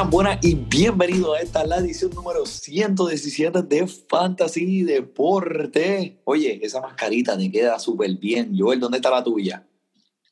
Buenas, 0.00 0.10
buenas 0.10 0.44
y 0.46 0.54
bienvenido 0.54 1.34
a 1.34 1.40
esta 1.40 1.66
la 1.66 1.76
edición 1.76 2.12
número 2.14 2.46
117 2.46 3.60
de 3.62 3.86
Fantasy 3.86 4.82
Deporte. 4.82 6.22
Oye, 6.24 6.58
esa 6.62 6.80
mascarita 6.80 7.36
te 7.36 7.50
queda 7.50 7.78
súper 7.78 8.16
bien. 8.16 8.54
Joel, 8.56 8.80
¿dónde 8.80 8.96
está 8.96 9.10
la 9.10 9.22
tuya? 9.22 9.66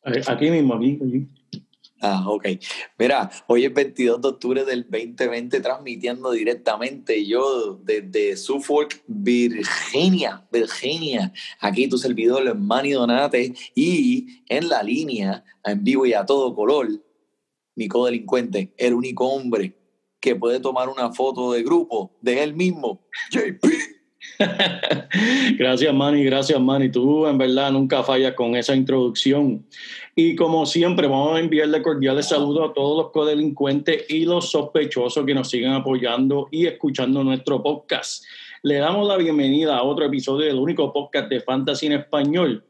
Eh, 0.07 0.23
Aquí 0.27 0.51
mismo, 0.51 0.75
aquí. 0.75 0.99
aquí. 1.07 1.29
Ah, 2.01 2.25
ok. 2.27 2.47
Mira, 2.99 3.31
hoy 3.47 3.67
es 3.67 3.75
22 3.75 4.23
de 4.23 4.29
octubre 4.29 4.65
del 4.65 4.87
2020, 4.89 5.61
transmitiendo 5.61 6.31
directamente 6.31 7.27
yo 7.27 7.79
desde 7.83 8.39
Suffolk, 8.39 9.03
Virginia, 9.07 10.47
Virginia. 10.51 11.31
Aquí 11.61 11.89
tu 11.89 11.99
servidor, 11.99 12.55
Manny 12.57 12.93
Donate, 12.93 13.53
y 13.75 14.45
en 14.49 14.71
la 14.71 14.83
línea, 14.83 15.45
en 15.63 15.85
vivo 15.85 16.07
y 16.07 16.15
a 16.15 16.25
todo 16.25 16.55
color, 16.55 16.89
mi 17.79 17.87
codelincuente, 17.87 18.73
el 18.77 18.93
único 18.93 19.29
hombre 19.29 19.73
que 20.21 20.35
puede 20.35 20.59
tomar 20.59 20.89
una 20.89 21.13
foto 21.13 21.53
de 21.53 21.63
grupo 21.63 22.11
de 22.21 22.43
él 22.43 22.55
mismo, 22.55 23.07
JP. 23.31 23.65
gracias, 25.59 25.95
Manny, 25.95 26.25
gracias, 26.25 26.61
Manny. 26.61 26.91
Tú, 26.91 27.25
en 27.29 27.39
verdad, 27.39 27.71
nunca 27.71 28.03
fallas 28.03 28.35
con 28.35 28.57
esa 28.57 28.75
introducción. 28.75 29.65
Y 30.17 30.35
como 30.35 30.67
siempre, 30.67 31.07
vamos 31.07 31.37
a 31.37 31.41
enviarle 31.41 31.81
cordiales 31.81 32.27
saludos 32.27 32.71
a 32.71 32.75
todos 32.75 33.05
los 33.05 33.13
codelincuentes 33.13 34.07
y 34.09 34.25
los 34.25 34.51
sospechosos 34.51 35.25
que 35.25 35.35
nos 35.35 35.49
siguen 35.49 35.71
apoyando 35.71 36.49
y 36.51 36.67
escuchando 36.67 37.23
nuestro 37.23 37.63
podcast. 37.63 38.25
Le 38.65 38.79
damos 38.79 39.07
la 39.07 39.17
bienvenida 39.17 39.77
a 39.77 39.85
otro 39.85 40.05
episodio 40.05 40.47
del 40.47 40.57
único 40.57 40.93
podcast 40.93 41.29
de 41.29 41.41
Fantasy 41.41 41.87
en 41.87 41.93
Español, 41.93 42.65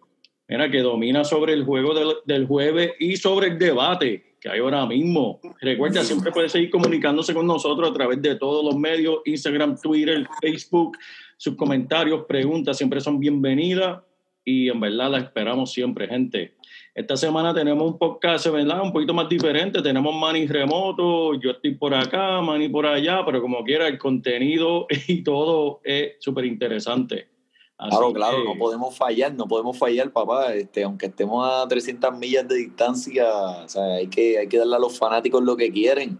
mira, 0.46 0.70
que 0.70 0.80
domina 0.80 1.24
sobre 1.24 1.54
el 1.54 1.64
juego 1.64 1.94
del, 1.94 2.12
del 2.26 2.46
jueves 2.46 2.92
y 3.00 3.16
sobre 3.16 3.48
el 3.48 3.58
debate 3.58 4.27
que 4.40 4.48
hay 4.48 4.60
ahora 4.60 4.86
mismo. 4.86 5.40
Recuerda, 5.60 6.04
siempre 6.04 6.30
puede 6.32 6.48
seguir 6.48 6.70
comunicándose 6.70 7.34
con 7.34 7.46
nosotros 7.46 7.90
a 7.90 7.92
través 7.92 8.22
de 8.22 8.36
todos 8.36 8.64
los 8.64 8.76
medios, 8.76 9.20
Instagram, 9.24 9.78
Twitter, 9.80 10.26
Facebook. 10.40 10.96
Sus 11.36 11.56
comentarios, 11.56 12.24
preguntas 12.26 12.76
siempre 12.76 13.00
son 13.00 13.18
bienvenidas 13.18 14.00
y 14.44 14.68
en 14.68 14.80
verdad 14.80 15.10
las 15.10 15.24
esperamos 15.24 15.72
siempre, 15.72 16.08
gente. 16.08 16.54
Esta 16.94 17.16
semana 17.16 17.54
tenemos 17.54 17.92
un 17.92 17.98
podcast, 17.98 18.48
¿verdad? 18.48 18.82
Un 18.82 18.92
poquito 18.92 19.14
más 19.14 19.28
diferente. 19.28 19.82
Tenemos 19.82 20.14
Manny 20.14 20.46
remoto, 20.46 21.34
yo 21.34 21.52
estoy 21.52 21.74
por 21.74 21.94
acá, 21.94 22.40
Manny 22.40 22.68
por 22.68 22.86
allá, 22.86 23.22
pero 23.24 23.40
como 23.40 23.62
quiera, 23.62 23.86
el 23.86 23.98
contenido 23.98 24.86
y 25.06 25.22
todo 25.22 25.80
es 25.84 26.16
súper 26.18 26.46
interesante. 26.46 27.37
Así 27.78 27.90
Claro, 27.96 28.12
claro, 28.12 28.36
que- 28.38 28.44
no 28.44 28.58
podemos 28.58 28.96
fallar, 28.96 29.32
no 29.34 29.46
podemos 29.46 29.78
fallar, 29.78 30.10
papá. 30.10 30.52
Este, 30.52 30.82
aunque 30.82 31.06
estemos 31.06 31.48
a 31.48 31.66
300 31.68 32.18
millas 32.18 32.46
de 32.48 32.56
distancia, 32.56 33.24
o 33.64 33.68
sea, 33.68 33.84
hay 33.94 34.08
que, 34.08 34.38
hay 34.38 34.48
que 34.48 34.58
darle 34.58 34.76
a 34.76 34.80
los 34.80 34.98
fanáticos 34.98 35.42
lo 35.44 35.56
que 35.56 35.70
quieren. 35.70 36.18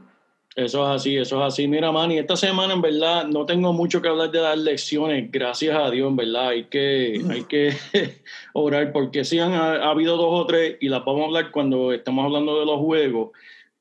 Eso 0.54 0.82
es 0.84 1.00
así, 1.00 1.16
eso 1.16 1.36
es 1.41 1.52
así. 1.54 1.69
Mira, 1.69 1.92
Manny, 1.92 2.19
esta 2.19 2.36
semana 2.36 2.74
en 2.74 2.80
verdad 2.80 3.26
no 3.26 3.46
tengo 3.46 3.72
mucho 3.72 4.00
que 4.02 4.08
hablar 4.08 4.30
de 4.30 4.41
las 4.41 4.58
lecciones, 4.58 5.30
gracias 5.30 5.76
a 5.76 5.88
Dios, 5.91 6.08
en 6.08 6.16
verdad. 6.16 6.48
Hay 6.48 6.64
que, 6.64 7.22
hay 7.30 7.44
que 7.44 7.72
orar 8.54 8.92
porque 8.92 9.25
sí 9.25 9.38
han 9.38 9.52
ha, 9.52 9.75
ha 9.84 9.90
habido 9.90 10.16
dos 10.16 10.30
o 10.42 10.46
tres 10.46 10.76
y 10.80 10.88
las 10.88 11.04
vamos 11.04 11.22
a 11.22 11.25
hablar 11.26 11.50
cuando 11.52 11.92
estamos 11.92 12.25
hablando 12.25 12.58
de 12.58 12.66
los 12.66 12.78
juegos. 12.80 13.30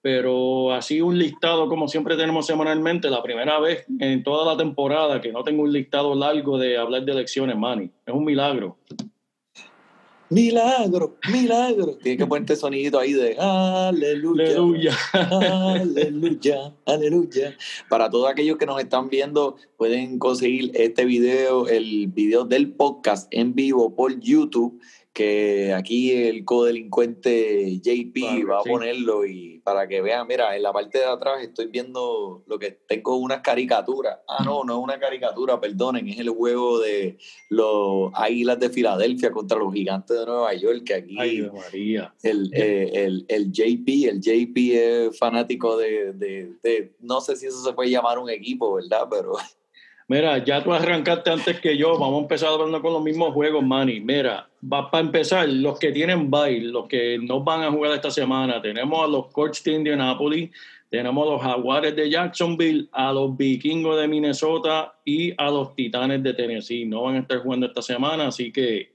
Pero 0.10 0.72
así 0.72 1.02
un 1.02 1.20
listado 1.20 1.68
como 1.68 1.90
siempre 1.90 2.16
tenemos 2.16 2.46
semanalmente, 2.46 3.10
la 3.10 3.22
primera 3.22 3.60
vez 3.60 3.84
en 4.00 4.24
toda 4.24 4.50
la 4.50 4.58
temporada 4.58 5.20
que 5.20 5.34
no 5.34 5.44
tengo 5.44 5.64
un 5.64 5.74
listado 5.74 6.16
largo 6.16 6.58
de 6.58 6.78
hablar 6.78 7.04
de 7.04 7.12
elecciones, 7.12 7.58
Manny. 7.58 7.92
Es 8.06 8.14
un 8.14 8.24
milagro. 8.24 8.78
Milagro, 10.30 11.18
milagro. 11.30 11.98
Tienes 11.98 12.20
que 12.20 12.26
ponerte 12.26 12.56
sonidito 12.56 12.98
ahí 12.98 13.12
de 13.12 13.36
aleluya. 13.38 14.46
Aleluya. 14.46 14.98
Aleluya, 15.14 16.74
aleluya. 16.86 17.58
Para 17.90 18.10
todos 18.10 18.30
aquellos 18.30 18.58
que 18.58 18.66
nos 18.66 18.80
están 18.80 19.10
viendo, 19.10 19.58
pueden 19.76 20.20
conseguir 20.20 20.72
este 20.74 21.04
video, 21.04 21.68
el 21.68 22.08
video 22.08 22.46
del 22.46 22.72
podcast 22.72 23.28
en 23.32 23.56
vivo 23.56 23.94
por 23.94 24.18
YouTube, 24.22 24.80
que 25.18 25.74
aquí 25.74 26.12
el 26.12 26.46
codelincuente 26.46 27.80
JP 27.82 28.46
va 28.48 28.60
a 28.60 28.64
sí. 28.64 28.70
ponerlo 28.70 29.26
y 29.26 29.58
para 29.64 29.88
que 29.88 30.00
vean, 30.00 30.28
mira, 30.28 30.56
en 30.56 30.62
la 30.62 30.72
parte 30.72 31.00
de 31.00 31.06
atrás 31.06 31.42
estoy 31.42 31.66
viendo 31.68 32.44
lo 32.46 32.60
que 32.60 32.70
tengo 32.88 33.16
unas 33.18 33.42
caricaturas. 33.42 34.20
Ah, 34.28 34.44
no, 34.46 34.64
no 34.64 34.78
es 34.78 34.84
una 34.84 35.00
caricatura, 35.00 35.60
perdonen, 35.60 36.08
es 36.08 36.20
el 36.20 36.30
juego 36.30 36.78
de 36.80 37.18
los 37.50 38.12
Águilas 38.14 38.60
de 38.60 38.70
Filadelfia 38.70 39.32
contra 39.32 39.58
los 39.58 39.74
Gigantes 39.74 40.20
de 40.20 40.26
Nueva 40.28 40.54
York, 40.54 40.84
que 40.86 40.94
aquí 40.94 41.18
Ay, 41.20 41.50
María. 41.52 42.14
el, 42.22 42.52
eh, 42.54 42.92
el, 42.94 43.26
el 43.28 43.52
JP, 43.52 43.88
el 44.10 44.22
JP 44.22 44.56
es 44.76 45.18
fanático 45.18 45.78
de, 45.78 46.14
de, 46.14 46.52
de- 46.62 46.96
no 47.00 47.22
sé 47.22 47.36
si 47.36 47.48
eso 47.48 47.64
se 47.64 47.74
puede 47.74 47.90
llamar 47.90 48.20
un 48.20 48.30
equipo, 48.30 48.76
¿verdad? 48.76 49.08
Pero 49.10 49.34
Mira, 50.10 50.42
ya 50.44 50.64
tú 50.64 50.74
arrancaste 50.74 51.30
antes 51.30 51.60
que 51.60 51.76
yo. 51.76 51.98
Vamos 51.98 52.20
a 52.20 52.22
empezar 52.22 52.50
hablando 52.50 52.82
con 52.82 52.94
los 52.94 53.04
mismos 53.04 53.34
juegos, 53.34 53.62
Manny. 53.62 54.00
Mira, 54.00 54.50
va 54.64 54.90
para 54.90 55.04
empezar, 55.04 55.50
los 55.50 55.78
que 55.80 55.92
tienen 55.92 56.32
bye, 56.32 56.62
los 56.62 56.88
que 56.88 57.20
no 57.22 57.44
van 57.44 57.64
a 57.64 57.72
jugar 57.72 57.92
esta 57.92 58.10
semana, 58.10 58.62
tenemos 58.62 59.04
a 59.04 59.08
los 59.08 59.28
Colts 59.28 59.62
de 59.66 59.74
Indianapolis, 59.74 60.50
tenemos 60.90 61.28
a 61.28 61.32
los 61.32 61.42
Jaguares 61.42 61.94
de 61.94 62.10
Jacksonville, 62.10 62.88
a 62.94 63.12
los 63.12 63.36
Vikingos 63.36 64.00
de 64.00 64.08
Minnesota 64.08 64.96
y 65.04 65.34
a 65.38 65.52
los 65.52 65.76
Titanes 65.76 66.24
de 66.24 66.34
Tennessee. 66.34 66.86
No 66.86 67.04
van 67.04 67.16
a 67.16 67.20
estar 67.20 67.40
jugando 67.40 67.66
esta 67.66 67.82
semana, 67.82 68.28
así 68.28 68.50
que 68.50 68.94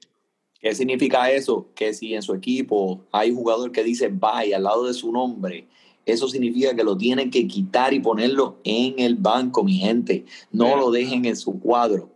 ¿qué 0.61 0.75
significa 0.75 1.31
eso? 1.31 1.69
Que 1.75 1.93
si 1.93 2.15
en 2.15 2.23
su 2.23 2.35
equipo 2.35 3.05
hay 3.13 3.33
un 3.33 3.37
jugador 3.37 3.71
que 3.71 3.85
dice 3.85 4.09
bye 4.09 4.55
al 4.55 4.63
lado 4.63 4.87
de 4.87 4.95
su 4.95 5.13
nombre, 5.13 5.67
eso 6.07 6.29
significa 6.29 6.75
que 6.75 6.85
lo 6.85 6.97
tienen 6.97 7.31
que 7.31 7.47
quitar 7.47 7.93
y 7.93 8.01
ponerlo 8.01 8.59
en 8.65 8.99
el 8.99 9.15
banco, 9.15 9.65
mi 9.65 9.75
gente. 9.75 10.25
No 10.51 10.77
lo 10.77 10.91
dejen 10.91 11.25
en 11.25 11.37
su 11.37 11.59
cuadro. 11.61 12.11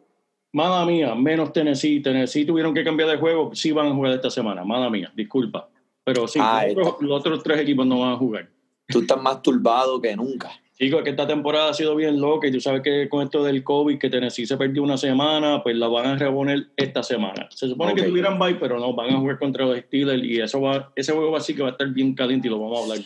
Mala 0.53 0.87
mía, 0.87 1.15
menos 1.15 1.53
Tennessee. 1.53 2.01
Tennessee 2.01 2.47
tuvieron 2.47 2.73
que 2.73 2.85
cambiar 2.85 3.11
de 3.11 3.19
juego, 3.19 3.55
sí 3.55 3.73
van 3.73 3.89
a 3.89 3.95
jugar 3.95 4.13
esta 4.13 4.31
semana. 4.31 4.65
Mala 4.65 4.89
mía, 4.89 5.13
disculpa. 5.15 5.69
Pero 6.05 6.27
sí, 6.27 6.39
Ah, 6.43 6.65
los, 6.67 6.87
otros, 6.87 7.03
los 7.03 7.21
otros 7.21 7.43
tres 7.43 7.61
equipos 7.61 7.87
no 7.87 8.01
van 8.01 8.13
a 8.13 8.17
jugar. 8.17 8.49
Tú 8.89 9.01
estás 9.01 9.21
más 9.21 9.43
turbado 9.43 10.01
que 10.01 10.15
nunca. 10.17 10.51
Chicos, 10.79 11.03
que 11.03 11.11
esta 11.11 11.27
temporada 11.27 11.71
ha 11.71 11.75
sido 11.75 11.97
bien 11.97 12.21
loca 12.21 12.47
y 12.47 12.53
tú 12.53 12.61
sabes 12.61 12.83
que 12.83 13.09
con 13.09 13.23
esto 13.23 13.43
del 13.43 13.65
COVID, 13.65 13.99
que 13.99 14.11
Tennessee 14.11 14.47
se 14.47 14.59
perdió 14.59 14.83
una 14.83 14.99
semana, 14.99 15.63
pues 15.63 15.75
la 15.75 15.89
van 15.89 16.07
a 16.07 16.17
reponer 16.19 16.69
esta 16.77 17.03
semana. 17.03 17.49
Se 17.51 17.67
supone 17.67 17.95
que 17.95 18.03
tuvieran 18.03 18.39
bye, 18.39 18.57
pero 18.57 18.79
no, 18.79 18.93
van 18.93 19.15
a 19.15 19.19
jugar 19.19 19.39
contra 19.39 19.65
los 19.65 19.79
Steelers 19.79 20.23
y 20.23 20.39
eso 20.39 20.61
va, 20.61 20.93
ese 20.95 21.13
juego 21.13 21.35
así 21.35 21.55
que 21.55 21.63
va 21.63 21.69
a 21.69 21.73
estar 21.73 21.89
bien 21.89 22.15
caliente 22.15 22.49
y 22.49 22.51
lo 22.51 22.61
vamos 22.61 22.79
a 22.79 22.83
hablar. 22.83 22.99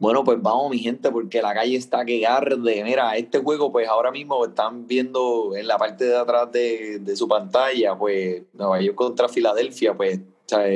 Bueno, 0.00 0.24
pues 0.24 0.40
vamos, 0.40 0.70
mi 0.70 0.78
gente, 0.78 1.10
porque 1.10 1.42
la 1.42 1.52
calle 1.52 1.76
está 1.76 2.04
que 2.06 2.26
arde. 2.26 2.82
Mira, 2.82 3.14
este 3.18 3.38
juego, 3.38 3.70
pues 3.70 3.86
ahora 3.86 4.10
mismo 4.10 4.42
están 4.46 4.86
viendo 4.86 5.54
en 5.54 5.68
la 5.68 5.76
parte 5.76 6.06
de 6.06 6.16
atrás 6.16 6.50
de, 6.50 6.98
de 7.00 7.14
su 7.16 7.28
pantalla, 7.28 7.96
pues 7.98 8.42
Nueva 8.54 8.80
York 8.80 8.96
contra 8.96 9.28
Filadelfia, 9.28 9.94
pues. 9.94 10.18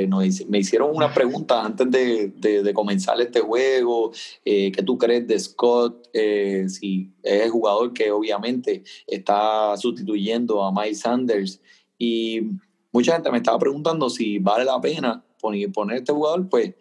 nos 0.07 0.23
hice- 0.25 0.45
me 0.45 0.59
hicieron 0.59 0.95
unas 0.95 1.11
preguntas 1.15 1.65
antes 1.65 1.89
de, 1.89 2.27
de- 2.35 2.61
de 2.63 2.73
comenzar 2.73 3.19
este 3.19 3.39
juego. 3.41 4.11
Eh, 4.45 4.71
¿Qué 4.71 4.83
tú 4.83 4.95
crees 4.97 5.27
de 5.27 5.39
Scott? 5.39 6.07
Eh, 6.13 6.65
si 6.69 7.09
es 7.23 7.41
el 7.41 7.49
jugador 7.49 7.93
que 7.93 8.11
obviamente 8.11 8.83
está 9.07 9.75
sustituyendo 9.75 10.63
a 10.63 10.71
Miles 10.71 10.99
Sanders. 10.99 11.59
Y 11.97 12.41
mucha 12.91 13.13
gente 13.13 13.31
me 13.31 13.37
estaba 13.37 13.57
preguntando 13.57 14.07
si 14.09 14.37
vale 14.37 14.65
la 14.65 14.79
pena 14.79 15.25
poner, 15.41 15.71
poner 15.71 15.97
este 15.97 16.13
jugador, 16.13 16.47
pues 16.47 16.73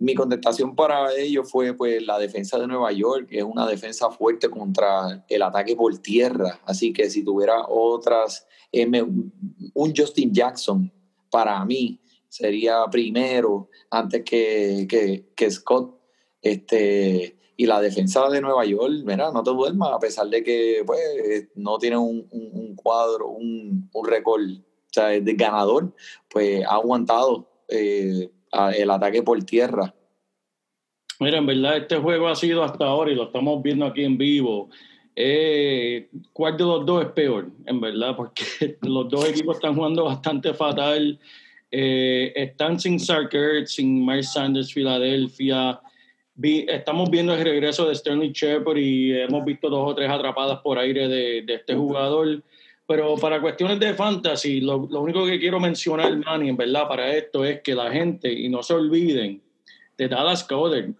mi 0.00 0.14
contestación 0.14 0.76
para 0.76 1.14
ellos 1.14 1.50
fue 1.50 1.74
pues 1.74 2.02
la 2.02 2.18
defensa 2.18 2.58
de 2.58 2.66
Nueva 2.66 2.92
York, 2.92 3.28
que 3.28 3.38
es 3.38 3.44
una 3.44 3.66
defensa 3.66 4.10
fuerte 4.10 4.48
contra 4.48 5.24
el 5.28 5.42
ataque 5.42 5.74
por 5.74 5.96
tierra. 5.98 6.60
Así 6.64 6.92
que 6.92 7.10
si 7.10 7.24
tuviera 7.24 7.66
otras, 7.68 8.46
eh, 8.72 8.86
un 8.86 9.92
Justin 9.96 10.32
Jackson 10.32 10.92
para 11.30 11.64
mí 11.64 12.00
sería 12.28 12.84
primero 12.90 13.68
antes 13.90 14.22
que, 14.24 14.86
que, 15.34 15.50
Scott. 15.50 15.96
Este, 16.40 17.36
y 17.56 17.66
la 17.66 17.80
defensa 17.80 18.28
de 18.28 18.40
Nueva 18.40 18.64
York, 18.64 19.02
mira, 19.04 19.32
no 19.32 19.42
te 19.42 19.50
duermas, 19.50 19.90
a 19.92 19.98
pesar 19.98 20.28
de 20.28 20.44
que 20.44 20.82
pues, 20.86 21.48
no 21.56 21.76
tiene 21.78 21.96
un, 21.96 22.28
un, 22.30 22.76
cuadro, 22.76 23.30
un, 23.30 23.90
un 23.92 24.06
récord 24.06 24.42
o 24.42 24.92
sea, 24.92 25.08
de 25.08 25.34
ganador, 25.34 25.92
pues 26.30 26.64
ha 26.64 26.74
aguantado 26.74 27.50
eh, 27.68 28.30
el 28.76 28.90
ataque 28.90 29.22
por 29.22 29.42
tierra. 29.44 29.94
Mira, 31.20 31.38
en 31.38 31.46
verdad 31.46 31.78
este 31.78 31.96
juego 31.96 32.28
ha 32.28 32.36
sido 32.36 32.62
hasta 32.62 32.84
ahora 32.84 33.10
y 33.10 33.14
lo 33.14 33.24
estamos 33.24 33.62
viendo 33.62 33.84
aquí 33.86 34.04
en 34.04 34.16
vivo. 34.16 34.70
Eh, 35.16 36.08
¿Cuál 36.32 36.56
de 36.56 36.64
los 36.64 36.86
dos 36.86 37.04
es 37.04 37.12
peor? 37.12 37.48
En 37.66 37.80
verdad, 37.80 38.14
porque 38.16 38.44
los 38.82 39.08
dos 39.08 39.28
equipos 39.28 39.56
están 39.56 39.74
jugando 39.74 40.04
bastante 40.04 40.54
fatal. 40.54 41.18
Eh, 41.70 42.32
están 42.34 42.78
sin 42.78 43.00
Sarker, 43.00 43.66
sin 43.66 44.06
Miles 44.06 44.32
Sanders, 44.32 44.72
Filadelfia 44.72 45.80
estamos 46.40 47.10
viendo 47.10 47.34
el 47.34 47.42
regreso 47.42 47.88
de 47.88 47.94
Sterling 47.94 48.32
Shepard 48.32 48.76
y 48.76 49.12
hemos 49.12 49.44
visto 49.44 49.68
dos 49.68 49.90
o 49.90 49.94
tres 49.94 50.08
atrapadas 50.08 50.60
por 50.60 50.78
aire 50.78 51.08
de 51.08 51.54
este 51.54 51.74
jugador. 51.74 52.42
Pero 52.88 53.16
para 53.16 53.38
cuestiones 53.38 53.78
de 53.78 53.92
fantasy, 53.92 54.62
lo, 54.62 54.88
lo, 54.90 55.02
único 55.02 55.26
que 55.26 55.38
quiero 55.38 55.60
mencionar, 55.60 56.16
Manny, 56.16 56.48
en 56.48 56.56
verdad, 56.56 56.88
para 56.88 57.14
esto 57.14 57.44
es 57.44 57.60
que 57.60 57.74
la 57.74 57.92
gente, 57.92 58.32
y 58.32 58.48
no 58.48 58.62
se 58.62 58.72
olviden, 58.72 59.42
de 59.98 60.08
Dallas 60.08 60.42
Coder, 60.42 60.94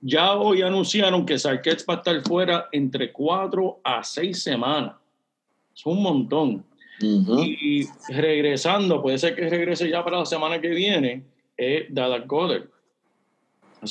ya 0.00 0.36
hoy 0.36 0.62
anunciaron 0.62 1.26
que 1.26 1.38
Sarkets 1.38 1.84
va 1.88 1.94
a 1.94 1.96
estar 1.98 2.20
fuera 2.22 2.68
entre 2.72 3.12
cuatro 3.12 3.78
a 3.84 4.02
seis 4.02 4.42
semanas. 4.42 4.94
Es 5.76 5.84
un 5.84 6.02
montón. 6.02 6.64
Y 7.00 7.86
regresando, 8.08 9.02
puede 9.02 9.18
ser 9.18 9.34
que 9.34 9.48
regrese 9.50 9.90
ya 9.90 10.02
para 10.02 10.20
la 10.20 10.26
semana 10.26 10.60
que 10.62 10.68
viene, 10.68 11.24
es 11.58 11.92
Dallas 11.92 12.26
Goddard. 12.26 12.68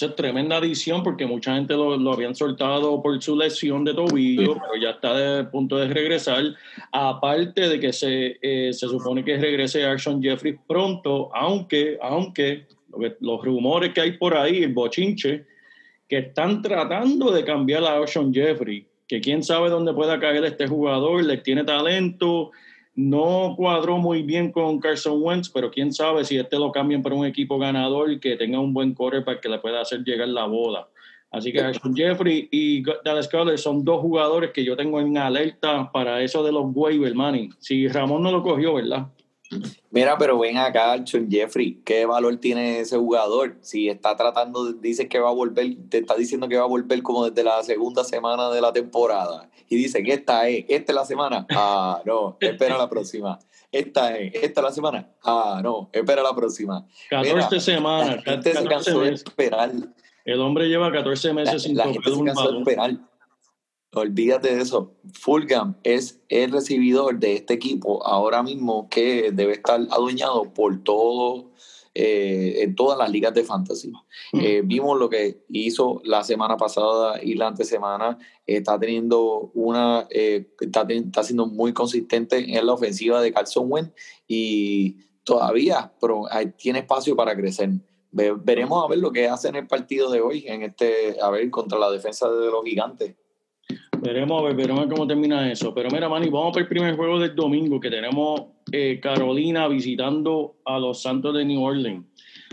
Es 0.01 0.16
tremenda 0.16 0.57
adición 0.57 1.04
porque 1.04 1.25
mucha 1.25 1.56
gente 1.56 1.74
lo, 1.74 1.95
lo, 1.98 2.13
habían 2.13 2.36
soltado 2.36 3.01
por 3.01 3.22
su 3.22 3.36
lesión 3.36 3.84
de 3.84 3.94
tobillo, 3.94 4.56
pero 4.56 4.81
ya 4.81 4.92
está 4.92 5.16
de 5.16 5.44
punto 5.45 5.78
de 5.78 5.88
regresar. 5.88 6.44
Aparte 6.92 7.69
de 7.69 7.80
que 7.80 7.94
se, 7.94 8.38
eh, 8.42 8.74
se 8.74 8.88
supone 8.88 9.24
que 9.24 9.38
regrese 9.38 9.86
Action 9.86 10.22
Jeffrey 10.22 10.56
pronto, 10.68 11.30
aunque, 11.36 11.98
aunque 12.01 12.66
los 13.19 13.44
rumores 13.44 13.94
que 13.94 14.01
hay 14.01 14.12
por 14.18 14.36
ahí, 14.36 14.63
el 14.63 14.74
bochinche, 14.74 15.45
que 16.10 16.18
están 16.19 16.62
tratando 16.62 17.31
de 17.31 17.44
cambiar 17.44 17.84
a 17.84 17.98
Action 17.98 18.34
Jeffrey, 18.34 18.88
que 19.07 19.22
quién 19.22 19.44
sabe 19.44 19.69
dónde 19.69 19.94
pueda 19.94 20.19
caer 20.19 20.44
este 20.45 20.68
jugador, 20.68 21.24
le 21.24 21.38
tiene 21.38 21.63
talento, 21.63 22.51
no 22.95 23.56
cuadró 23.57 23.98
muy 23.98 24.22
bien 24.22 24.51
con 24.51 24.80
Carson 24.80 25.22
Wentz, 25.22 25.50
pero 25.50 25.72
quién 25.72 25.92
sabe 25.92 26.24
si 26.25 26.38
este 26.38 26.57
lo 26.57 26.72
cambian 26.72 27.01
para 27.01 27.16
un 27.16 27.25
equipo 27.25 27.57
ganador 27.57 28.12
y 28.12 28.19
que 28.19 28.36
tenga 28.36 28.60
un 28.60 28.74
buen 28.74 28.94
para 28.95 29.40
que 29.42 29.50
le 29.50 29.60
pueda 29.60 29.81
hacer 29.81 30.04
llegar 30.04 30.28
la 30.28 30.45
bola. 30.45 30.88
Así 31.31 31.51
que 31.51 31.63
Jeffrey 31.95 32.48
y 32.51 32.84
Dallas 33.04 33.28
Cowboys 33.28 33.60
son 33.60 33.84
dos 33.84 34.01
jugadores 34.01 34.51
que 34.51 34.63
yo 34.63 34.78
tengo 34.78 35.01
en 35.01 35.18
alerta 35.18 35.92
para 35.92 36.22
eso 36.22 36.44
de 36.44 36.51
los 36.51 36.66
waiver 36.75 37.16
money. 37.16 37.50
Si 37.57 37.88
Ramón 37.88 38.22
no 38.22 38.31
lo 38.31 38.44
cogió, 38.44 38.75
¿verdad? 38.75 39.07
Mira, 39.92 40.18
pero 40.18 40.40
ven 40.40 40.57
acá, 40.57 40.95
Sean 41.06 41.30
Jeffrey, 41.30 41.81
¿qué 41.86 42.06
valor 42.06 42.38
tiene 42.38 42.80
ese 42.80 42.98
jugador? 42.98 43.57
Si 43.62 43.90
está 43.90 44.16
tratando, 44.16 44.74
dice 44.74 45.07
que 45.07 45.19
va 45.19 45.30
a 45.30 45.34
volver, 45.34 45.75
te 45.90 46.00
está 46.00 46.16
diciendo 46.16 46.48
que 46.48 46.57
va 46.57 46.63
a 46.63 46.68
volver 46.68 47.04
como 47.04 47.30
desde 47.30 47.44
la 47.44 47.62
segunda 47.63 48.04
semana 48.04 48.50
de 48.50 48.62
la 48.62 48.74
temporada. 48.74 49.50
Y 49.69 49.75
dice 49.75 50.04
que 50.04 50.13
esta 50.13 50.48
es, 50.48 50.66
esta 50.68 50.92
es 50.92 50.95
la 50.95 51.06
semana. 51.06 51.45
Ah, 51.51 52.01
no, 52.06 52.38
espera 52.40 52.78
la 52.78 52.90
próxima. 52.90 53.38
Esta 53.72 54.18
es, 54.18 54.34
esta 54.36 54.62
es 54.62 54.63
la 54.63 54.72
semana. 54.72 55.10
Ah, 55.24 55.62
no, 55.63 55.90
espera 55.92 56.24
la 56.24 56.36
próxima. 56.36 56.86
14 57.10 57.60
semanas. 57.60 58.24
esperar. 59.13 59.72
El 60.25 60.40
hombre 60.40 60.68
lleva 60.68 60.92
14 60.92 61.34
meses 61.34 61.63
sin 61.63 61.75
la 61.75 61.84
gente 61.84 62.10
se 62.10 62.24
cansó 62.24 62.50
de 62.50 62.54
esperar 62.54 62.98
Olvídate 63.95 64.56
de 64.56 64.62
eso. 64.62 64.95
Fulham 65.13 65.75
es 65.84 66.19
el 66.30 66.51
recibidor 66.51 67.19
de 67.19 67.34
este 67.36 67.54
equipo 67.54 68.06
ahora 68.06 68.42
mismo 68.42 68.88
que 68.90 69.31
debe 69.31 69.54
estar 69.54 69.80
adueñado 69.92 70.51
por 70.54 70.84
todo, 70.84 71.51
eh, 71.94 72.63
en 72.63 72.74
todas 72.74 72.98
las 72.98 73.12
ligas 73.12 73.36
de 73.36 73.44
fantasy. 73.44 73.92
Mm. 74.31 74.40
Eh, 74.40 74.62
vimos 74.66 74.98
lo 74.98 75.10
que 75.10 75.44
hizo 75.50 76.01
la 76.04 76.24
semana 76.24 76.57
pasada 76.57 77.22
y 77.22 77.36
la 77.36 77.48
antesemana. 77.48 78.18
Está 78.48 78.80
teniendo 78.80 79.51
una, 79.54 80.07
eh, 80.10 80.48
está, 80.60 80.88
está, 80.90 81.24
siendo 81.24 81.45
muy 81.45 81.72
consistente 81.72 82.57
en 82.57 82.66
la 82.66 82.74
ofensiva 82.74 83.22
de 83.22 83.31
Carson 83.31 83.72
Wentz 83.72 83.94
y 84.28 84.98
todavía 85.24 85.94
pero 86.01 86.25
tiene 86.57 86.80
espacio 86.80 87.16
para 87.16 87.36
crecer. 87.36 87.69
veremos 88.12 88.84
a 88.84 88.88
ver 88.88 88.98
lo 88.98 89.12
que 89.12 89.28
hace 89.28 89.50
en 89.50 89.56
el 89.56 89.68
partido 89.68 90.10
de 90.10 90.19
hoy, 90.19 90.45
en 90.48 90.63
este, 90.63 91.18
a 91.22 91.30
ver, 91.30 91.48
contra 91.51 91.78
la 91.78 91.92
defensa 91.92 92.28
de 92.28 92.50
los 92.50 92.63
gigantes. 92.63 93.16
Veremos 94.01 94.41
a 94.41 94.45
ver, 94.45 94.55
veremos 94.55 94.87
cómo 94.87 95.07
termina 95.07 95.51
eso. 95.51 95.73
Pero 95.73 95.89
mira, 95.91 96.09
Manny, 96.09 96.29
vamos 96.29 96.51
para 96.51 96.63
el 96.63 96.67
primer 96.67 96.95
juego 96.95 97.19
del 97.19 97.35
domingo 97.35 97.79
que 97.79 97.89
tenemos 97.89 98.41
eh, 98.71 98.99
Carolina 99.01 99.67
visitando 99.67 100.57
a 100.65 100.79
los 100.79 101.01
Santos 101.01 101.35
de 101.35 101.45
New 101.45 101.61
Orleans. 101.61 102.05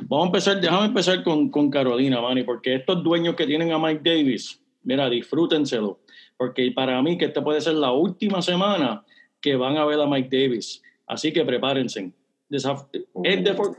Vamos 0.03 0.25
a 0.25 0.29
empezar, 0.29 0.61
déjame 0.61 0.87
empezar 0.87 1.23
con, 1.23 1.51
con 1.51 1.71
Carolina, 1.71 2.21
Manny, 2.21 2.43
porque 2.43 2.75
estos 2.77 3.03
dueños 3.03 3.35
que 3.35 3.47
tienen 3.47 3.73
a 3.73 3.79
Mike 3.79 4.01
Davis, 4.03 4.63
mira, 4.83 5.11
disfrútenselo. 5.11 6.01
Porque 6.37 6.73
para 6.73 7.03
mí 7.03 7.19
que 7.19 7.27
esta 7.27 7.45
puede 7.45 7.61
ser 7.61 7.75
la 7.75 7.93
última 7.93 8.41
semana 8.41 9.05
que 9.41 9.57
van 9.57 9.77
a 9.77 9.85
ver 9.85 10.01
a 10.01 10.07
Mike 10.07 10.29
Davis. 10.31 10.83
Así 11.07 11.33
que 11.33 11.45
prepárense. 11.45 12.13
es 12.49 12.65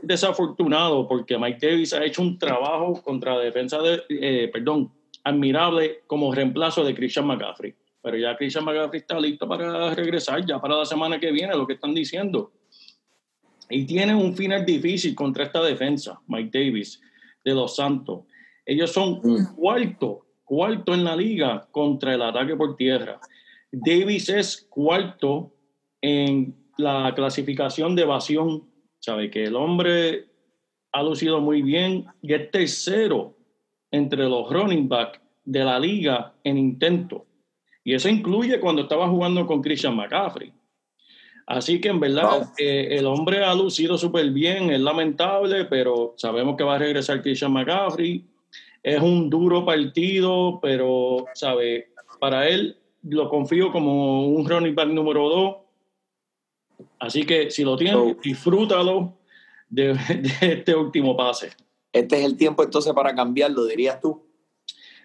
desafortunado 0.02 1.08
porque 1.08 1.38
Mike 1.38 1.66
Davis 1.66 1.92
ha 1.92 2.04
hecho 2.04 2.22
un 2.22 2.38
trabajo 2.38 3.02
contra 3.02 3.36
la 3.36 3.40
defensa 3.40 3.80
de, 3.80 4.02
eh, 4.08 4.50
perdón, 4.52 4.92
admirable 5.24 6.02
como 6.06 6.34
reemplazo 6.34 6.84
de 6.84 6.94
Christian 6.94 7.26
McCaffrey. 7.26 7.74
Pero 8.02 8.16
ya 8.16 8.36
Christian 8.36 8.64
McCaffrey 8.64 9.00
está 9.00 9.18
listo 9.20 9.48
para 9.48 9.94
regresar 9.94 10.44
ya 10.44 10.60
para 10.60 10.76
la 10.76 10.84
semana 10.84 11.20
que 11.20 11.30
viene, 11.30 11.54
lo 11.54 11.66
que 11.66 11.74
están 11.74 11.94
diciendo. 11.94 12.52
Y 13.70 13.86
tiene 13.86 14.14
un 14.14 14.34
final 14.34 14.66
difícil 14.66 15.14
contra 15.14 15.44
esta 15.44 15.62
defensa, 15.62 16.20
Mike 16.26 16.50
Davis, 16.58 17.00
de 17.44 17.54
los 17.54 17.76
Santos. 17.76 18.24
Ellos 18.66 18.92
son 18.92 19.20
mm. 19.22 19.54
cuarto, 19.54 20.26
cuarto 20.44 20.94
en 20.94 21.04
la 21.04 21.16
liga 21.16 21.66
contra 21.70 22.14
el 22.14 22.22
ataque 22.22 22.56
por 22.56 22.76
tierra. 22.76 23.20
Davis 23.70 24.28
es 24.28 24.66
cuarto 24.68 25.54
en 26.00 26.54
la 26.76 27.12
clasificación 27.14 27.94
de 27.94 28.02
evasión. 28.02 28.68
Sabe 28.98 29.30
que 29.30 29.44
el 29.44 29.56
hombre 29.56 30.26
ha 30.92 31.02
lucido 31.02 31.40
muy 31.40 31.62
bien 31.62 32.04
y 32.20 32.34
es 32.34 32.50
tercero 32.50 33.36
entre 33.92 34.24
los 34.24 34.50
running 34.50 34.88
back 34.88 35.20
de 35.44 35.64
la 35.64 35.78
liga 35.78 36.34
en 36.42 36.58
intento. 36.58 37.26
Y 37.84 37.94
eso 37.94 38.08
incluye 38.08 38.58
cuando 38.58 38.82
estaba 38.82 39.08
jugando 39.08 39.46
con 39.46 39.60
Christian 39.60 39.94
McCaffrey. 39.94 40.52
Así 41.46 41.80
que 41.80 41.88
en 41.88 42.00
verdad 42.00 42.50
eh, 42.56 42.88
el 42.92 43.06
hombre 43.06 43.44
ha 43.44 43.54
lucido 43.54 43.98
súper 43.98 44.30
bien, 44.30 44.70
es 44.70 44.80
lamentable, 44.80 45.66
pero 45.66 46.14
sabemos 46.16 46.56
que 46.56 46.64
va 46.64 46.76
a 46.76 46.78
regresar 46.78 47.20
Christian 47.20 47.52
McCaffrey. 47.52 48.24
Es 48.82 49.00
un 49.00 49.28
duro 49.28 49.64
partido, 49.64 50.58
pero, 50.62 51.26
¿sabe? 51.34 51.88
Para 52.18 52.48
él 52.48 52.78
lo 53.02 53.28
confío 53.28 53.70
como 53.70 54.26
un 54.28 54.48
running 54.48 54.74
back 54.74 54.88
número 54.88 55.28
dos. 55.28 55.56
Así 56.98 57.24
que 57.24 57.50
si 57.50 57.64
lo 57.64 57.76
tiene, 57.76 58.16
disfrútalo 58.22 59.18
de 59.68 59.96
este 60.40 60.74
último 60.74 61.16
pase 61.16 61.50
este 61.92 62.18
es 62.18 62.24
el 62.24 62.36
tiempo 62.36 62.62
entonces 62.62 62.92
para 62.92 63.14
cambiarlo, 63.14 63.64
dirías 63.64 64.00
tú. 64.00 64.22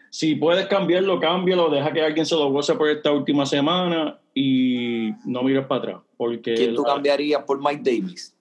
Si 0.09 0.35
puedes 0.35 0.67
cambiarlo, 0.67 1.19
cámbialo, 1.19 1.69
deja 1.69 1.91
que 1.91 2.01
alguien 2.01 2.25
se 2.25 2.35
lo 2.35 2.49
goce 2.49 2.75
por 2.75 2.89
esta 2.89 3.11
última 3.11 3.45
semana 3.45 4.19
y 4.33 5.11
no 5.25 5.43
mires 5.43 5.65
para 5.65 5.81
atrás. 5.81 6.01
Porque 6.15 6.53
¿Quién 6.53 6.75
tú 6.75 6.83
cambiarías 6.83 7.43
por 7.43 7.59
Mike 7.59 7.81
Davis? 7.83 8.35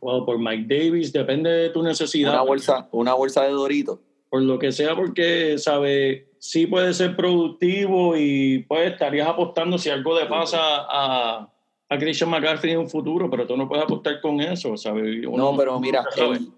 Bueno, 0.00 0.26
por 0.26 0.38
Mike 0.38 0.66
Davis, 0.68 1.12
depende 1.12 1.50
de 1.50 1.70
tu 1.70 1.82
necesidad. 1.82 2.32
Una 2.32 2.42
bolsa, 2.42 2.88
una 2.92 3.14
bolsa 3.14 3.44
de 3.44 3.50
Dorito. 3.50 4.00
Por 4.28 4.42
lo 4.42 4.58
que 4.58 4.72
sea, 4.72 4.94
porque, 4.94 5.56
sabe, 5.56 6.28
sí 6.38 6.66
puede 6.66 6.92
ser 6.92 7.16
productivo 7.16 8.14
y 8.16 8.64
pues 8.68 8.92
estarías 8.92 9.28
apostando 9.28 9.78
si 9.78 9.88
algo 9.88 10.18
le 10.18 10.26
pasa 10.26 10.58
a, 10.60 11.50
a 11.88 11.98
Christian 11.98 12.28
McCaffrey 12.28 12.74
en 12.74 12.80
un 12.80 12.90
futuro, 12.90 13.30
pero 13.30 13.46
tú 13.46 13.56
no 13.56 13.66
puedes 13.66 13.84
apostar 13.84 14.20
con 14.20 14.40
eso, 14.40 14.76
¿sabes? 14.76 15.22
no, 15.22 15.56
pero 15.56 15.80
mira, 15.80 16.04
el 16.16 16.50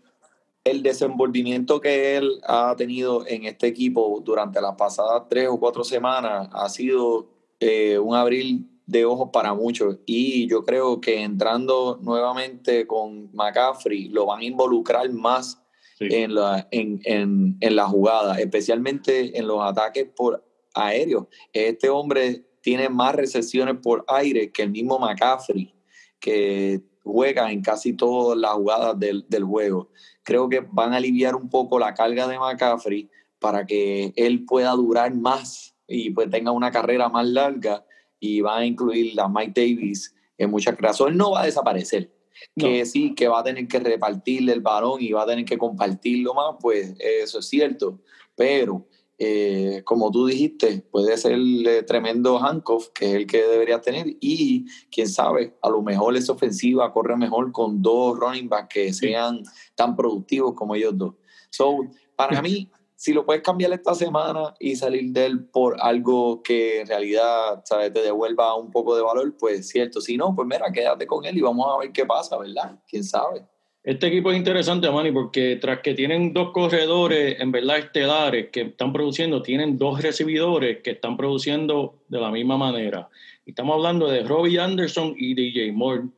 desenvolvimiento 0.65 1.81
que 1.81 2.17
él 2.17 2.41
ha 2.45 2.75
tenido 2.77 3.27
en 3.27 3.45
este 3.45 3.67
equipo 3.67 4.21
durante 4.25 4.61
las 4.61 4.75
pasadas 4.77 5.23
tres 5.29 5.49
o 5.49 5.59
cuatro 5.59 5.85
semanas 5.85 6.49
ha 6.53 6.69
sido 6.69 7.31
eh, 7.61 7.99
un 7.99 8.15
abril 8.15 8.67
de 8.87 9.05
ojos 9.05 9.31
para 9.33 9.55
muchos 9.55 9.99
y 10.05 10.49
yo 10.49 10.65
creo 10.65 11.01
que 11.01 11.23
entrando 11.23 11.99
nuevamente 12.03 12.87
con 12.87 13.31
McCaffrey 13.33 14.09
lo 14.09 14.27
van 14.27 14.41
a 14.41 14.45
involucrar 14.45 15.11
más 15.13 15.57
Sí. 15.99 16.07
en, 16.13 16.35
la, 16.35 16.67
en, 16.71 16.99
en, 17.05 17.59
en 17.61 17.77
la 17.77 17.87
jugada, 17.87 18.41
especialmente 18.41 19.39
en 19.39 19.47
los 19.47 19.61
ataques 19.63 20.09
por 20.17 20.43
aéreos. 20.73 21.27
Este 21.53 21.91
hombre 21.91 22.43
tiene 22.63 22.89
más 22.89 23.15
recepciones 23.15 23.77
por 23.83 24.03
aire 24.09 24.51
que 24.51 24.63
el 24.63 24.71
mismo 24.71 24.99
McCaffrey, 24.99 25.75
que 26.19 26.81
juega 27.05 27.53
en 27.53 27.61
casi 27.61 27.93
todas 27.93 28.39
las 28.39 28.53
jugadas 28.53 28.99
del, 28.99 29.27
del 29.29 29.45
juego. 29.45 29.91
Creo 30.23 30.49
que 30.49 30.61
van 30.61 30.93
a 30.93 30.97
aliviar 30.97 31.35
un 31.35 31.49
poco 31.49 31.79
la 31.79 31.95
carga 31.95 32.29
de 32.29 32.39
McCaffrey 32.39 33.11
para 33.39 33.67
que 33.67 34.13
él 34.17 34.45
pueda 34.45 34.71
durar 34.73 35.15
más 35.15 35.75
y 35.87 36.11
pues 36.11 36.31
tenga 36.31 36.53
una 36.53 36.71
carrera 36.71 37.09
más 37.09 37.27
larga 37.27 37.85
y 38.21 38.43
va 38.43 38.59
a 38.59 38.67
incluir 38.67 39.19
a 39.21 39.29
Mike 39.29 39.53
Davis 39.55 40.15
en 40.39 40.51
muchas. 40.51 40.77
Él 41.01 41.17
no 41.17 41.33
va 41.33 41.43
a 41.43 41.47
desaparecer. 41.47 42.13
Que 42.57 42.87
sí, 42.87 43.15
que 43.15 43.29
va 43.29 43.41
a 43.41 43.45
tener 43.45 43.69
que 43.69 43.81
repartirle 43.81 44.53
el 44.53 44.61
balón 44.61 45.03
y 45.03 45.13
va 45.13 45.25
a 45.25 45.27
tener 45.27 45.45
que 45.45 45.59
compartirlo 45.59 46.33
más, 46.33 46.57
pues 46.61 46.95
eso 46.99 47.41
es 47.41 47.49
cierto. 47.49 48.01
Pero, 48.35 48.87
eh, 49.23 49.83
como 49.85 50.11
tú 50.11 50.25
dijiste, 50.25 50.81
puede 50.91 51.15
ser 51.19 51.33
el 51.33 51.85
tremendo 51.87 52.39
handcuff, 52.39 52.89
que 52.95 53.05
es 53.05 53.15
el 53.17 53.27
que 53.27 53.43
debería 53.43 53.79
tener. 53.79 54.17
Y 54.19 54.65
quién 54.91 55.11
sabe, 55.11 55.59
a 55.61 55.69
lo 55.69 55.83
mejor 55.83 56.17
esa 56.17 56.33
ofensiva 56.33 56.91
corre 56.91 57.19
mejor 57.19 57.53
con 57.53 57.83
dos 57.83 58.19
running 58.19 58.49
backs 58.49 58.73
que 58.73 58.93
sean 58.95 59.43
tan 59.75 59.95
productivos 59.95 60.55
como 60.55 60.75
ellos 60.75 60.97
dos. 60.97 61.17
So, 61.51 61.81
para 62.17 62.41
mí, 62.41 62.71
si 62.97 63.13
lo 63.13 63.27
puedes 63.27 63.43
cambiar 63.43 63.75
esta 63.75 63.95
semana 63.95 64.55
y 64.59 64.75
salir 64.77 65.13
de 65.13 65.27
él 65.27 65.45
por 65.45 65.77
algo 65.83 66.43
que 66.43 66.81
en 66.81 66.87
realidad 66.87 67.63
¿sabes? 67.67 67.93
te 67.93 68.01
devuelva 68.01 68.57
un 68.57 68.71
poco 68.71 68.97
de 68.97 69.03
valor, 69.03 69.37
pues 69.37 69.69
cierto. 69.69 70.01
Si 70.01 70.17
no, 70.17 70.35
pues 70.35 70.49
mira, 70.49 70.73
quédate 70.73 71.07
con 71.07 71.27
él 71.27 71.37
y 71.37 71.43
vamos 71.43 71.67
a 71.71 71.79
ver 71.79 71.93
qué 71.93 72.07
pasa, 72.07 72.39
¿verdad? 72.39 72.79
¿Quién 72.89 73.05
sabe? 73.05 73.47
Este 73.83 74.09
equipo 74.09 74.31
es 74.31 74.37
interesante, 74.37 74.91
Manny, 74.91 75.11
porque 75.11 75.57
tras 75.57 75.81
que 75.81 75.95
tienen 75.95 76.35
dos 76.35 76.51
corredores, 76.53 77.41
en 77.41 77.51
verdad, 77.51 77.79
estelares 77.79 78.51
que 78.51 78.61
están 78.63 78.93
produciendo, 78.93 79.41
tienen 79.41 79.79
dos 79.79 80.03
recibidores 80.03 80.83
que 80.83 80.91
están 80.91 81.17
produciendo 81.17 82.03
de 82.09 82.21
la 82.21 82.31
misma 82.31 82.59
manera. 82.59 83.09
Estamos 83.47 83.77
hablando 83.77 84.07
de 84.07 84.23
Robbie 84.23 84.59
Anderson 84.59 85.15
y 85.17 85.33
DJ 85.33 85.73
Moore. 85.73 86.09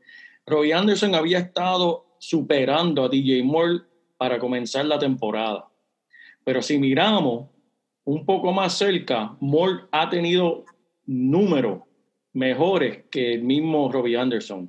Robbie 0.44 0.74
Anderson 0.74 1.14
había 1.14 1.38
estado 1.38 2.04
superando 2.18 3.04
a 3.04 3.08
DJ 3.08 3.44
Moore 3.44 3.82
para 4.16 4.40
comenzar 4.40 4.84
la 4.86 4.98
temporada. 4.98 5.68
Pero 6.42 6.62
si 6.62 6.78
miramos 6.78 7.48
un 8.04 8.26
poco 8.26 8.52
más 8.52 8.76
cerca, 8.76 9.36
Moore 9.38 9.84
ha 9.92 10.10
tenido 10.10 10.64
números 11.06 11.82
mejores 12.32 13.04
que 13.08 13.34
el 13.34 13.44
mismo 13.44 13.90
Robbie 13.92 14.16
Anderson. 14.16 14.68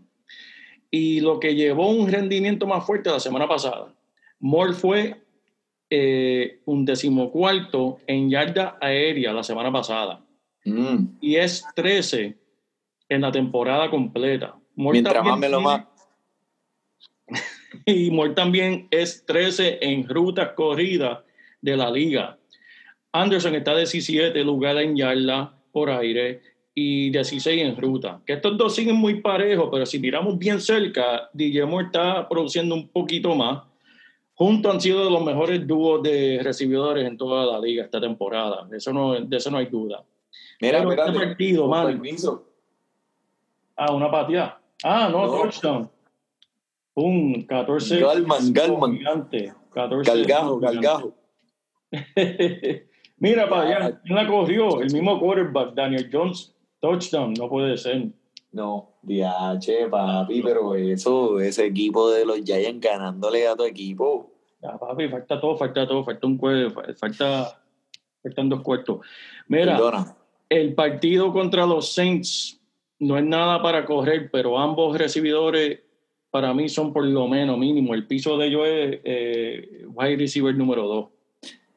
Y 0.93 1.21
lo 1.21 1.39
que 1.39 1.55
llevó 1.55 1.89
un 1.89 2.11
rendimiento 2.11 2.67
más 2.67 2.85
fuerte 2.85 3.09
la 3.09 3.19
semana 3.19 3.47
pasada, 3.47 3.95
Moore 4.39 4.73
fue 4.73 5.15
eh, 5.89 6.59
un 6.65 6.85
decimocuarto 6.85 7.99
en 8.05 8.29
yarda 8.29 8.77
aérea 8.79 9.33
la 9.33 9.43
semana 9.43 9.71
pasada 9.71 10.23
Mm. 10.65 11.17
y 11.19 11.35
es 11.35 11.65
13 11.75 12.37
en 13.09 13.21
la 13.21 13.31
temporada 13.31 13.89
completa. 13.89 14.55
Moore 14.75 15.01
Mientras 15.01 15.23
más 15.23 15.37
me 15.37 15.49
lo 15.49 15.61
más. 15.61 15.85
y 17.85 18.11
Moore 18.11 18.33
también 18.33 18.87
es 18.91 19.25
13 19.25 19.79
en 19.81 20.07
rutas 20.07 20.51
corridas 20.55 21.19
de 21.61 21.77
la 21.77 21.91
liga. 21.91 22.37
Anderson 23.11 23.55
está 23.55 23.75
17 23.75 24.43
lugar 24.43 24.77
en 24.77 24.95
yarda 24.95 25.55
por 25.71 25.89
aire 25.89 26.41
y 26.75 27.09
16 27.11 27.61
en 27.61 27.77
ruta. 27.77 28.21
Que 28.25 28.33
estos 28.33 28.57
dos 28.57 28.73
siguen 28.75 28.95
muy 28.95 29.21
parejos, 29.21 29.69
pero 29.71 29.85
si 29.85 29.99
miramos 29.99 30.37
bien 30.37 30.59
cerca, 30.59 31.29
DJ 31.33 31.65
Moore 31.65 31.85
está 31.87 32.27
produciendo 32.27 32.75
un 32.75 32.87
poquito 32.87 33.35
más. 33.35 33.63
Juntos 34.35 34.73
han 34.73 34.81
sido 34.81 35.03
de 35.05 35.11
los 35.11 35.23
mejores 35.23 35.65
dúos 35.67 36.01
de 36.01 36.39
recibidores 36.41 37.05
en 37.05 37.17
toda 37.17 37.45
la 37.45 37.59
liga 37.59 37.83
esta 37.83 38.01
temporada. 38.01 38.67
Eso 38.71 38.91
no, 38.91 39.13
de 39.13 39.37
eso 39.37 39.51
no 39.51 39.57
hay 39.57 39.67
duda. 39.67 40.03
Mira, 40.59 40.79
Pero 40.79 40.91
este 40.91 41.19
partido, 41.19 41.69
permiso. 41.69 42.47
Ah, 43.75 43.93
una 43.93 44.09
pateada. 44.09 44.59
Ah, 44.83 45.09
no, 45.11 45.27
No. 45.27 45.31
touchdown. 45.33 45.89
Pum, 46.93 47.43
14. 47.45 47.99
Galman, 47.99 48.53
Galman. 48.53 48.97
Gigante. 48.97 49.53
14. 49.73 50.11
Galgajo, 50.11 50.59
galgajo. 50.59 51.13
Mira 53.17 53.47
para 53.47 53.61
allá, 53.61 54.01
¿quién 54.03 54.15
la 54.15 54.27
corrió? 54.27 54.81
El 54.81 54.91
mismo 54.91 55.19
quarterback, 55.19 55.73
Daniel 55.73 56.09
Jones, 56.11 56.52
touchdown, 56.83 57.33
no 57.33 57.47
puede 57.47 57.77
ser. 57.77 58.09
No, 58.51 58.97
DH, 59.01 59.89
papi, 59.89 60.41
pero 60.43 60.75
eso, 60.75 61.39
ese 61.39 61.65
equipo 61.65 62.11
de 62.11 62.25
los 62.25 62.43
Giants 62.43 62.81
ganándole 62.81 63.47
a 63.47 63.55
tu 63.55 63.63
equipo. 63.63 64.29
Ya, 64.61 64.77
papi, 64.77 65.07
falta 65.07 65.39
todo, 65.39 65.57
falta 65.57 65.87
todo, 65.87 66.03
falta 66.03 66.27
un 66.27 66.37
cuerpo, 66.37 66.81
falta, 66.97 67.57
faltan 68.21 68.49
dos 68.49 68.61
cuartos. 68.61 68.99
Mira, 69.47 69.77
Perdona. 69.77 70.15
el 70.49 70.75
partido 70.75 71.31
contra 71.31 71.65
los 71.65 71.93
Saints 71.93 72.59
no 72.99 73.17
es 73.17 73.23
nada 73.23 73.61
para 73.61 73.85
correr, 73.85 74.29
pero 74.29 74.59
ambos 74.59 74.97
recibidores 74.97 75.79
para 76.29 76.53
mí 76.53 76.67
son 76.67 76.91
por 76.91 77.05
lo 77.05 77.27
menos 77.29 77.57
mínimo. 77.57 77.93
El 77.93 78.07
piso 78.07 78.37
de 78.37 78.47
ellos 78.47 78.67
es 78.67 78.99
eh, 79.05 79.85
wide 79.87 80.17
receiver 80.17 80.53
número 80.53 80.85
2. 80.87 81.05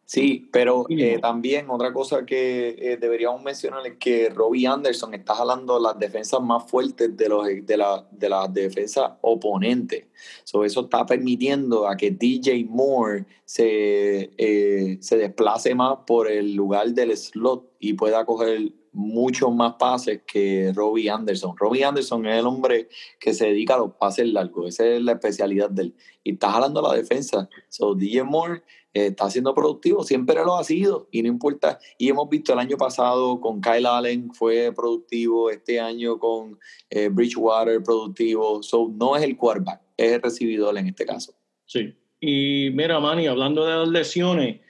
Sí, 0.08 0.48
pero 0.52 0.86
eh, 0.88 1.18
también 1.20 1.68
otra 1.68 1.92
cosa 1.92 2.24
que 2.24 2.76
eh, 2.78 2.96
deberíamos 2.96 3.42
mencionar 3.42 3.84
es 3.88 3.96
que 3.98 4.28
Robbie 4.28 4.64
Anderson 4.64 5.14
está 5.14 5.34
jalando 5.34 5.80
las 5.80 5.98
defensas 5.98 6.40
más 6.40 6.70
fuertes 6.70 7.16
de, 7.16 7.28
los, 7.28 7.44
de, 7.44 7.76
la, 7.76 8.06
de 8.12 8.28
las 8.28 8.54
defensas 8.54 9.14
oponentes. 9.22 10.04
So, 10.44 10.64
eso 10.64 10.82
está 10.82 11.04
permitiendo 11.04 11.88
a 11.88 11.96
que 11.96 12.12
DJ 12.12 12.66
Moore 12.66 13.24
se, 13.44 14.30
eh, 14.38 14.98
se 15.00 15.16
desplace 15.16 15.74
más 15.74 15.98
por 16.06 16.30
el 16.30 16.54
lugar 16.54 16.90
del 16.90 17.16
slot 17.16 17.72
y 17.80 17.94
pueda 17.94 18.24
coger 18.24 18.70
muchos 18.96 19.54
más 19.54 19.74
pases 19.74 20.22
que 20.26 20.72
Robbie 20.74 21.10
Anderson. 21.10 21.54
Robbie 21.56 21.84
Anderson 21.84 22.26
es 22.26 22.38
el 22.38 22.46
hombre 22.46 22.88
que 23.20 23.34
se 23.34 23.48
dedica 23.48 23.74
a 23.74 23.78
los 23.78 23.92
pases 23.92 24.26
largos, 24.26 24.70
esa 24.70 24.86
es 24.86 25.02
la 25.02 25.12
especialidad 25.12 25.68
de 25.70 25.82
él. 25.82 25.94
Y 26.24 26.32
está 26.32 26.50
jalando 26.50 26.80
la 26.80 26.94
defensa. 26.94 27.48
So, 27.68 27.94
DJ 27.94 28.24
Moore 28.24 28.62
eh, 28.94 29.08
está 29.08 29.28
siendo 29.28 29.54
productivo, 29.54 30.02
siempre 30.02 30.36
lo 30.36 30.56
ha 30.56 30.64
sido 30.64 31.08
y 31.12 31.22
no 31.22 31.28
importa. 31.28 31.78
Y 31.98 32.08
hemos 32.08 32.28
visto 32.30 32.54
el 32.54 32.58
año 32.58 32.78
pasado 32.78 33.38
con 33.38 33.60
Kyle 33.60 33.86
Allen 33.86 34.32
fue 34.32 34.72
productivo, 34.74 35.50
este 35.50 35.78
año 35.78 36.18
con 36.18 36.58
eh, 36.88 37.08
Bridgewater 37.08 37.82
productivo. 37.82 38.62
So, 38.62 38.90
no 38.96 39.14
es 39.14 39.22
el 39.22 39.36
quarterback, 39.36 39.82
es 39.96 40.12
el 40.12 40.22
recibidor 40.22 40.76
en 40.78 40.86
este 40.86 41.04
caso. 41.04 41.34
Sí. 41.66 41.94
Y 42.18 42.70
mira, 42.72 42.98
Manny, 42.98 43.26
hablando 43.26 43.66
de 43.66 43.74
las 43.74 43.88
lesiones, 43.88 44.60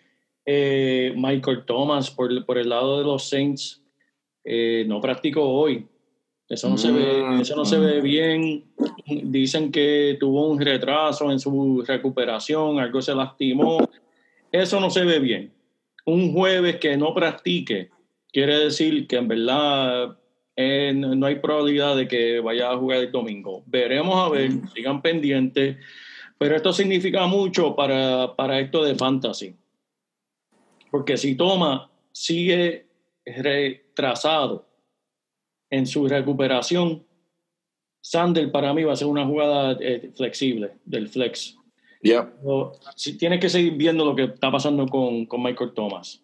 eh, 0.45 1.15
Michael 1.17 1.65
Thomas 1.65 2.11
por, 2.11 2.45
por 2.45 2.59
el 2.59 2.69
lado 2.69 2.99
de 2.99 3.05
los 3.05 3.29
Saints 3.29 3.86
eh, 4.47 4.85
no 4.87 5.01
practicó 5.01 5.43
hoy. 5.43 5.85
Eso 6.49 6.71
no, 6.71 6.79
se 6.79 6.93
ve, 6.93 7.41
eso 7.41 7.57
no 7.57 7.65
se 7.65 7.77
ve 7.77 8.01
bien. 8.01 8.65
Dicen 9.05 9.73
que 9.73 10.17
tuvo 10.21 10.49
un 10.49 10.61
retraso 10.61 11.33
en 11.33 11.41
su 11.41 11.83
recuperación, 11.85 12.79
algo 12.79 13.03
se 13.03 13.17
lastimó. 13.17 13.79
Eso 14.53 14.79
no 14.79 14.89
se 14.89 15.05
ve 15.05 15.19
bien. 15.19 15.53
Un 16.05 16.33
jueves 16.33 16.77
que 16.77 16.97
no 16.97 17.13
practique 17.13 17.91
quiere 18.33 18.57
decir 18.61 19.09
que 19.09 19.17
en 19.17 19.27
verdad 19.27 20.17
eh, 20.55 20.93
no, 20.95 21.27
hay 21.27 21.35
probabilidad 21.37 21.97
de 21.97 22.07
que 22.07 22.39
vaya 22.39 22.71
a 22.71 22.77
jugar 22.77 23.01
el 23.01 23.11
domingo. 23.11 23.65
Veremos 23.67 24.17
a 24.17 24.29
ver, 24.29 24.53
sigan 24.73 25.03
pendientes. 25.03 25.79
Pero 26.39 26.55
esto 26.55 26.73
significa 26.73 27.27
mucho 27.27 27.75
para, 27.75 28.37
para 28.37 28.61
esto 28.61 28.85
de 28.85 28.95
fantasy. 28.95 29.57
Porque 30.93 31.17
si 31.17 31.35
Toma 31.35 31.91
sigue 32.13 32.86
retrasado 33.27 34.69
en 35.71 35.87
su 35.87 36.07
recuperación, 36.07 37.05
Sander 38.01 38.53
para 38.53 38.73
mí 38.73 38.85
va 38.85 38.93
a 38.93 38.97
ser 38.97 39.09
una 39.09 39.27
jugada 39.27 39.77
eh, 39.81 40.13
flexible 40.15 40.73
del 40.85 41.09
flex. 41.09 41.57
Yeah. 42.03 42.33
Si 42.95 43.19
tienes 43.19 43.41
que 43.41 43.49
seguir 43.49 43.73
viendo 43.73 44.05
lo 44.05 44.15
que 44.15 44.25
está 44.25 44.51
pasando 44.51 44.87
con, 44.87 45.27
con 45.27 45.43
Michael 45.43 45.73
Thomas. 45.75 46.23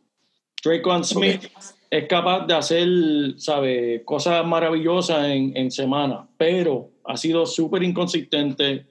Dracon 0.65 1.03
Smith 1.03 1.51
es 1.91 2.07
capaz 2.07 2.47
de 2.47 2.55
hacer, 2.55 2.89
sabe, 3.37 4.05
cosas 4.05 4.47
maravillosas 4.47 5.27
en, 5.27 5.57
en 5.57 5.73
semana, 5.73 6.29
pero 6.37 6.91
ha 7.05 7.17
sido 7.17 7.45
súper 7.47 7.83
inconsistente 7.83 8.87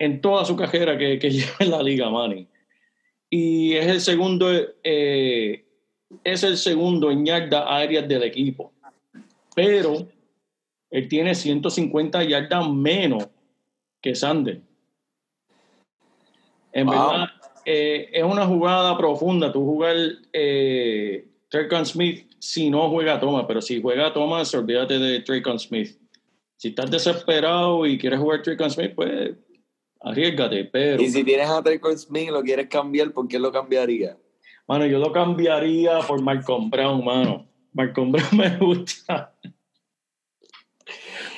en 0.00 0.20
toda 0.20 0.44
su 0.44 0.56
carrera 0.56 0.98
que, 0.98 1.18
que 1.18 1.30
lleva 1.30 1.56
en 1.60 1.70
la 1.70 1.82
liga, 1.82 2.10
Manny. 2.10 2.48
Y 3.28 3.74
es 3.74 3.86
el 3.86 4.00
segundo, 4.00 4.50
eh, 4.82 5.64
es 6.24 6.42
el 6.42 6.56
segundo 6.56 7.10
en 7.10 7.24
yardas 7.24 7.64
aéreas 7.66 8.08
del 8.08 8.22
equipo. 8.22 8.72
Pero 9.54 10.08
él 10.90 11.08
tiene 11.08 11.34
150 11.34 12.24
yardas 12.24 12.68
menos 12.68 13.28
que 14.00 14.14
Sander. 14.14 14.60
En 16.72 16.86
Wow. 16.86 16.94
verdad, 16.94 17.28
eh, 17.64 18.08
es 18.12 18.24
una 18.24 18.46
jugada 18.46 18.96
profunda. 18.96 19.52
Tú 19.52 19.64
jugar 19.64 19.96
eh, 20.32 21.26
Traycon 21.48 21.84
Smith 21.84 22.26
si 22.38 22.70
no 22.70 22.88
juega 22.88 23.20
Thomas, 23.20 23.44
pero 23.46 23.60
si 23.60 23.82
juega 23.82 24.12
Thomas, 24.12 24.54
olvídate 24.54 24.98
de 24.98 25.20
Traycon 25.20 25.58
Smith. 25.58 25.98
Si 26.56 26.68
estás 26.68 26.90
desesperado 26.90 27.86
y 27.86 27.98
quieres 27.98 28.20
jugar 28.20 28.42
Traycon 28.42 28.70
Smith, 28.70 28.92
pues 28.94 29.34
arriesgate, 30.00 30.64
pero... 30.64 31.02
Y 31.02 31.10
si 31.10 31.24
tienes 31.24 31.48
a 31.48 31.62
Traquan 31.62 31.98
Smith 31.98 32.28
y 32.28 32.30
lo 32.30 32.42
quieres 32.42 32.68
cambiar, 32.68 33.12
¿por 33.12 33.28
qué 33.28 33.38
lo 33.38 33.52
cambiaría? 33.52 34.16
Mano, 34.70 34.86
yo 34.86 35.00
lo 35.00 35.10
cambiaría 35.10 35.98
por 36.06 36.22
Malcolm 36.22 36.70
Brown, 36.70 37.04
mano. 37.04 37.44
Malcolm 37.72 38.12
Brown 38.12 38.28
me 38.36 38.56
gusta. 38.56 39.34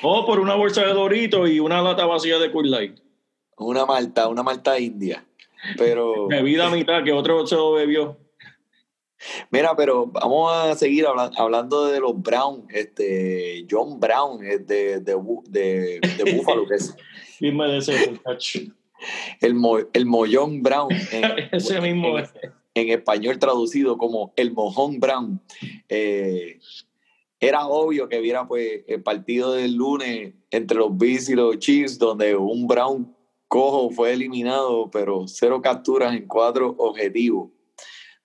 O 0.03 0.23
por 0.23 0.39
una 0.39 0.53
bolsa 0.53 0.85
de 0.85 0.93
Dorito 0.93 1.47
y 1.47 1.59
una 1.59 1.81
lata 1.81 2.05
vacía 2.05 2.37
de 2.37 2.51
Cool 2.51 2.69
Light. 2.69 2.99
Una 3.57 3.87
malta, 3.87 4.27
una 4.27 4.43
malta 4.43 4.77
india. 4.79 5.25
Pero, 5.79 6.27
Bebida 6.29 6.67
a 6.67 6.69
mitad, 6.69 7.03
que 7.03 7.11
otro 7.11 7.47
se 7.47 7.55
lo 7.55 7.71
bebió. 7.71 8.19
mira, 9.49 9.75
pero 9.75 10.05
vamos 10.05 10.53
a 10.55 10.75
seguir 10.75 11.07
habla- 11.07 11.31
hablando 11.35 11.87
de 11.87 11.99
los 12.01 12.21
Brown. 12.21 12.67
Este, 12.69 13.65
John 13.67 13.99
Brown 13.99 14.45
es 14.45 14.67
de, 14.67 14.99
de, 14.99 15.15
de, 15.49 15.99
de 16.23 16.33
Buffalo, 16.35 16.67
que 16.67 16.75
es 16.75 16.95
Dime 17.39 17.65
de 17.67 17.77
ese 17.79 18.11
muchacho. 18.11 18.59
el, 19.41 19.55
mo- 19.55 19.79
el 19.91 20.05
Mollón 20.05 20.61
Brown. 20.61 20.89
En, 21.11 21.49
Ese 21.51 21.81
mismo 21.81 22.19
en- 22.19 22.25
es. 22.25 22.33
En 22.73 22.89
español 22.89 23.39
traducido 23.39 23.97
como 23.97 24.33
el 24.35 24.51
mojón 24.53 24.99
Brown. 24.99 25.41
Eh, 25.89 26.59
era 27.39 27.67
obvio 27.67 28.07
que 28.07 28.21
viera 28.21 28.47
pues 28.47 28.83
el 28.87 29.03
partido 29.03 29.53
del 29.53 29.75
lunes 29.75 30.33
entre 30.49 30.77
los 30.77 30.97
Bills 30.97 31.29
y 31.29 31.35
los 31.35 31.59
Chiefs, 31.59 31.99
donde 31.99 32.35
un 32.35 32.67
Brown 32.67 33.15
cojo 33.47 33.89
fue 33.89 34.13
eliminado, 34.13 34.89
pero 34.89 35.25
cero 35.27 35.61
capturas 35.61 36.15
en 36.15 36.27
cuatro 36.27 36.73
objetivos. 36.77 37.51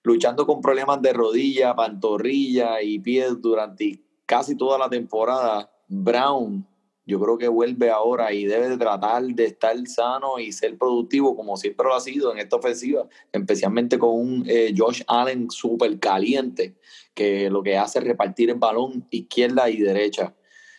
Luchando 0.03 0.47
con 0.47 0.61
problemas 0.61 1.01
de 1.01 1.13
rodilla, 1.13 1.75
pantorrilla 1.75 2.81
y 2.81 2.99
pies 2.99 3.41
durante 3.41 4.01
casi 4.25 4.55
toda 4.55 4.77
la 4.77 4.89
temporada, 4.89 5.69
Brown 5.87 6.65
yo 7.09 7.19
creo 7.19 7.37
que 7.37 7.47
vuelve 7.47 7.89
ahora 7.89 8.31
y 8.31 8.45
debe 8.45 8.69
de 8.69 8.77
tratar 8.77 9.23
de 9.23 9.45
estar 9.45 9.75
sano 9.87 10.39
y 10.39 10.51
ser 10.51 10.77
productivo 10.77 11.35
como 11.35 11.57
siempre 11.57 11.87
lo 11.87 11.95
ha 11.95 11.99
sido 11.99 12.31
en 12.31 12.37
esta 12.37 12.55
ofensiva 12.57 13.07
especialmente 13.31 13.97
con 13.97 14.11
un 14.11 14.43
eh, 14.47 14.73
Josh 14.77 15.01
Allen 15.07 15.49
súper 15.49 15.99
caliente, 15.99 16.75
que 17.13 17.49
lo 17.49 17.63
que 17.63 17.77
hace 17.77 17.99
es 17.99 18.05
repartir 18.05 18.49
el 18.51 18.55
balón 18.57 19.07
izquierda 19.09 19.69
y 19.69 19.77
derecha. 19.77 20.35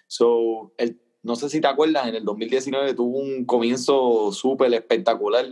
So, 0.07 0.73
el- 0.79 1.01
no 1.23 1.37
sé 1.37 1.49
si 1.51 1.61
te 1.61 1.67
acuerdas, 1.67 2.09
en 2.09 2.15
el 2.15 2.25
2019 2.25 2.95
tuvo 2.95 3.19
un 3.19 3.45
comienzo 3.45 4.33
súper 4.33 4.73
espectacular 4.73 5.47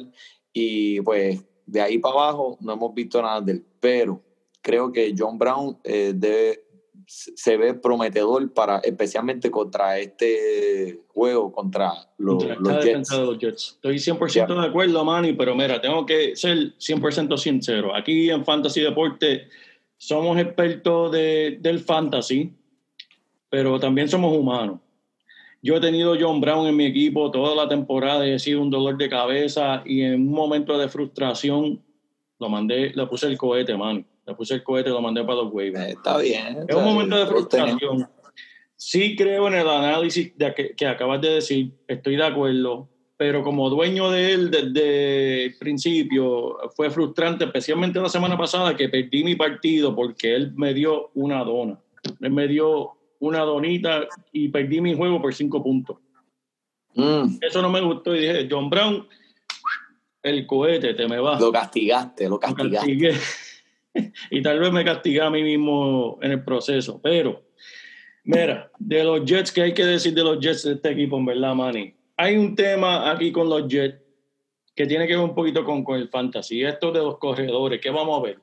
y 0.53 1.01
pues 1.03 1.45
de 1.67 1.81
ahí 1.81 1.99
para 1.99 2.15
abajo 2.15 2.57
no 2.61 2.73
hemos 2.73 2.95
visto 2.95 3.21
nada 3.21 3.41
de 3.41 3.53
él, 3.53 3.67
pero 3.81 4.23
creo 4.63 4.91
que 4.93 5.15
John 5.17 5.39
Brown 5.39 5.79
eh, 5.85 6.13
debe, 6.15 6.65
se 7.09 7.57
ve 7.57 7.73
prometedor 7.73 8.53
para 8.53 8.81
especialmente 8.81 9.51
contra 9.51 9.99
este 9.99 11.01
juego 11.09 11.51
contra 11.51 11.91
los, 12.19 12.45
los 12.61 12.85
Jets. 12.85 13.09
de 13.09 13.19
los 13.19 13.39
Jets. 13.39 13.79
Estoy 13.83 13.97
100% 13.97 14.61
de 14.61 14.67
acuerdo, 14.67 15.03
Manny, 15.07 15.33
pero 15.33 15.55
mira, 15.55 15.81
tengo 15.81 16.05
que 16.05 16.37
ser 16.37 16.75
100% 16.77 17.39
sincero. 17.39 17.97
Aquí 17.97 18.29
en 18.29 18.45
Fantasy 18.45 18.83
Deporte 18.83 19.49
somos 19.97 20.39
expertos 20.39 21.11
de, 21.11 21.57
del 21.61 21.81
fantasy, 21.81 22.53
pero 23.49 23.81
también 23.81 24.09
somos 24.11 24.37
humanos. 24.37 24.79
Yo 25.63 25.77
he 25.77 25.81
tenido 25.81 26.15
John 26.21 26.43
Brown 26.43 26.67
en 26.67 26.77
mi 26.77 26.85
equipo 26.85 27.31
toda 27.31 27.55
la 27.55 27.69
temporada 27.69 28.29
y 28.29 28.33
he 28.33 28.39
sido 28.39 28.61
un 28.61 28.71
dolor 28.71 28.99
de 28.99 29.09
cabeza 29.09 29.83
y 29.87 30.03
en 30.03 30.15
un 30.15 30.31
momento 30.31 30.77
de 30.77 30.89
frustración 30.89 31.83
lo 32.39 32.49
mandé, 32.51 32.93
le 32.95 33.07
puse 33.07 33.27
el 33.27 33.39
cohete, 33.39 33.77
Manny. 33.77 34.05
Le 34.29 34.35
puse 34.35 34.55
el 34.55 34.63
cohete 34.63 34.91
y 34.91 34.93
lo 34.93 35.01
mandé 35.01 35.23
para 35.25 35.37
los 35.43 35.53
waivers. 35.53 35.87
Eh, 35.87 35.91
Está 35.93 36.19
bien. 36.19 36.59
Es 36.69 36.77
un 36.77 36.85
momento 36.85 37.17
de 37.17 37.27
frustración. 37.27 38.09
Sí 38.77 39.17
creo 39.17 39.49
en 39.49 39.55
el 39.55 39.69
análisis 39.69 40.37
de 40.37 40.55
que, 40.55 40.71
que 40.77 40.87
acabas 40.87 41.21
de 41.21 41.31
decir, 41.31 41.73
estoy 41.89 42.15
de 42.17 42.25
acuerdo, 42.25 42.89
pero 43.17 43.43
como 43.43 43.69
dueño 43.71 44.11
de 44.13 44.33
él 44.33 44.51
desde 44.51 45.47
el 45.47 45.57
principio 45.59 46.59
fue 46.77 46.89
frustrante, 46.91 47.45
especialmente 47.47 47.99
la 48.01 48.09
semana 48.09 48.39
pasada 48.39 48.77
que 48.77 48.89
perdí 48.89 49.25
mi 49.25 49.35
partido 49.35 49.97
porque 49.97 50.35
él 50.37 50.53
me 50.55 50.73
dio 50.75 51.11
una 51.15 51.43
dona. 51.43 51.81
Él 52.21 52.31
me 52.31 52.47
dio 52.47 52.93
una 53.19 53.41
donita 53.41 54.07
y 54.33 54.49
perdí 54.49 54.81
mi 54.81 54.95
juego 54.95 55.21
por 55.21 55.35
cinco 55.35 55.61
puntos. 55.61 55.97
Mm, 56.95 57.39
Eso 57.41 57.61
no 57.63 57.71
me 57.71 57.81
gustó 57.81 58.15
y 58.15 58.21
dije, 58.21 58.47
John 58.49 58.71
Brown, 58.71 59.09
el 60.23 60.47
cohete, 60.47 60.95
te 60.95 61.09
me 61.09 61.19
va. 61.19 61.41
lo 61.41 61.51
castigaste, 61.51 62.25
lo 62.25 62.31
Lo 62.31 62.39
castigaste. 62.41 62.77
castigué. 62.77 63.13
y 64.31 64.43
tal 64.43 64.59
vez 64.59 64.73
me 64.73 64.85
castigué 64.85 65.21
a 65.21 65.31
mí 65.31 65.43
mismo 65.43 66.19
en 66.23 66.33
el 66.33 66.45
proceso. 66.45 67.01
Pero, 67.03 67.43
mira, 68.25 68.71
de 68.79 69.05
los 69.05 69.25
Jets, 69.25 69.53
¿qué 69.53 69.63
hay 69.63 69.75
que 69.75 69.85
decir 69.85 70.15
de 70.15 70.25
los 70.25 70.39
Jets 70.41 70.65
de 70.65 70.75
este 70.75 70.91
equipo, 70.91 71.19
en 71.19 71.27
verdad, 71.27 71.55
Manny? 71.55 71.95
Hay 72.17 72.37
un 72.37 72.55
tema 72.55 73.11
aquí 73.11 73.31
con 73.33 73.49
los 73.49 73.69
Jets 73.69 74.01
que 74.75 74.87
tiene 74.87 75.07
que 75.07 75.17
ver 75.17 75.25
un 75.25 75.35
poquito 75.35 75.65
con, 75.65 75.83
con 75.85 75.99
el 75.99 76.09
fantasy. 76.09 76.63
Esto 76.63 76.93
de 76.93 77.01
los 77.01 77.19
corredores, 77.19 77.81
¿qué 77.81 77.91
vamos 77.91 78.21
a 78.21 78.23
ver? 78.23 78.39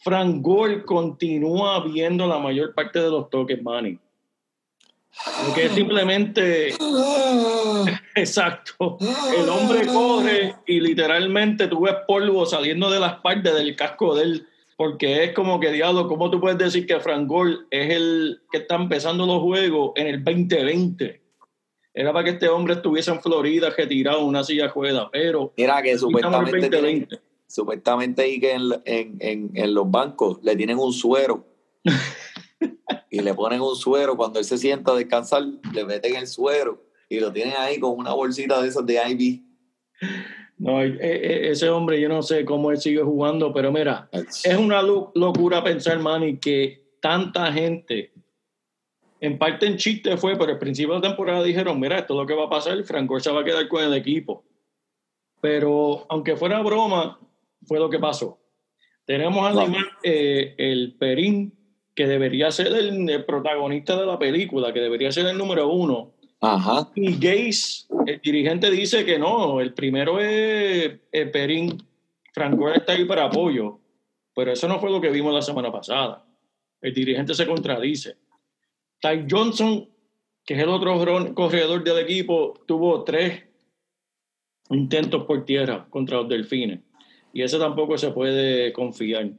Frank 0.00 0.40
Gore 0.40 0.84
continúa 0.84 1.84
viendo 1.84 2.26
la 2.26 2.38
mayor 2.38 2.74
parte 2.74 3.00
de 3.00 3.10
los 3.10 3.30
toques, 3.30 3.62
Manny. 3.62 3.98
Porque 5.46 5.68
simplemente 5.70 6.74
Exacto. 8.14 8.98
El 9.36 9.48
hombre 9.48 9.86
corre 9.86 10.54
y 10.66 10.80
literalmente 10.80 11.68
tú 11.68 11.82
ves 11.82 11.94
polvo 12.06 12.46
saliendo 12.46 12.90
de 12.90 13.00
la 13.00 13.08
espalda 13.08 13.54
del 13.54 13.76
casco 13.76 14.14
de 14.14 14.22
él, 14.24 14.48
porque 14.78 15.24
es 15.24 15.32
como 15.34 15.58
que, 15.58 15.72
diablo, 15.72 16.06
¿cómo 16.06 16.30
tú 16.30 16.40
puedes 16.40 16.56
decir 16.56 16.86
que 16.86 17.00
Frank 17.00 17.26
Gore 17.26 17.56
es 17.68 17.92
el 17.96 18.42
que 18.52 18.58
está 18.58 18.76
empezando 18.76 19.26
los 19.26 19.40
juegos 19.42 19.90
en 19.96 20.06
el 20.06 20.22
2020? 20.24 21.20
Era 21.92 22.12
para 22.12 22.24
que 22.24 22.30
este 22.30 22.48
hombre 22.48 22.74
estuviese 22.74 23.10
en 23.10 23.20
Florida 23.20 23.70
retirado 23.76 24.20
en 24.20 24.26
una 24.26 24.44
silla 24.44 24.68
ruedas, 24.68 25.08
pero 25.10 25.52
Mira 25.56 25.82
que 25.82 25.98
supuestamente, 25.98 26.52
tienen- 26.70 26.70
2020. 26.70 27.18
supuestamente 27.48 28.22
ahí 28.22 28.38
que 28.38 28.52
en, 28.52 28.62
en, 28.84 29.16
en, 29.18 29.50
en 29.54 29.74
los 29.74 29.90
bancos 29.90 30.38
le 30.44 30.54
tienen 30.54 30.78
un 30.78 30.92
suero 30.92 31.44
y 33.10 33.20
le 33.20 33.34
ponen 33.34 33.60
un 33.60 33.74
suero 33.74 34.16
cuando 34.16 34.38
él 34.38 34.44
se 34.44 34.58
sienta 34.58 34.92
a 34.92 34.94
descansar, 34.94 35.42
le 35.74 35.84
meten 35.84 36.14
el 36.14 36.28
suero 36.28 36.84
y 37.08 37.18
lo 37.18 37.32
tienen 37.32 37.54
ahí 37.58 37.80
con 37.80 37.98
una 37.98 38.12
bolsita 38.12 38.62
de 38.62 38.68
esos 38.68 38.86
de 38.86 39.00
Ivy. 39.10 39.44
No, 40.58 40.82
e- 40.82 40.96
e- 41.00 41.50
ese 41.50 41.68
hombre, 41.70 42.00
yo 42.00 42.08
no 42.08 42.22
sé 42.22 42.44
cómo 42.44 42.70
él 42.70 42.78
sigue 42.78 43.00
jugando, 43.02 43.52
pero 43.52 43.70
mira, 43.70 44.08
es 44.12 44.56
una 44.56 44.82
lo- 44.82 45.12
locura 45.14 45.62
pensar, 45.62 45.98
Manny, 46.00 46.38
que 46.38 46.82
tanta 47.00 47.52
gente, 47.52 48.12
en 49.20 49.38
parte 49.38 49.66
en 49.66 49.76
chiste 49.76 50.16
fue, 50.16 50.36
pero 50.36 50.52
al 50.52 50.58
principio 50.58 50.94
de 50.94 51.00
la 51.00 51.08
temporada 51.08 51.42
dijeron, 51.42 51.78
mira, 51.78 51.98
esto 51.98 52.14
es 52.14 52.20
lo 52.20 52.26
que 52.26 52.34
va 52.34 52.46
a 52.46 52.50
pasar, 52.50 52.82
Frank 52.84 53.08
Gore 53.08 53.22
se 53.22 53.30
va 53.30 53.40
a 53.40 53.44
quedar 53.44 53.68
con 53.68 53.82
el 53.84 53.94
equipo. 53.94 54.44
Pero 55.40 56.06
aunque 56.08 56.36
fuera 56.36 56.60
broma, 56.62 57.20
fue 57.66 57.78
lo 57.78 57.88
que 57.88 57.98
pasó. 57.98 58.38
Tenemos 59.04 59.46
además 59.46 59.84
eh, 60.02 60.54
el 60.58 60.96
Perín, 60.98 61.54
que 61.94 62.06
debería 62.06 62.50
ser 62.50 62.68
el, 62.68 63.08
el 63.08 63.24
protagonista 63.24 63.98
de 63.98 64.06
la 64.06 64.18
película, 64.18 64.72
que 64.72 64.80
debería 64.80 65.10
ser 65.12 65.26
el 65.26 65.38
número 65.38 65.68
uno. 65.68 66.14
Ajá. 66.40 66.90
Y 66.94 67.14
Gaze, 67.14 67.86
el 68.06 68.20
dirigente 68.20 68.70
dice 68.70 69.04
que 69.04 69.18
no, 69.18 69.60
el 69.60 69.74
primero 69.74 70.20
es, 70.20 71.00
es 71.10 71.30
Perín, 71.30 71.82
Frank 72.32 72.56
Gore 72.56 72.76
está 72.76 72.92
ahí 72.92 73.04
para 73.04 73.24
apoyo, 73.24 73.80
pero 74.34 74.52
eso 74.52 74.68
no 74.68 74.78
fue 74.78 74.90
lo 74.90 75.00
que 75.00 75.10
vimos 75.10 75.34
la 75.34 75.42
semana 75.42 75.72
pasada. 75.72 76.24
El 76.80 76.94
dirigente 76.94 77.34
se 77.34 77.46
contradice. 77.46 78.16
Ty 79.00 79.26
Johnson, 79.28 79.88
que 80.44 80.54
es 80.54 80.60
el 80.60 80.68
otro 80.68 80.96
corredor 81.34 81.82
del 81.82 81.98
equipo, 81.98 82.54
tuvo 82.66 83.02
tres 83.02 83.44
intentos 84.70 85.24
por 85.24 85.44
tierra 85.44 85.86
contra 85.90 86.18
los 86.18 86.28
delfines. 86.28 86.80
Y 87.32 87.42
ese 87.42 87.58
tampoco 87.58 87.98
se 87.98 88.10
puede 88.10 88.72
confiar. 88.72 89.30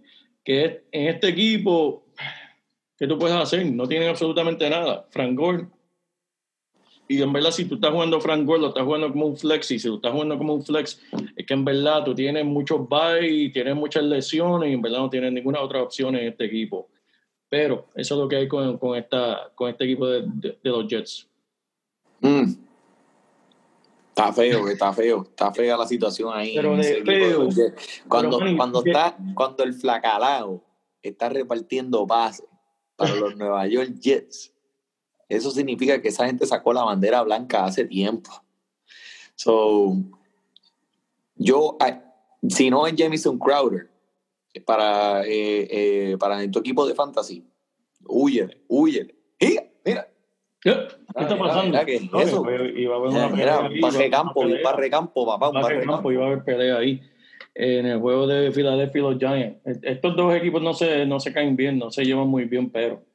Que 0.44 0.84
en 0.92 1.08
este 1.08 1.30
equipo, 1.30 2.06
¿qué 2.98 3.08
tú 3.08 3.18
puedes 3.18 3.38
hacer? 3.38 3.66
No 3.66 3.88
tienen 3.88 4.10
absolutamente 4.10 4.70
nada. 4.70 5.08
Frank 5.12 5.38
Gore 5.38 5.68
y 7.12 7.22
en 7.24 7.34
verdad, 7.34 7.50
si 7.52 7.66
tú 7.66 7.76
estás 7.76 7.92
jugando 7.92 8.22
Frank 8.22 8.46
Gore, 8.46 8.62
lo 8.62 8.68
estás 8.68 8.84
jugando 8.84 9.12
como 9.12 9.26
un 9.26 9.36
flex. 9.36 9.72
Y 9.72 9.80
si 9.80 9.88
lo 9.88 9.96
estás 9.96 10.12
jugando 10.12 10.38
como 10.38 10.54
un 10.54 10.64
flex, 10.64 11.02
es 11.36 11.46
que 11.46 11.54
en 11.56 11.66
verdad 11.66 12.04
tú 12.06 12.14
tienes 12.14 12.46
muchos 12.46 12.88
buys, 12.88 13.52
tienes 13.52 13.76
muchas 13.76 14.04
lesiones 14.04 14.70
y 14.70 14.74
en 14.74 14.82
verdad 14.82 15.00
no 15.00 15.10
tienes 15.10 15.34
ninguna 15.34 15.60
otra 15.60 15.82
opción 15.82 16.16
en 16.16 16.28
este 16.28 16.46
equipo. 16.46 16.88
Pero 17.50 17.88
eso 17.96 18.14
es 18.14 18.20
lo 18.22 18.28
que 18.30 18.36
hay 18.36 18.48
con, 18.48 18.78
con 18.78 18.96
esta, 18.96 19.52
con 19.56 19.70
este 19.72 19.86
equipo 19.86 20.08
de, 20.08 20.22
de- 20.24 20.60
de 20.64 20.70
los 20.70 20.88
Jets. 20.88 21.28
Mm. 22.22 22.54
Está 24.10 24.32
feo, 24.34 24.66
que 24.66 24.74
está 24.74 24.94
feo. 24.94 25.22
Está 25.24 25.52
fea 25.52 25.78
la 25.78 25.88
situación 25.88 26.30
ahí. 26.34 26.54
Pero 26.56 26.76
en 26.76 26.82
de 26.82 27.02
feo. 27.04 27.50
Cuando, 28.08 28.38
Pero, 28.40 28.56
cuando, 28.58 28.84
está, 28.86 29.18
cuando 29.34 29.64
el 29.64 29.74
flacalao 29.74 30.62
está 31.02 31.30
repartiendo 31.30 32.06
pases 32.06 32.46
para 32.96 33.16
los 33.16 33.36
Nueva 33.36 33.66
York 33.66 33.94
Jets, 34.00 34.54
eso 35.30 35.52
significa 35.52 36.02
que 36.02 36.10
esa 36.10 36.26
gente 36.26 36.46
sacó 36.46 36.74
la 36.74 36.84
bandera 36.84 37.22
blanca 37.22 37.64
hace 37.66 37.86
tiempo. 37.86 38.30
So, 39.36 39.96
yo, 41.36 41.78
ah, 41.80 42.02
si 42.48 42.70
no 42.70 42.86
es 42.88 42.96
Jamison 42.98 43.38
Crowder, 43.40 43.90
para, 44.66 45.24
eh, 45.26 45.68
eh, 46.12 46.18
para 46.20 46.44
en 46.44 46.52
tu 46.52 46.60
equipo 46.60 46.86
de 46.86 46.96
fantasy, 46.96 47.46
huyele, 48.06 48.62
huyele. 48.68 49.16
Mira, 49.40 49.64
mira, 49.86 50.08
¿Qué, 50.62 50.72
¿Qué 51.16 51.24
está 51.24 51.38
pasando? 51.40 51.68
mira, 51.70 51.86
¿qué 51.86 51.96
es 51.96 52.12
No, 52.12 52.20
eso? 52.20 52.42
iba- 52.50 52.80
iba 52.80 52.96
a 52.96 52.98
haber 52.98 53.10
una 53.12 53.28
Mira, 53.30 53.32
pelea 53.32 53.60
un 53.70 53.82
barre 53.82 54.10
campo, 54.10 54.42
un 54.42 54.48
pelea. 54.50 54.64
barre 54.64 54.90
campo, 54.90 55.26
papá, 55.26 55.48
un 55.50 55.54
Barre 55.54 55.64
barre 55.76 55.80
campo, 55.86 55.94
campo. 55.94 56.12
iba 56.12 56.24
a 56.24 56.28
haber 56.28 56.44
pelea 56.44 56.78
ahí 56.78 57.02
en 57.56 57.86
el 57.86 58.00
juego 58.00 58.28
de 58.28 58.52
Filadelfia 58.52 59.00
y 59.00 59.02
los 59.04 59.18
Giants. 59.18 59.60
Estos 59.84 60.16
dos 60.18 60.34
equipos 60.36 60.62
no 60.62 60.74
se, 60.74 61.06
no 61.06 61.20
se 61.22 61.32
caen 61.32 61.56
bien, 61.56 61.78
no 61.80 61.92
se 61.92 62.04
llevan 62.04 62.28
muy 62.28 62.44
bien, 62.46 62.70
pero. 62.70 63.06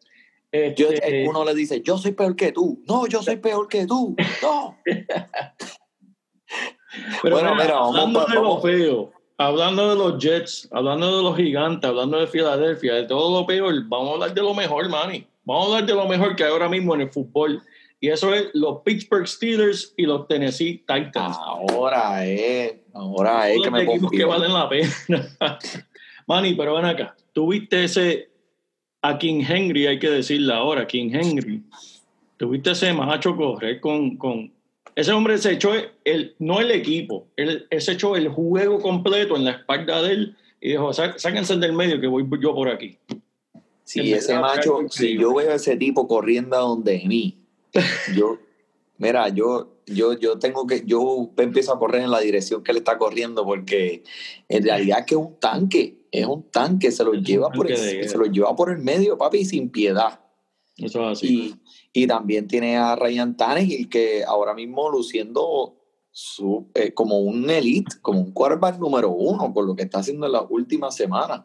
Yo, 0.76 0.88
este, 0.90 1.22
eh, 1.24 1.28
uno 1.28 1.44
le 1.44 1.54
dice, 1.54 1.80
yo 1.82 1.98
soy 1.98 2.12
peor 2.12 2.36
que 2.36 2.52
tú. 2.52 2.82
No, 2.86 3.06
yo 3.06 3.22
soy 3.22 3.36
peor 3.36 3.66
que 3.68 3.86
tú. 3.86 4.14
No. 4.42 4.76
Pero 7.22 7.34
Bueno, 7.36 7.52
mira, 7.54 7.64
mira, 7.64 7.74
vamos 7.76 7.96
hablando 7.96 8.20
pa- 8.20 8.26
de 8.30 8.34
lo 8.36 8.42
vamos. 8.42 8.62
feo, 8.62 9.12
hablando 9.38 9.88
de 9.90 9.96
los 9.96 10.22
Jets, 10.22 10.68
hablando 10.72 11.16
de 11.16 11.22
los 11.24 11.36
gigantes, 11.36 11.88
hablando 11.90 12.18
de 12.20 12.26
Filadelfia, 12.28 12.94
de 12.94 13.04
todo 13.04 13.40
lo 13.40 13.46
peor, 13.46 13.74
vamos 13.88 14.10
a 14.10 14.12
hablar 14.14 14.34
de 14.34 14.42
lo 14.42 14.54
mejor, 14.54 14.88
Manny. 14.88 15.26
Vamos 15.44 15.64
a 15.64 15.66
hablar 15.74 15.86
de 15.86 15.94
lo 15.94 16.06
mejor 16.06 16.36
que 16.36 16.44
hay 16.44 16.50
ahora 16.52 16.68
mismo 16.68 16.94
en 16.94 17.02
el 17.02 17.10
fútbol. 17.10 17.60
Y 18.00 18.10
eso 18.10 18.32
es 18.34 18.46
los 18.52 18.82
Pittsburgh 18.82 19.26
Steelers 19.26 19.92
y 19.96 20.04
los 20.04 20.28
Tennessee 20.28 20.84
Titans. 20.86 21.36
Ahora 21.40 22.24
es, 22.26 22.74
ahora 22.92 23.50
es 23.50 23.60
que 23.62 23.70
me 23.70 23.82
equipos 23.82 24.10
que 24.10 24.24
valen 24.24 24.52
la 24.52 24.68
pena. 24.68 24.88
Manny, 26.26 26.54
pero 26.54 26.74
ven 26.76 26.84
acá. 26.84 27.16
Tuviste 27.32 27.84
ese 27.84 28.30
a 29.04 29.18
King 29.18 29.44
Henry, 29.46 29.86
hay 29.86 29.98
que 29.98 30.08
decirle 30.08 30.52
ahora, 30.54 30.86
King 30.86 31.10
Henry. 31.12 31.62
Tuviste 32.38 32.70
ese 32.70 32.92
macho 32.94 33.36
correr 33.36 33.78
con, 33.80 34.16
con 34.16 34.50
ese 34.96 35.12
hombre 35.12 35.36
se 35.38 35.52
echó 35.52 35.72
el, 36.04 36.34
no 36.38 36.60
el 36.60 36.70
equipo, 36.70 37.26
él, 37.36 37.66
se 37.78 37.92
echó 37.92 38.16
el 38.16 38.28
juego 38.28 38.80
completo 38.80 39.36
en 39.36 39.44
la 39.44 39.50
espalda 39.52 40.00
de 40.02 40.12
él 40.12 40.36
y 40.60 40.70
dijo, 40.70 40.92
"Sá- 40.92 41.18
sáquense 41.18 41.56
del 41.56 41.72
medio 41.74 42.00
que 42.00 42.06
voy 42.06 42.26
yo 42.40 42.54
por 42.54 42.68
aquí. 42.68 42.96
Si 43.84 44.00
En 44.00 44.16
ese 44.16 44.38
macho, 44.38 44.78
si 44.88 45.18
yo 45.18 45.34
veo 45.34 45.50
a 45.50 45.56
ese 45.56 45.76
tipo 45.76 46.08
corriendo 46.08 46.56
a 46.56 46.60
donde 46.60 47.02
mí, 47.06 47.36
yo, 48.16 48.38
mira, 48.96 49.28
yo, 49.28 49.68
yo, 49.86 50.18
yo 50.18 50.38
tengo 50.38 50.66
que, 50.66 50.82
yo 50.86 51.28
empiezo 51.36 51.74
a 51.74 51.78
correr 51.78 52.02
en 52.02 52.10
la 52.10 52.20
dirección 52.20 52.62
que 52.64 52.70
él 52.72 52.78
está 52.78 52.96
corriendo 52.96 53.44
porque 53.44 54.02
en 54.48 54.64
realidad 54.64 55.00
es 55.00 55.06
que 55.06 55.14
es 55.14 55.20
un 55.20 55.34
tanque, 55.38 55.96
es 56.20 56.26
un 56.26 56.50
tanque, 56.50 56.92
se 56.92 57.04
lo 57.04 57.14
Es 57.14 57.22
lleva 57.22 57.50
por 57.50 57.70
el, 57.70 57.76
se 57.76 58.16
lo 58.16 58.26
lleva 58.26 58.54
por 58.54 58.70
el 58.70 58.78
medio, 58.78 59.18
papi, 59.18 59.44
sin 59.44 59.70
piedad. 59.70 60.20
Eso 60.76 61.02
es 61.10 61.18
así. 61.18 61.54
Y, 61.92 62.02
y 62.02 62.06
también 62.06 62.48
tiene 62.48 62.76
a 62.76 62.96
Ryan 62.96 63.36
Tannehill, 63.36 63.88
que 63.88 64.24
ahora 64.24 64.54
mismo 64.54 64.90
luciendo 64.90 65.76
su, 66.10 66.70
eh, 66.74 66.94
como 66.94 67.18
un 67.18 67.50
elite, 67.50 67.96
como 68.00 68.20
un 68.20 68.32
quarterback 68.32 68.78
número 68.78 69.10
uno, 69.10 69.52
por 69.52 69.66
lo 69.66 69.74
que 69.74 69.82
está 69.82 69.98
haciendo 69.98 70.26
en 70.26 70.32
las 70.32 70.44
últimas 70.48 70.94
semanas. 70.94 71.42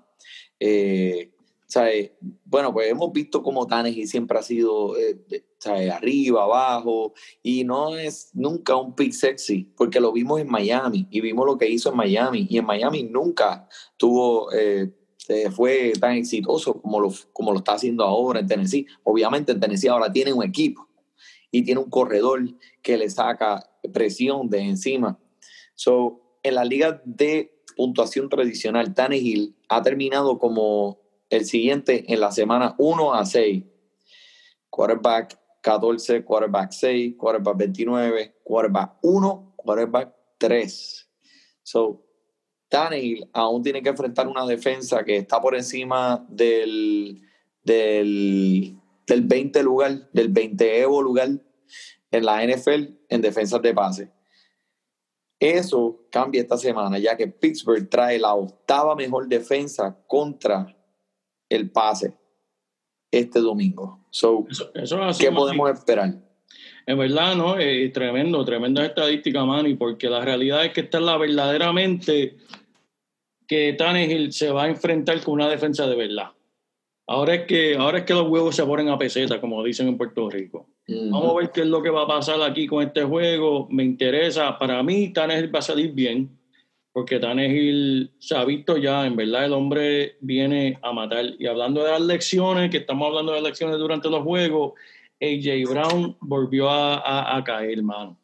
Eh, 0.59 1.31
¿sabe? 1.69 2.17
Bueno, 2.43 2.73
pues 2.73 2.91
hemos 2.91 3.13
visto 3.13 3.41
cómo 3.41 3.65
Tannehill 3.65 4.07
siempre 4.07 4.37
ha 4.37 4.41
sido 4.41 4.97
eh, 4.97 5.17
de- 5.29 5.45
¿sabe? 5.59 5.91
arriba, 5.91 6.43
abajo, 6.43 7.13
y 7.41 7.63
no 7.63 7.95
es 7.95 8.31
nunca 8.33 8.75
un 8.75 8.95
pick 8.95 9.13
sexy, 9.13 9.71
porque 9.77 9.99
lo 10.01 10.11
vimos 10.11 10.41
en 10.41 10.49
Miami 10.49 11.07
y 11.09 11.21
vimos 11.21 11.45
lo 11.45 11.57
que 11.57 11.69
hizo 11.69 11.91
en 11.91 11.97
Miami, 11.97 12.47
y 12.49 12.57
en 12.57 12.65
Miami 12.65 13.03
nunca 13.03 13.69
tuvo... 13.95 14.51
eh, 14.51 14.91
eh, 15.27 15.51
fue 15.51 15.93
tan 15.99 16.13
exitoso 16.13 16.81
como 16.81 16.99
lo, 16.99 17.13
como 17.33 17.51
lo 17.51 17.59
está 17.59 17.73
haciendo 17.73 18.03
ahora 18.03 18.39
en 18.39 18.47
Tennessee. 18.47 18.87
Obviamente 19.03 19.51
en 19.51 19.59
Tennessee 19.59 19.87
ahora 19.87 20.11
tiene 20.11 20.33
un 20.33 20.43
equipo 20.43 20.87
y 21.51 21.61
tiene 21.61 21.81
un 21.81 21.89
corredor 21.91 22.41
que 22.81 22.97
le 22.97 23.07
saca 23.11 23.69
presión 23.93 24.49
de 24.49 24.61
encima. 24.61 25.19
So, 25.75 26.39
en 26.41 26.55
la 26.55 26.65
liga 26.65 27.03
de 27.05 27.61
puntuación 27.77 28.27
tradicional, 28.27 28.95
Tannehill 28.95 29.55
ha 29.67 29.83
terminado 29.83 30.39
como 30.39 30.97
el 31.29 31.45
siguiente 31.45 32.05
en 32.11 32.19
la 32.19 32.31
semana 32.31 32.75
1 32.77 33.13
a 33.13 33.25
6. 33.25 33.63
Quarterback 34.69 35.39
14, 35.61 36.23
quarterback 36.23 36.71
6, 36.71 37.15
quarterback 37.17 37.57
29, 37.57 38.35
quarterback 38.43 38.97
1, 39.01 39.53
quarterback 39.55 40.15
3. 40.37 41.09
So, 41.63 42.05
Tannehill 42.69 43.29
aún 43.33 43.63
tiene 43.63 43.81
que 43.81 43.89
enfrentar 43.89 44.27
una 44.27 44.45
defensa 44.45 45.03
que 45.03 45.17
está 45.17 45.41
por 45.41 45.55
encima 45.55 46.25
del, 46.29 47.21
del, 47.63 48.77
del 49.05 49.21
20 49.21 49.63
lugar, 49.63 50.09
del 50.13 50.29
20 50.29 50.81
Evo 50.81 51.01
lugar 51.01 51.29
en 52.11 52.25
la 52.25 52.45
NFL 52.45 52.93
en 53.09 53.21
defensas 53.21 53.61
de 53.61 53.73
pase. 53.73 54.11
Eso 55.39 56.05
cambia 56.11 56.41
esta 56.41 56.57
semana, 56.57 56.99
ya 56.99 57.15
que 57.15 57.27
Pittsburgh 57.27 57.89
trae 57.89 58.19
la 58.19 58.33
octava 58.35 58.95
mejor 58.95 59.27
defensa 59.27 59.97
contra 60.05 60.75
el 61.49 61.71
pase 61.71 62.13
este 63.11 63.39
domingo. 63.39 64.05
So, 64.11 64.45
Eso, 64.49 64.71
eso 64.73 64.95
es 64.95 65.01
así. 65.01 65.25
¿Qué 65.25 65.31
podemos 65.31 65.69
esperar? 65.71 66.13
En 66.85 66.97
verdad, 66.97 67.35
¿no? 67.35 67.59
Eh, 67.59 67.89
tremendo, 67.89 68.43
tremenda 68.43 68.85
estadística, 68.85 69.45
Manny, 69.45 69.75
porque 69.75 70.09
la 70.09 70.21
realidad 70.21 70.65
es 70.65 70.73
que 70.73 70.81
esta 70.81 70.97
es 70.97 71.03
la 71.03 71.17
verdaderamente 71.17 72.37
que 73.47 73.73
Tannehill 73.73 74.31
se 74.31 74.51
va 74.51 74.63
a 74.63 74.69
enfrentar 74.69 75.21
con 75.23 75.35
una 75.35 75.49
defensa 75.49 75.87
de 75.87 75.95
verdad. 75.95 76.31
Ahora 77.07 77.35
es 77.35 77.45
que, 77.45 77.75
ahora 77.75 77.99
es 77.99 78.03
que 78.05 78.13
los 78.13 78.27
huevos 78.27 78.55
se 78.55 78.63
ponen 78.63 78.89
a 78.89 78.97
peseta, 78.97 79.41
como 79.41 79.63
dicen 79.63 79.87
en 79.87 79.97
Puerto 79.97 80.29
Rico. 80.29 80.67
Vamos 80.87 81.31
a 81.31 81.39
ver 81.39 81.51
qué 81.51 81.61
es 81.61 81.67
lo 81.67 81.81
que 81.81 81.89
va 81.89 82.03
a 82.03 82.07
pasar 82.07 82.41
aquí 82.41 82.65
con 82.67 82.83
este 82.83 83.03
juego. 83.03 83.67
Me 83.69 83.83
interesa. 83.83 84.57
Para 84.57 84.81
mí, 84.81 85.13
Tannehill 85.13 85.53
va 85.53 85.59
a 85.59 85.63
salir 85.63 85.91
bien, 85.91 86.38
porque 86.91 87.19
Tannehill 87.19 88.11
se 88.19 88.35
ha 88.35 88.43
visto 88.45 88.77
ya, 88.77 89.05
en 89.05 89.15
verdad, 89.15 89.45
el 89.45 89.53
hombre 89.53 90.17
viene 90.21 90.77
a 90.81 90.91
matar. 90.91 91.25
Y 91.37 91.45
hablando 91.45 91.83
de 91.83 91.91
las 91.91 92.01
lecciones, 92.01 92.69
que 92.71 92.77
estamos 92.77 93.07
hablando 93.07 93.31
de 93.33 93.41
lecciones 93.41 93.77
durante 93.77 94.09
los 94.09 94.23
juegos, 94.23 94.73
AJ 95.21 95.69
Brown 95.69 96.17
volvió 96.21 96.69
a, 96.69 96.95
a- 96.95 97.37
a 97.37 97.43
caer, 97.43 97.83
mano. 97.83 98.17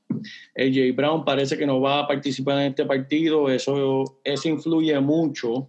AJ 0.58 0.96
Brown 0.96 1.26
parece 1.26 1.58
que 1.58 1.66
no 1.66 1.80
va 1.82 2.00
a 2.00 2.08
participar 2.08 2.58
en 2.60 2.68
este 2.70 2.86
partido. 2.86 3.50
Eso, 3.50 4.20
eso 4.24 4.50
influye 4.50 4.98
mucho 5.00 5.68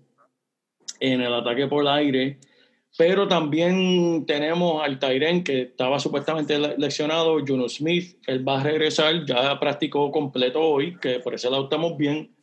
en 1.01 1.21
el 1.21 1.35
ataque 1.35 1.67
por 1.67 1.83
el 1.83 1.89
aire. 1.89 2.39
Pero 2.97 3.29
también 3.29 4.25
tenemos 4.25 4.83
al 4.83 4.99
Tyren 4.99 5.45
que 5.45 5.63
estaba 5.63 5.99
supuestamente 5.99 6.59
le- 6.59 6.79
lesionado, 6.79 7.39
Juno 7.47 7.69
Smith. 7.69 8.17
Él 8.27 8.47
va 8.49 8.61
a 8.61 8.63
regresar, 8.63 9.27
ya 9.27 9.59
practicó 9.61 10.11
completo 10.11 10.61
hoy, 10.63 10.97
que 10.99 11.19
por 11.21 11.35
ese 11.35 11.51
lado 11.51 11.65
estamos 11.65 11.97
bien. 11.99 12.35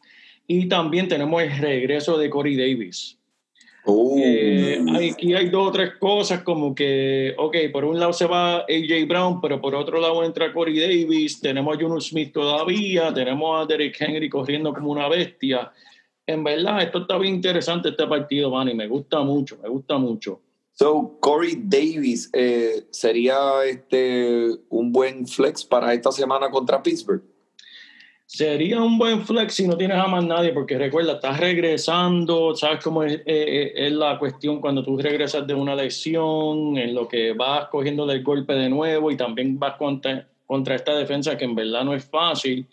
Y 0.47 0.67
también 0.67 1.07
tenemos 1.07 1.41
el 1.41 1.57
regreso 1.57 2.17
de 2.17 2.29
Corey 2.29 2.55
Davis. 2.55 3.17
Uh, 3.85 4.17
Eh, 4.17 5.09
aquí 5.11 5.33
hay 5.33 5.49
dos 5.49 5.69
o 5.69 5.71
tres 5.71 5.91
cosas 5.99 6.41
como 6.43 6.73
que, 6.73 7.33
ok, 7.37 7.55
por 7.71 7.83
un 7.83 7.99
lado 7.99 8.13
se 8.13 8.25
va 8.25 8.59
AJ 8.59 9.07
Brown, 9.07 9.41
pero 9.41 9.59
por 9.59 9.75
otro 9.75 9.99
lado 9.99 10.23
entra 10.23 10.53
Corey 10.53 10.79
Davis, 10.79 11.41
tenemos 11.41 11.75
a 11.75 11.81
Juno 11.81 11.99
Smith 11.99 12.31
todavía, 12.31 13.13
tenemos 13.13 13.61
a 13.61 13.65
Derek 13.65 13.99
Henry 13.99 14.29
corriendo 14.29 14.73
como 14.73 14.91
una 14.91 15.09
bestia. 15.09 15.71
En 16.25 16.43
verdad, 16.43 16.81
esto 16.81 16.99
está 16.99 17.17
bien 17.17 17.35
interesante 17.35 17.89
este 17.89 18.07
partido, 18.07 18.49
Manny, 18.49 18.73
me 18.73 18.87
gusta 18.87 19.21
mucho, 19.21 19.57
me 19.61 19.67
gusta 19.67 19.97
mucho. 19.97 20.39
So, 20.71 21.17
Corey 21.19 21.61
Davis 21.65 22.29
eh, 22.33 22.85
sería 22.89 23.63
este 23.65 24.47
un 24.69 24.91
buen 24.91 25.27
flex 25.27 25.65
para 25.65 25.93
esta 25.93 26.11
semana 26.11 26.49
contra 26.49 26.81
Pittsburgh. 26.81 27.21
Sería 28.33 28.81
un 28.81 28.97
buen 28.97 29.23
flex 29.27 29.53
si 29.53 29.67
no 29.67 29.77
tienes 29.77 29.95
a 29.95 30.07
más 30.07 30.25
nadie, 30.25 30.53
porque 30.53 30.75
recuerda, 30.75 31.13
estás 31.13 31.39
regresando, 31.39 32.55
sabes 32.55 32.83
cómo 32.83 33.03
es, 33.03 33.13
eh, 33.13 33.21
eh, 33.27 33.73
es 33.75 33.91
la 33.91 34.17
cuestión 34.17 34.59
cuando 34.59 34.83
tú 34.83 34.97
regresas 34.97 35.45
de 35.45 35.53
una 35.53 35.75
lesión, 35.75 36.75
en 36.75 36.95
lo 36.95 37.07
que 37.07 37.33
vas 37.33 37.67
cogiendo 37.67 38.11
el 38.11 38.23
golpe 38.23 38.53
de 38.53 38.69
nuevo 38.69 39.11
y 39.11 39.17
también 39.17 39.59
vas 39.59 39.75
contra, 39.77 40.27
contra 40.47 40.73
esta 40.73 40.95
defensa 40.95 41.37
que 41.37 41.45
en 41.45 41.53
verdad 41.53 41.85
no 41.85 41.93
es 41.93 42.05
fácil. 42.05 42.65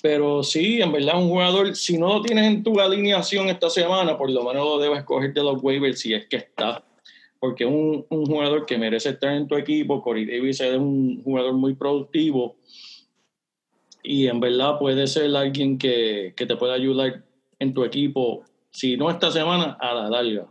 Pero 0.00 0.44
sí, 0.44 0.80
en 0.80 0.92
verdad 0.92 1.20
un 1.20 1.30
jugador, 1.30 1.74
si 1.74 1.98
no 1.98 2.06
lo 2.06 2.22
tienes 2.22 2.46
en 2.46 2.62
tu 2.62 2.78
alineación 2.78 3.48
esta 3.48 3.70
semana, 3.70 4.16
por 4.16 4.30
lo 4.30 4.44
menos 4.44 4.64
lo 4.64 4.78
debes 4.78 5.02
coger 5.02 5.34
de 5.34 5.42
los 5.42 5.60
waivers 5.64 5.98
si 5.98 6.14
es 6.14 6.26
que 6.26 6.36
está. 6.36 6.84
Porque 7.40 7.64
un, 7.64 8.06
un 8.08 8.24
jugador 8.24 8.66
que 8.66 8.78
merece 8.78 9.08
estar 9.08 9.34
en 9.34 9.48
tu 9.48 9.56
equipo, 9.56 10.00
Corey 10.00 10.26
Davis 10.26 10.60
es 10.60 10.76
un 10.76 11.20
jugador 11.24 11.54
muy 11.54 11.74
productivo 11.74 12.54
y 14.02 14.26
en 14.26 14.40
verdad 14.40 14.78
puede 14.78 15.06
ser 15.06 15.34
alguien 15.36 15.78
que, 15.78 16.32
que 16.36 16.46
te 16.46 16.56
pueda 16.56 16.74
ayudar 16.74 17.22
en 17.58 17.72
tu 17.74 17.84
equipo, 17.84 18.42
si 18.70 18.96
no 18.96 19.10
esta 19.10 19.30
semana, 19.30 19.76
a 19.80 19.94
la 19.94 20.08
larga. 20.10 20.46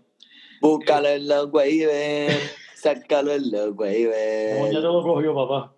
Búscalo 0.61 1.09
en 1.09 1.27
los 1.27 1.51
waivers, 1.51 2.55
sácalo 2.75 3.33
en 3.33 3.51
los 3.51 3.75
Como 3.75 3.85
ya 3.85 3.91
te 3.91 4.07
waivers. 4.07 4.83
lo 4.83 5.03
cogió, 5.03 5.35
papá. 5.35 5.73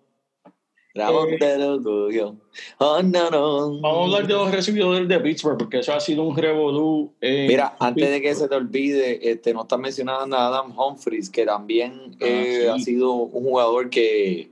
Ramón 0.96 1.32
Eh, 1.32 1.38
te 1.38 1.58
lo 1.58 1.82
cogió. 1.82 2.36
Oh, 2.78 3.02
no, 3.02 3.28
no. 3.30 3.80
Vamos 3.80 3.84
a 3.84 4.04
hablar 4.04 4.26
de 4.28 4.34
los 4.34 4.50
recibidores 4.52 5.08
de 5.08 5.18
Pittsburgh, 5.18 5.58
porque 5.58 5.80
eso 5.80 5.92
ha 5.92 5.98
sido 5.98 6.22
un 6.22 6.36
revolú. 6.36 7.12
Mira, 7.20 7.74
antes 7.80 8.08
de 8.10 8.20
que 8.20 8.32
se 8.32 8.46
te 8.46 8.54
olvide, 8.54 9.28
este, 9.28 9.52
no 9.52 9.62
estás 9.62 9.80
mencionando 9.80 10.36
a 10.36 10.46
Adam 10.46 10.72
Humphries, 10.78 11.30
que 11.30 11.44
también 11.44 12.12
Ah, 12.20 12.26
eh, 12.26 12.58
sí. 12.62 12.66
ha 12.68 12.78
sido 12.78 13.12
un 13.12 13.42
jugador 13.42 13.90
que, 13.90 14.50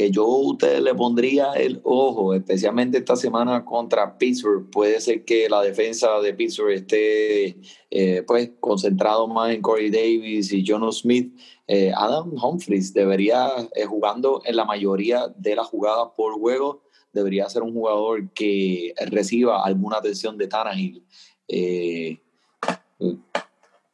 que 0.00 0.10
yo 0.10 0.26
ustedes 0.26 0.80
le 0.80 0.94
pondría 0.94 1.52
el 1.52 1.78
ojo, 1.84 2.32
especialmente 2.32 2.96
esta 2.96 3.16
semana 3.16 3.66
contra 3.66 4.16
Pittsburgh. 4.16 4.70
Puede 4.70 4.98
ser 4.98 5.26
que 5.26 5.46
la 5.46 5.60
defensa 5.60 6.20
de 6.20 6.32
Pittsburgh 6.32 6.72
esté 6.72 7.60
eh, 7.90 8.22
pues 8.26 8.52
concentrado 8.60 9.28
más 9.28 9.52
en 9.52 9.60
Corey 9.60 9.90
Davis 9.90 10.54
y 10.54 10.64
John 10.66 10.90
Smith. 10.90 11.38
Eh, 11.66 11.92
Adam 11.94 12.32
Humphries 12.42 12.94
debería, 12.94 13.50
eh, 13.74 13.84
jugando 13.84 14.40
en 14.46 14.56
la 14.56 14.64
mayoría 14.64 15.28
de 15.36 15.54
las 15.54 15.66
jugadas 15.66 16.08
por 16.16 16.32
juego, 16.32 16.82
debería 17.12 17.46
ser 17.50 17.60
un 17.62 17.74
jugador 17.74 18.32
que 18.32 18.94
reciba 19.10 19.62
alguna 19.62 19.98
atención 19.98 20.38
de 20.38 20.48
Tannehill. 20.48 21.04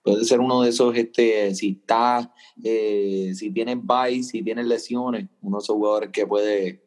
Puede 0.07 0.25
ser 0.25 0.39
uno 0.39 0.63
de 0.63 0.71
esos, 0.71 0.97
este, 0.97 1.53
si 1.53 1.71
está, 1.81 2.33
si 2.63 3.51
tiene 3.53 3.75
bye, 3.75 4.23
si 4.23 4.41
tiene 4.41 4.63
lesiones, 4.63 5.27
uno 5.43 5.57
de 5.57 5.63
esos 5.63 5.75
jugadores 5.75 6.11
que 6.13 6.25
puede 6.25 6.85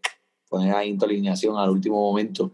poner 0.50 0.74
ahí 0.74 0.98
en 0.98 1.28
al 1.58 1.70
último 1.70 1.98
momento. 1.98 2.50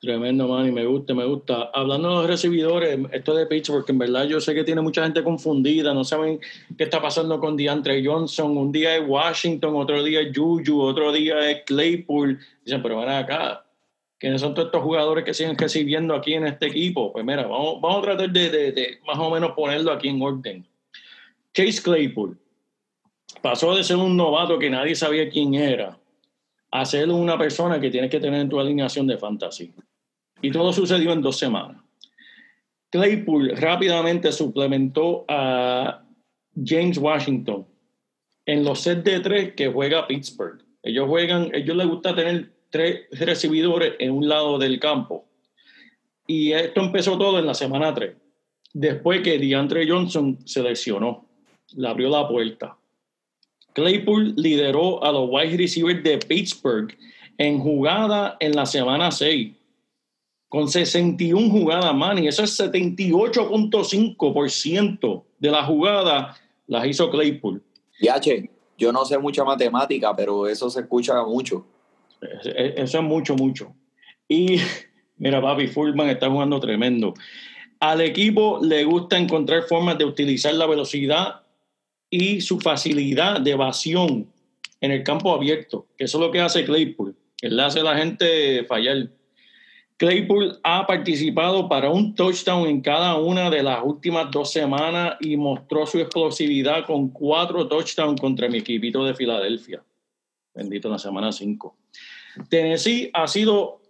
Tremendo, 0.00 0.46
Manny, 0.46 0.72
me 0.72 0.84
gusta, 0.84 1.14
me 1.14 1.24
gusta. 1.24 1.70
Hablando 1.72 2.08
de 2.10 2.14
los 2.16 2.26
recibidores, 2.26 2.98
esto 3.12 3.34
de 3.34 3.46
Pittsburgh, 3.46 3.84
que 3.84 3.92
en 3.92 3.98
verdad 3.98 4.24
yo 4.24 4.40
sé 4.40 4.52
que 4.52 4.64
tiene 4.64 4.82
mucha 4.82 5.02
gente 5.02 5.24
confundida, 5.24 5.94
no 5.94 6.04
saben 6.04 6.38
qué 6.76 6.84
está 6.84 7.00
pasando 7.00 7.40
con 7.40 7.56
DeAndre 7.56 8.04
Johnson. 8.04 8.58
Un 8.58 8.72
día 8.72 8.96
es 8.96 9.02
Washington, 9.06 9.74
otro 9.76 10.02
día 10.02 10.20
es 10.20 10.36
Juju, 10.36 10.80
otro 10.82 11.12
día 11.12 11.50
es 11.50 11.62
Claypool. 11.64 12.38
Dicen, 12.64 12.82
pero 12.82 12.96
van 12.96 13.08
acá, 13.08 13.64
¿quiénes 14.20 14.42
son 14.42 14.54
todos 14.54 14.66
estos 14.66 14.82
jugadores 14.82 15.24
que 15.24 15.34
siguen 15.34 15.58
recibiendo 15.58 16.14
aquí 16.14 16.34
en 16.34 16.46
este 16.46 16.66
equipo? 16.66 17.12
Pues 17.12 17.24
mira, 17.24 17.42
vamos, 17.46 17.80
vamos 17.80 17.98
a 17.98 18.02
tratar 18.02 18.30
de, 18.30 18.50
de, 18.50 18.98
más 19.06 19.18
o 19.18 19.30
menos 19.30 19.52
ponerlo 19.52 19.90
aquí 19.90 20.08
en 20.08 20.22
orden. 20.22 20.68
Chase 21.52 21.82
Claypool 21.82 22.38
pasó 23.42 23.74
de 23.74 23.82
ser 23.82 23.96
un 23.96 24.16
novato 24.16 24.58
que 24.58 24.70
nadie 24.70 24.94
sabía 24.94 25.28
quién 25.28 25.54
era 25.54 25.98
hacerlo 26.70 27.16
una 27.16 27.36
persona 27.36 27.80
que 27.80 27.90
tienes 27.90 28.10
que 28.10 28.20
tener 28.20 28.40
en 28.40 28.48
tu 28.48 28.60
alineación 28.60 29.06
de 29.06 29.18
fantasy. 29.18 29.72
Y 30.42 30.52
todo 30.52 30.72
sucedió 30.72 31.12
en 31.12 31.22
dos 31.22 31.38
semanas. 31.38 31.82
Claypool 32.90 33.56
rápidamente 33.56 34.30
suplementó 34.32 35.24
a 35.28 36.02
James 36.64 36.98
Washington 36.98 37.66
en 38.46 38.64
los 38.64 38.80
sets 38.80 39.04
de 39.04 39.20
tres 39.20 39.54
que 39.54 39.68
juega 39.68 40.06
Pittsburgh. 40.06 40.62
Ellos 40.82 41.08
juegan, 41.08 41.50
ellos 41.54 41.76
les 41.76 41.86
gusta 41.86 42.14
tener 42.14 42.52
tres 42.70 43.02
recibidores 43.12 43.94
en 43.98 44.12
un 44.12 44.28
lado 44.28 44.58
del 44.58 44.80
campo. 44.80 45.26
Y 46.26 46.52
esto 46.52 46.80
empezó 46.80 47.18
todo 47.18 47.38
en 47.38 47.46
la 47.46 47.54
semana 47.54 47.92
3. 47.92 48.14
Después 48.72 49.20
que 49.22 49.38
DeAndre 49.38 49.86
Johnson 49.88 50.38
se 50.44 50.62
lesionó, 50.62 51.26
le 51.74 51.88
abrió 51.88 52.08
la 52.08 52.28
puerta. 52.28 52.76
Claypool 53.72 54.34
lideró 54.36 55.02
a 55.04 55.10
los 55.12 55.28
wide 55.30 55.56
receivers 55.56 56.04
de 56.04 56.18
Pittsburgh 56.18 56.94
en 57.38 57.58
jugada 57.58 58.36
en 58.38 58.54
la 58.54 58.66
semana 58.66 59.10
6, 59.10 59.56
con 60.48 60.68
61 60.68 61.50
jugadas, 61.50 61.92
man, 61.94 62.22
y 62.22 62.28
eso 62.28 62.42
es 62.42 62.60
78.5% 62.60 65.24
de 65.38 65.50
la 65.50 65.64
jugada 65.64 66.36
las 66.66 66.86
hizo 66.86 67.10
Claypool. 67.10 67.62
Y 67.98 68.08
H, 68.08 68.50
yo 68.76 68.92
no 68.92 69.02
sé 69.04 69.18
mucha 69.18 69.44
matemática, 69.44 70.14
pero 70.14 70.46
eso 70.46 70.70
se 70.70 70.80
escucha 70.80 71.24
mucho. 71.24 71.66
Eso 72.20 72.98
es 72.98 73.04
mucho, 73.04 73.34
mucho. 73.36 73.74
Y 74.28 74.56
mira, 75.16 75.40
papi, 75.40 75.66
Fullman 75.66 76.10
está 76.10 76.28
jugando 76.28 76.60
tremendo. 76.60 77.14
Al 77.80 78.00
equipo 78.02 78.60
le 78.62 78.84
gusta 78.84 79.18
encontrar 79.18 79.62
formas 79.62 79.96
de 79.96 80.04
utilizar 80.04 80.54
la 80.54 80.66
velocidad 80.66 81.42
y 82.10 82.40
su 82.40 82.60
facilidad 82.60 83.40
de 83.40 83.52
evasión 83.52 84.30
en 84.80 84.90
el 84.90 85.02
campo 85.02 85.32
abierto, 85.32 85.86
que 85.96 86.04
eso 86.04 86.18
es 86.18 86.26
lo 86.26 86.30
que 86.30 86.40
hace 86.40 86.64
Claypool. 86.64 87.16
Él 87.40 87.58
hace 87.58 87.80
a 87.80 87.84
la 87.84 87.96
gente 87.96 88.64
fallar. 88.64 89.08
Claypool 89.96 90.58
ha 90.62 90.86
participado 90.86 91.68
para 91.68 91.90
un 91.90 92.14
touchdown 92.14 92.66
en 92.68 92.80
cada 92.80 93.16
una 93.16 93.50
de 93.50 93.62
las 93.62 93.82
últimas 93.84 94.30
dos 94.30 94.50
semanas 94.50 95.16
y 95.20 95.36
mostró 95.36 95.86
su 95.86 95.98
explosividad 95.98 96.86
con 96.86 97.08
cuatro 97.10 97.68
touchdowns 97.68 98.20
contra 98.20 98.48
mi 98.48 98.58
equipito 98.58 99.04
de 99.04 99.14
Filadelfia. 99.14 99.82
Bendito 100.54 100.88
en 100.88 100.92
la 100.92 100.98
semana 100.98 101.32
5. 101.32 101.79
Tennessee 102.48 103.10
ha 103.12 103.26
sido, 103.26 103.80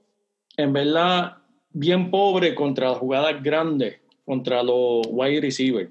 en 0.57 0.73
verdad, 0.73 1.39
bien 1.73 2.11
pobre 2.11 2.55
contra 2.55 2.91
las 2.91 2.99
jugadas 2.99 3.43
grandes, 3.43 4.01
contra 4.25 4.63
los 4.63 5.07
wide 5.09 5.41
receivers 5.41 5.91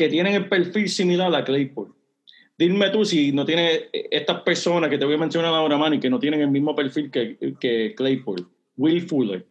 que 0.00 0.08
tienen 0.08 0.32
el 0.32 0.48
perfil 0.48 0.88
similar 0.88 1.34
a 1.34 1.44
Claypool. 1.44 1.92
Dime 2.56 2.88
tú 2.88 3.04
si 3.04 3.32
no 3.32 3.44
tiene 3.44 3.90
estas 3.92 4.40
personas 4.40 4.88
que 4.88 4.96
te 4.96 5.04
voy 5.04 5.16
a 5.16 5.18
mencionar 5.18 5.52
ahora, 5.52 5.76
Manny, 5.76 6.00
que 6.00 6.08
no 6.08 6.18
tienen 6.18 6.40
el 6.40 6.50
mismo 6.50 6.74
perfil 6.74 7.10
que, 7.10 7.36
que 7.60 7.94
Claypool. 7.94 8.48
Will 8.78 9.02
Fuller. 9.02 9.46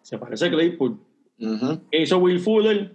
Se 0.00 0.16
parece 0.16 0.46
a 0.46 0.50
Claypool. 0.50 0.98
Hizo 1.92 2.16
Will 2.16 2.40
Fuller, 2.40 2.94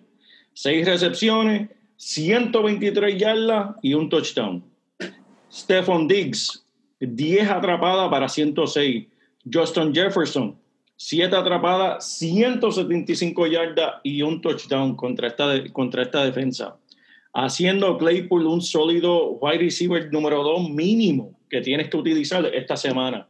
seis 0.53 0.83
recepciones, 0.87 1.69
123 1.97 3.19
yardas 3.19 3.75
y 3.83 3.93
un 3.93 4.09
touchdown. 4.09 4.63
Stephon 5.51 6.07
Diggs, 6.07 6.65
10 7.01 7.49
atrapadas 7.49 8.09
para 8.09 8.29
106. 8.29 9.07
Justin 9.51 9.93
Jefferson, 9.93 10.55
siete 10.95 11.35
atrapadas, 11.35 12.17
175 12.17 13.47
yardas 13.47 13.95
y 14.03 14.21
un 14.21 14.39
touchdown 14.39 14.95
contra 14.95 15.29
esta, 15.29 15.63
contra 15.73 16.03
esta 16.03 16.23
defensa. 16.23 16.77
Haciendo 17.33 17.97
Claypool 17.97 18.45
un 18.45 18.61
sólido 18.61 19.31
wide 19.41 19.57
receiver 19.57 20.11
número 20.11 20.43
dos 20.43 20.69
mínimo 20.69 21.39
que 21.49 21.61
tienes 21.61 21.89
que 21.89 21.97
utilizar 21.97 22.45
esta 22.53 22.77
semana. 22.77 23.27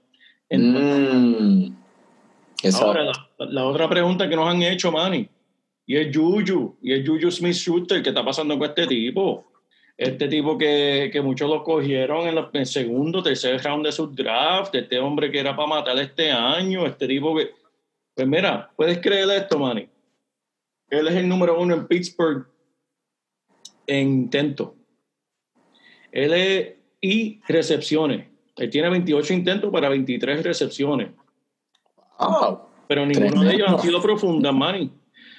Mm, 0.50 1.72
Ahora, 2.82 3.06
la, 3.06 3.46
la, 3.46 3.66
otra 3.66 3.90
pregunta 3.90 4.28
que 4.28 4.36
nos 4.36 4.48
han 4.48 4.62
hecho, 4.62 4.92
Manny, 4.92 5.28
y 5.86 5.96
es 5.96 6.16
Juju, 6.16 6.78
y 6.82 6.94
es 6.94 7.08
Juju 7.08 7.32
Smith 7.32 7.54
Schuster, 7.54 8.04
¿qué 8.04 8.10
está 8.10 8.24
pasando 8.24 8.58
con 8.58 8.68
este 8.68 8.86
tipo? 8.86 9.51
Este 10.02 10.28
tipo 10.28 10.58
que, 10.58 11.12
que 11.14 11.22
muchos 11.22 11.48
lo 11.48 11.64
cogieron 11.64 12.28
en, 12.28 12.36
el 12.54 12.66
segundo, 12.66 13.22
tercer 13.22 13.62
round 13.62 13.86
de 13.86 13.92
su 13.92 14.08
draft, 14.08 14.74
este 14.74 14.98
hombre 14.98 15.30
que 15.30 15.40
era 15.40 15.56
para 15.56 15.68
matar 15.68 16.00
este 16.00 16.32
año, 16.32 16.88
este 16.88 17.08
tipo 17.08 17.36
que 17.36 17.52
pues 18.16 18.28
mira, 18.28 18.72
puedes 18.76 19.00
creer 19.00 19.30
esto, 19.30 19.60
Manny. 19.60 19.88
Él 20.90 21.08
es 21.08 21.14
el 21.14 21.30
número 21.30 21.62
uno 21.62 21.76
en 21.76 21.86
Pittsburgh 21.86 22.48
en 23.86 24.08
intento. 24.08 24.76
Él 26.12 26.34
es 26.34 26.74
y 27.00 27.40
recepciones. 27.48 28.28
Él 28.56 28.72
tiene 28.72 28.90
28 28.90 29.34
intentos 29.36 29.72
para 29.72 29.88
23 29.88 30.42
recepciones. 30.42 31.12
Pero 32.88 33.06
ninguno 33.06 33.44
de 33.44 33.54
ellos 33.54 33.68
han 33.68 33.80
sido 33.80 34.02
profundas, 34.02 34.52
Manny. 34.52 34.92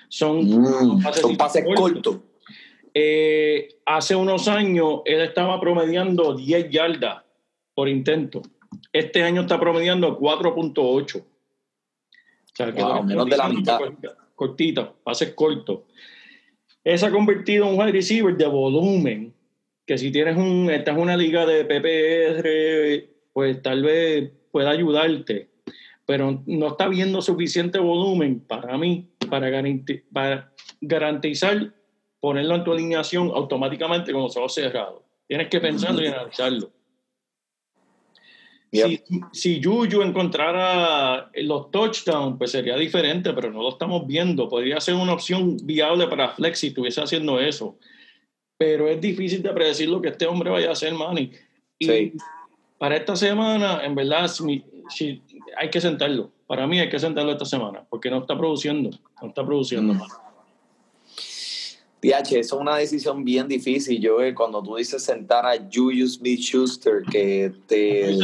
Son, 0.09 0.39
mm, 0.39 1.03
son 1.15 1.37
pases 1.37 1.65
cortos. 1.75 2.19
Eh, 2.95 3.81
hace 3.87 4.15
unos 4.15 4.49
años 4.49 5.01
él 5.05 5.21
estaba 5.23 5.59
promediando 5.61 6.35
10 6.35 6.71
yardas 6.71 7.23
por 7.75 7.89
intento. 7.89 8.43
Este 8.93 9.23
año 9.23 9.43
está 9.43 9.59
promediando 9.59 10.19
4.8. 10.19 11.21
O 11.21 11.25
sea, 12.55 12.73
que 12.73 12.85
menos 13.05 13.27
de 13.27 13.37
la 13.37 13.49
mitad. 13.49 13.81
Cortita, 14.35 14.93
pases 15.05 15.35
cortos. 15.35 15.81
Esa 16.85 17.07
ha 17.07 17.11
convertido 17.11 17.67
en 17.67 17.75
un 17.75 17.81
wide 17.81 17.93
receiver 17.93 18.37
de 18.37 18.47
volumen, 18.47 19.33
que 19.87 19.97
si 19.97 20.11
tienes 20.11 20.37
un, 20.37 20.69
estás 20.71 20.97
en 20.97 21.03
una 21.03 21.17
liga 21.17 21.47
de 21.47 21.65
PPR, 21.65 23.09
pues 23.33 23.63
tal 23.63 23.83
vez 23.83 24.33
pueda 24.51 24.71
ayudarte, 24.71 25.49
pero 26.05 26.43
no 26.47 26.67
está 26.67 26.89
viendo 26.89 27.23
suficiente 27.23 27.79
volumen 27.79 28.41
para 28.41 28.77
mí, 28.77 29.09
para, 29.31 29.51
para 30.13 30.53
garantizar 30.81 31.73
ponerlo 32.23 32.55
en 32.55 32.63
tu 32.63 32.73
alineación 32.73 33.33
automáticamente 33.35 34.13
con 34.13 34.23
los 34.23 34.37
ojos 34.37 34.55
cerrados. 34.55 35.03
Tienes 35.27 35.49
que 35.49 35.61
pensarlo 35.61 36.03
y 36.03 36.07
analizarlo. 36.07 36.71
Si, 38.71 39.03
si 39.33 39.61
Yuyu 39.61 40.01
encontrara 40.03 41.31
los 41.35 41.71
touchdowns, 41.73 42.39
pues 42.39 42.53
sería 42.53 42.77
diferente, 42.77 43.33
pero 43.33 43.51
no 43.51 43.61
lo 43.61 43.71
estamos 43.71 44.07
viendo. 44.07 44.49
Podría 44.49 44.81
ser 44.81 44.95
una 44.95 45.15
opción 45.15 45.57
viable 45.65 46.07
para 46.07 46.29
Flex 46.29 46.61
si 46.61 46.69
estuviese 46.69 47.03
haciendo 47.03 47.41
eso. 47.41 47.77
Pero 48.57 48.87
es 48.89 49.01
difícil 49.01 49.43
de 49.43 49.51
predecir 49.51 49.89
lo 49.89 50.01
que 50.01 50.11
este 50.11 50.27
hombre 50.27 50.49
vaya 50.49 50.69
a 50.69 50.73
hacer, 50.73 50.95
Manny. 50.95 51.33
Y 51.81 52.13
para 52.79 52.97
esta 52.97 53.17
semana, 53.17 53.85
en 53.85 53.97
verdad, 53.97 54.29
si, 54.29 54.63
hay 55.57 55.71
que 55.71 55.81
sentarlo. 55.81 56.31
Para 56.47 56.69
mí 56.69 56.79
hay 56.79 56.89
que 56.89 57.01
sentarlo 57.01 57.33
esta 57.33 57.47
semana, 57.47 57.85
porque 57.91 58.11
no 58.11 58.19
está 58.19 58.39
produciendo. 58.39 58.91
No 59.21 59.29
está 59.29 59.45
produciendo, 59.45 59.95
mm. 59.95 60.01
PH, 62.03 62.41
eso 62.41 62.57
es 62.57 62.61
una 62.61 62.77
decisión 62.77 63.25
bien 63.25 63.47
difícil. 63.47 64.01
Yo, 64.01 64.21
eh, 64.21 64.35
cuando 64.35 64.61
tú 64.63 64.75
dices 64.75 65.03
sentar 65.05 65.47
a 65.47 65.57
Juju 65.57 66.07
Smith 66.09 66.41
Schuster, 66.41 67.03
que 67.11 67.53
te. 67.67 68.19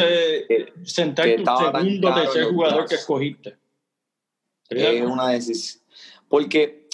que, 0.48 0.72
sentar 0.84 1.26
que 1.26 1.36
tu 1.38 1.44
segundo, 1.44 2.14
tercer 2.14 2.44
jugador 2.46 2.88
que 2.88 2.94
escogiste. 2.96 3.56
Es 4.68 5.02
una 5.02 5.28
decisión. 5.28 5.82
Porque 6.28 6.88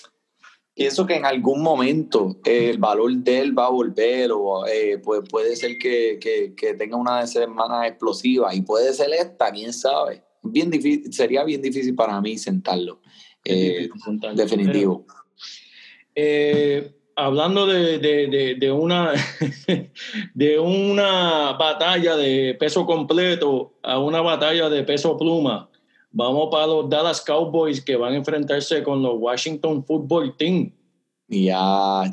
Pienso 0.74 1.06
que 1.06 1.14
en 1.14 1.24
algún 1.24 1.62
momento 1.62 2.36
eh, 2.44 2.70
el 2.70 2.78
valor 2.78 3.12
de 3.12 3.40
él 3.40 3.56
va 3.56 3.66
a 3.66 3.70
volver 3.70 4.32
o 4.32 4.66
eh, 4.66 4.98
pues 4.98 5.20
puede 5.28 5.54
ser 5.54 5.78
que, 5.78 6.18
que, 6.20 6.52
que 6.56 6.74
tenga 6.74 6.96
una 6.96 7.24
semana 7.28 7.86
explosiva 7.86 8.52
y 8.52 8.62
puede 8.62 8.92
ser 8.92 9.10
esta, 9.12 9.52
quién 9.52 9.72
sabe. 9.72 10.24
Bien 10.42 10.68
difícil, 10.70 11.12
sería 11.12 11.44
bien 11.44 11.62
difícil 11.62 11.94
para 11.94 12.20
mí 12.20 12.36
sentarlo. 12.38 13.00
Eh, 13.44 13.88
definitivo. 14.34 15.06
Eh, 16.14 16.92
hablando 17.16 17.66
de, 17.66 17.98
de, 17.98 18.26
de, 18.28 18.54
de 18.56 18.72
una, 18.72 19.12
de 20.34 20.58
una 20.58 21.52
batalla 21.52 22.16
de 22.16 22.54
peso 22.58 22.86
completo 22.86 23.74
a 23.82 23.98
una 23.98 24.20
batalla 24.20 24.68
de 24.68 24.82
peso 24.84 25.16
pluma, 25.16 25.68
vamos 26.10 26.48
para 26.50 26.66
los 26.66 26.88
Dallas 26.88 27.20
Cowboys 27.20 27.80
que 27.80 27.96
van 27.96 28.14
a 28.14 28.16
enfrentarse 28.16 28.82
con 28.82 29.02
los 29.02 29.14
Washington 29.18 29.84
Football 29.84 30.36
Team. 30.36 30.72
Ya, 31.28 32.02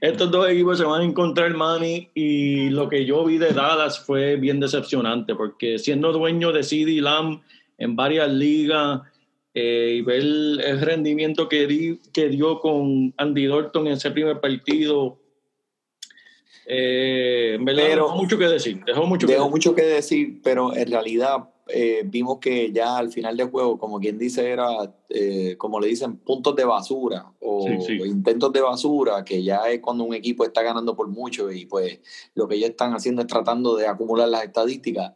Estos 0.00 0.30
dos 0.30 0.48
equipos 0.48 0.76
se 0.76 0.84
van 0.84 1.00
a 1.00 1.04
encontrar, 1.04 1.54
Manny, 1.54 2.10
y 2.14 2.68
lo 2.68 2.88
que 2.90 3.06
yo 3.06 3.24
vi 3.24 3.38
de 3.38 3.52
Dallas 3.52 3.98
fue 3.98 4.36
bien 4.36 4.60
decepcionante, 4.60 5.34
porque 5.34 5.78
siendo 5.78 6.12
dueño 6.12 6.52
de 6.52 6.62
CD 6.62 7.00
Lamb 7.00 7.40
en 7.78 7.96
varias 7.96 8.30
ligas 8.30 9.00
eh, 9.54 9.94
y 9.98 10.00
ver 10.02 10.20
el 10.20 10.80
rendimiento 10.80 11.48
que, 11.48 11.66
di, 11.66 12.00
que 12.12 12.28
dio 12.28 12.58
con 12.60 13.14
Andy 13.16 13.46
Dalton 13.46 13.86
en 13.86 13.92
ese 13.94 14.10
primer 14.10 14.40
partido, 14.40 15.20
eh, 16.66 17.54
en 17.54 17.64
verdad 17.64 17.84
Pero- 17.88 18.04
dejó 18.04 18.16
mucho 18.16 18.38
que 18.38 18.46
decir. 18.48 18.84
Dejó 18.84 19.06
mucho 19.06 19.26
que 19.26 19.34
decir. 19.34 19.50
mucho 19.50 19.74
que 19.74 19.82
decir, 19.82 20.40
pero 20.42 20.74
en 20.74 20.90
realidad 20.90 21.50
eh, 21.68 22.02
vimos 22.04 22.38
que 22.40 22.72
ya 22.72 22.98
al 22.98 23.10
final 23.10 23.36
del 23.36 23.48
juego, 23.48 23.78
como 23.78 23.98
quien 23.98 24.18
dice, 24.18 24.50
era, 24.50 24.68
eh, 25.08 25.56
como 25.56 25.80
le 25.80 25.88
dicen, 25.88 26.16
puntos 26.18 26.54
de 26.56 26.64
basura 26.64 27.32
o 27.40 27.66
Sí, 27.66 27.86
sí. 27.86 27.92
intentos 28.04 28.52
de 28.52 28.60
basura, 28.60 29.24
que 29.24 29.42
ya 29.42 29.68
es 29.70 29.80
cuando 29.80 30.04
un 30.04 30.14
equipo 30.14 30.44
está 30.44 30.62
ganando 30.62 30.94
por 30.94 31.08
mucho 31.08 31.50
y 31.50 31.64
pues 31.66 32.00
lo 32.34 32.46
que 32.48 32.56
ellos 32.56 32.70
están 32.70 32.92
haciendo 32.92 33.22
es 33.22 33.28
tratando 33.28 33.76
de 33.76 33.86
acumular 33.86 34.28
las 34.28 34.44
estadísticas. 34.44 35.12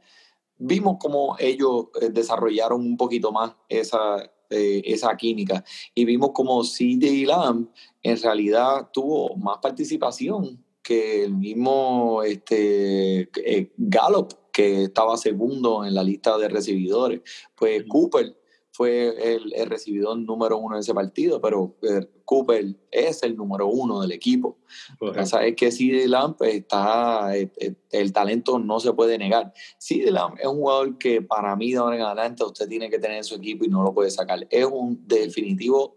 Vimos 0.58 0.96
cómo 0.98 1.36
ellos 1.38 1.86
eh, 2.00 2.10
desarrollaron 2.10 2.80
un 2.80 2.96
poquito 2.96 3.32
más 3.32 3.54
esa, 3.68 4.22
eh, 4.50 4.82
esa 4.84 5.16
química 5.16 5.64
y 5.94 6.04
vimos 6.04 6.30
como 6.32 6.62
CJ 6.62 7.26
Lamb 7.26 7.68
en 8.02 8.22
realidad 8.22 8.88
tuvo 8.92 9.36
más 9.36 9.58
participación 9.58 10.64
que 10.82 11.24
el 11.24 11.34
mismo 11.34 12.22
este, 12.22 13.28
eh, 13.44 13.72
Gallup, 13.76 14.32
que 14.50 14.84
estaba 14.84 15.18
segundo 15.18 15.84
en 15.84 15.94
la 15.94 16.02
lista 16.02 16.38
de 16.38 16.48
recibidores. 16.48 17.20
Pues 17.54 17.84
Cooper 17.86 18.38
fue 18.78 19.34
el, 19.34 19.52
el 19.54 19.68
recibidor 19.68 20.16
número 20.16 20.56
uno 20.56 20.76
en 20.76 20.80
ese 20.82 20.94
partido, 20.94 21.40
pero 21.40 21.74
eh, 21.82 22.06
Cooper 22.24 22.76
es 22.92 23.24
el 23.24 23.36
número 23.36 23.66
uno 23.66 24.00
del 24.00 24.12
equipo. 24.12 24.56
Lo 25.00 25.10
que 25.10 25.18
pasa 25.18 25.44
es 25.44 25.56
que 25.56 25.72
CD 25.72 26.06
Lamb 26.06 26.36
pues, 26.38 26.54
está, 26.54 27.36
eh, 27.36 27.50
eh, 27.56 27.74
el 27.90 28.12
talento 28.12 28.60
no 28.60 28.78
se 28.78 28.92
puede 28.92 29.18
negar. 29.18 29.52
CD 29.78 30.12
Lamb 30.12 30.36
es 30.38 30.46
un 30.46 30.58
jugador 30.58 30.96
que 30.96 31.20
para 31.20 31.56
mí 31.56 31.72
de 31.72 31.78
ahora 31.78 31.96
en 31.96 32.02
adelante 32.02 32.44
usted 32.44 32.68
tiene 32.68 32.88
que 32.88 33.00
tener 33.00 33.16
en 33.16 33.24
su 33.24 33.34
equipo 33.34 33.64
y 33.64 33.68
no 33.68 33.82
lo 33.82 33.92
puede 33.92 34.12
sacar. 34.12 34.46
Es 34.48 34.66
un 34.66 35.04
definitivo 35.08 35.96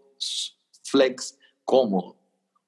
flex 0.82 1.38
cómodo. 1.64 2.16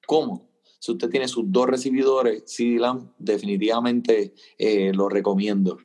¿Cómo? 0.07 0.49
Si 0.79 0.93
usted 0.93 1.09
tiene 1.09 1.27
sus 1.27 1.43
dos 1.51 1.67
recibidores, 1.67 2.43
CD 2.45 2.79
Lamb 2.79 3.11
definitivamente 3.17 4.33
eh, 4.57 4.93
lo 4.93 5.09
recomiendo. 5.09 5.77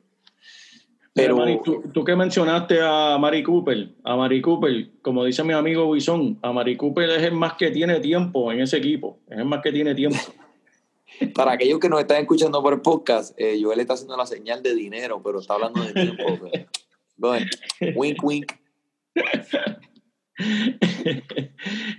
Pero, 1.13 1.35
Mari, 1.37 1.59
tú, 1.63 1.83
tú 1.93 2.05
que 2.05 2.15
mencionaste 2.15 2.79
a 2.81 3.17
Mari 3.19 3.43
Cooper, 3.43 3.89
a 4.03 4.15
Mari 4.15 4.41
Cooper, 4.41 4.91
como 5.01 5.25
dice 5.25 5.43
mi 5.43 5.53
amigo 5.53 5.91
Bison, 5.91 6.39
a 6.41 6.53
Mari 6.53 6.77
Cooper 6.77 7.09
es 7.09 7.23
el 7.23 7.33
más 7.33 7.55
que 7.55 7.69
tiene 7.69 7.99
tiempo 7.99 8.49
en 8.51 8.61
ese 8.61 8.77
equipo, 8.77 9.19
es 9.29 9.37
el 9.39 9.45
más 9.45 9.61
que 9.61 9.73
tiene 9.73 9.93
tiempo. 9.93 10.17
para 11.35 11.51
aquellos 11.53 11.79
que 11.79 11.89
nos 11.89 11.99
están 11.99 12.21
escuchando 12.21 12.61
por 12.61 12.73
el 12.73 12.81
podcast, 12.81 13.33
eh, 13.37 13.59
Joel 13.61 13.81
está 13.81 13.93
haciendo 13.93 14.15
la 14.15 14.25
señal 14.25 14.63
de 14.63 14.73
dinero, 14.73 15.21
pero 15.21 15.39
está 15.39 15.55
hablando 15.55 15.83
de 15.83 15.93
tiempo. 15.93 16.23
pero- 16.41 16.65
Bueno, 17.17 17.45
wink, 17.95 18.23
wink. 18.23 18.53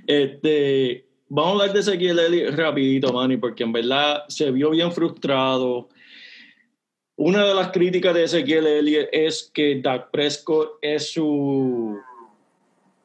este, 0.07 1.07
vamos 1.29 1.51
a 1.51 1.53
hablar 1.62 1.75
de 1.75 1.81
Ezequiel 1.81 2.57
rapidito, 2.57 3.12
Manny, 3.12 3.37
porque 3.37 3.62
en 3.62 3.72
verdad 3.72 4.22
se 4.29 4.51
vio 4.51 4.70
bien 4.70 4.90
frustrado. 4.90 5.88
Una 7.16 7.46
de 7.46 7.55
las 7.55 7.68
críticas 7.68 8.14
de 8.14 8.25
Ezequiel 8.25 8.66
Elliott 8.66 9.09
es 9.12 9.51
que 9.53 9.81
Dak 9.81 10.11
Prescott 10.11 10.79
es 10.81 11.12
su, 11.12 11.98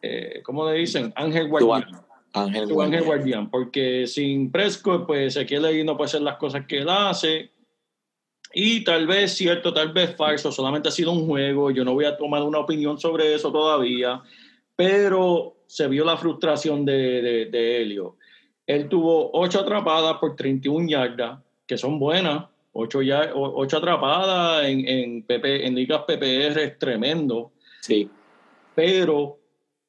eh, 0.01 0.41
¿cómo 0.43 0.69
le 0.69 0.77
dicen? 0.77 1.11
Ángel 1.15 1.49
guardián. 1.49 2.07
Ángel 2.33 2.67
Guardián. 2.67 3.03
guardián, 3.03 3.49
porque 3.49 4.05
sin 4.05 4.51
Prescott, 4.51 5.07
pues 5.07 5.35
Ezequiel 5.35 5.65
Elliott 5.65 5.85
no 5.85 5.97
puede 5.97 6.07
hacer 6.07 6.21
las 6.21 6.37
cosas 6.37 6.65
que 6.67 6.79
él 6.79 6.89
hace. 6.89 7.51
Y 8.53 8.83
tal 8.83 9.07
vez 9.07 9.33
cierto, 9.33 9.73
tal 9.73 9.91
vez 9.91 10.15
falso, 10.15 10.51
solamente 10.51 10.89
ha 10.89 10.91
sido 10.91 11.11
un 11.11 11.25
juego. 11.25 11.71
Yo 11.71 11.83
no 11.83 11.93
voy 11.93 12.05
a 12.05 12.15
tomar 12.15 12.43
una 12.43 12.59
opinión 12.59 12.99
sobre 12.99 13.33
eso 13.33 13.51
todavía, 13.51 14.21
pero 14.75 15.57
se 15.67 15.87
vio 15.87 16.05
la 16.05 16.17
frustración 16.17 16.85
de, 16.85 17.21
de, 17.21 17.45
de 17.47 17.81
Helio. 17.81 18.17
Él 18.65 18.87
tuvo 18.87 19.31
ocho 19.33 19.61
atrapadas 19.61 20.17
por 20.17 20.35
31 20.35 20.89
yardas, 20.89 21.39
que 21.65 21.77
son 21.77 21.99
buenas. 21.99 22.45
Ocho, 22.73 23.01
ya, 23.01 23.31
ocho 23.33 23.77
atrapadas 23.77 24.65
en, 24.65 24.87
en, 24.87 25.23
PP, 25.23 25.65
en 25.65 25.75
ligas 25.75 26.03
PPR 26.03 26.61
es 26.61 26.77
tremendo 26.77 27.51
Sí, 27.87 28.09
pero 28.75 29.39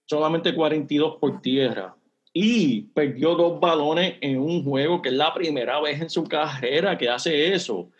solamente 0.06 0.54
42 0.54 1.16
por 1.16 1.40
tierra. 1.40 1.96
Y 2.32 2.82
perdió 2.82 3.34
dos 3.34 3.58
balones 3.58 4.16
en 4.20 4.38
un 4.38 4.62
juego 4.62 5.02
que 5.02 5.08
es 5.08 5.14
la 5.16 5.34
primera 5.34 5.80
vez 5.80 6.00
en 6.00 6.08
su 6.08 6.24
carrera 6.24 6.96
que 6.96 7.08
hace 7.08 7.52
eso. 7.52 7.90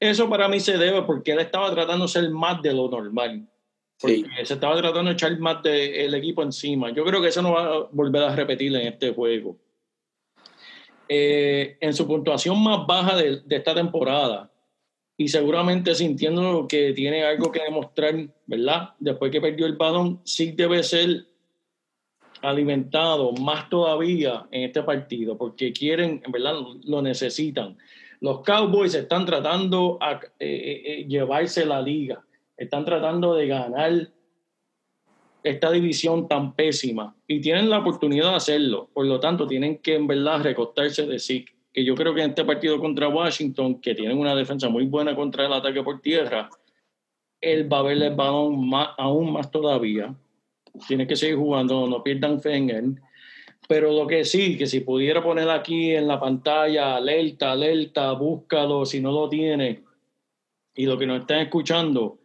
Eso 0.00 0.30
para 0.30 0.48
mí 0.48 0.60
se 0.60 0.78
debe 0.78 1.02
porque 1.02 1.32
él 1.32 1.40
estaba 1.40 1.70
tratando 1.72 2.06
de 2.06 2.12
ser 2.12 2.30
más 2.30 2.62
de 2.62 2.72
lo 2.72 2.88
normal. 2.88 3.46
Porque 4.00 4.16
sí. 4.16 4.26
se 4.44 4.54
estaba 4.54 4.76
tratando 4.76 5.10
de 5.10 5.14
echar 5.14 5.38
más 5.38 5.62
del 5.62 6.14
equipo 6.14 6.42
encima. 6.42 6.90
Yo 6.90 7.04
creo 7.04 7.20
que 7.20 7.28
eso 7.28 7.42
no 7.42 7.52
va 7.52 7.66
a 7.66 7.88
volver 7.92 8.22
a 8.22 8.34
repetir 8.34 8.74
en 8.74 8.86
este 8.86 9.12
juego. 9.12 9.56
Eh, 11.08 11.76
en 11.80 11.92
su 11.92 12.06
puntuación 12.06 12.62
más 12.62 12.86
baja 12.86 13.16
de, 13.16 13.40
de 13.40 13.56
esta 13.56 13.74
temporada, 13.74 14.50
y 15.16 15.28
seguramente 15.28 15.94
sintiendo 15.94 16.66
que 16.66 16.92
tiene 16.92 17.24
algo 17.24 17.52
que 17.52 17.62
demostrar, 17.62 18.14
¿verdad? 18.46 18.90
Después 18.98 19.30
que 19.30 19.40
perdió 19.40 19.66
el 19.66 19.76
balón, 19.76 20.20
sí 20.24 20.52
debe 20.52 20.82
ser 20.82 21.26
alimentado 22.42 23.32
más 23.32 23.68
todavía 23.70 24.46
en 24.50 24.64
este 24.64 24.82
partido, 24.82 25.36
porque 25.36 25.72
quieren, 25.72 26.20
en 26.24 26.32
verdad, 26.32 26.54
lo 26.84 27.00
necesitan. 27.00 27.76
Los 28.20 28.40
Cowboys 28.40 28.94
están 28.94 29.24
tratando 29.24 29.98
a 30.00 30.20
eh, 30.38 30.82
eh, 30.84 31.04
llevarse 31.08 31.64
la 31.64 31.80
liga, 31.80 32.24
están 32.56 32.84
tratando 32.84 33.34
de 33.34 33.46
ganar 33.46 34.10
esta 35.44 35.70
división 35.70 36.26
tan 36.26 36.54
pésima 36.54 37.14
y 37.28 37.40
tienen 37.40 37.68
la 37.68 37.78
oportunidad 37.78 38.30
de 38.30 38.36
hacerlo. 38.36 38.88
Por 38.94 39.04
lo 39.04 39.20
tanto, 39.20 39.46
tienen 39.46 39.78
que 39.78 39.94
en 39.94 40.06
verdad 40.06 40.42
recostarse 40.42 41.06
de 41.06 41.18
sí. 41.18 41.44
Que 41.72 41.84
yo 41.84 41.94
creo 41.94 42.14
que 42.14 42.22
en 42.22 42.30
este 42.30 42.44
partido 42.44 42.80
contra 42.80 43.08
Washington, 43.08 43.80
que 43.80 43.94
tienen 43.94 44.18
una 44.18 44.34
defensa 44.34 44.70
muy 44.70 44.86
buena 44.86 45.14
contra 45.14 45.44
el 45.44 45.52
ataque 45.52 45.82
por 45.82 46.00
tierra, 46.00 46.48
él 47.40 47.70
va 47.70 47.80
a 47.80 47.82
ver 47.82 48.02
el 48.02 48.14
balón 48.14 48.68
más, 48.68 48.88
aún 48.96 49.32
más 49.32 49.50
todavía. 49.50 50.14
Tiene 50.88 51.06
que 51.06 51.14
seguir 51.14 51.36
jugando, 51.36 51.86
no 51.86 52.02
pierdan 52.02 52.40
fe. 52.40 52.66
Pero 53.68 53.92
lo 53.92 54.06
que 54.06 54.24
sí, 54.24 54.56
que 54.56 54.66
si 54.66 54.80
pudiera 54.80 55.22
poner 55.22 55.50
aquí 55.50 55.90
en 55.90 56.08
la 56.08 56.18
pantalla, 56.18 56.96
alerta, 56.96 57.52
alerta, 57.52 58.12
búscalo 58.12 58.86
si 58.86 59.00
no 59.00 59.12
lo 59.12 59.28
tiene. 59.28 59.82
Y 60.74 60.86
lo 60.86 60.96
que 60.96 61.06
nos 61.06 61.20
están 61.20 61.40
escuchando, 61.40 62.18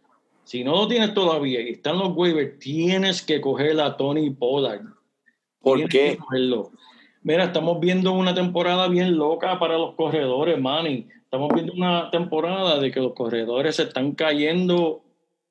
si 0.49 0.63
no 0.63 0.71
lo 0.71 0.87
tienes 0.87 1.13
todavía 1.13 1.61
y 1.61 1.73
están 1.73 1.99
los 1.99 2.17
waivers, 2.17 2.57
tienes 2.57 3.21
que 3.21 3.39
coger 3.39 3.79
a 3.79 3.95
Tony 3.95 4.31
Pollard. 4.31 4.81
¿Por 5.61 5.77
Tienes 5.77 5.93
qué? 5.93 6.09
que 6.09 6.17
cogerlo. 6.17 6.71
Mira, 7.21 7.43
estamos 7.43 7.79
viendo 7.79 8.13
una 8.13 8.33
temporada 8.33 8.87
bien 8.87 9.15
loca 9.15 9.59
para 9.59 9.77
los 9.77 9.93
corredores, 9.93 10.59
Manny. 10.59 11.07
Estamos 11.21 11.53
viendo 11.53 11.73
una 11.73 12.09
temporada 12.09 12.79
de 12.79 12.89
que 12.89 12.99
los 12.99 13.13
corredores 13.13 13.75
se 13.75 13.83
están 13.83 14.13
cayendo, 14.13 15.03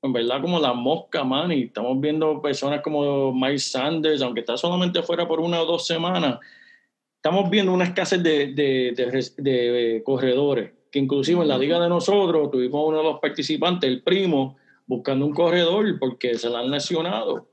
en 0.03 0.13
verdad, 0.13 0.41
como 0.41 0.59
la 0.59 0.73
mosca, 0.73 1.23
Manny. 1.23 1.63
Estamos 1.63 2.01
viendo 2.01 2.43
personas 2.43 2.81
como 2.83 3.33
Miles 3.33 3.71
Sanders, 3.71 4.21
aunque 4.21 4.41
está 4.41 4.57
solamente 4.57 5.05
fuera 5.05 5.29
por 5.29 5.39
una 5.39 5.63
o 5.63 5.65
dos 5.65 5.87
semanas. 5.87 6.41
Estamos 7.15 7.49
viendo 7.49 7.73
una 7.73 7.85
escasez 7.85 8.21
de, 8.21 8.49
de, 8.49 8.95
de 8.97 9.31
de, 9.37 9.97
eh, 9.99 10.03
corredores, 10.03 10.73
que 10.91 10.99
inclusive 10.99 11.41
en 11.43 11.49
la 11.49 11.57
liga 11.57 11.79
de 11.79 11.89
nosotros 11.89 12.51
tuvimos 12.51 12.85
uno 12.85 12.97
de 12.99 13.05
los 13.05 13.21
participantes, 13.21 13.89
el 13.89 14.03
primo, 14.03 14.57
buscando 14.89 15.25
un 15.25 15.33
corredor 15.33 16.01
porque 16.01 16.35
se 16.35 16.51
la 16.51 16.59
han 16.59 16.71
lesionado. 16.73 17.49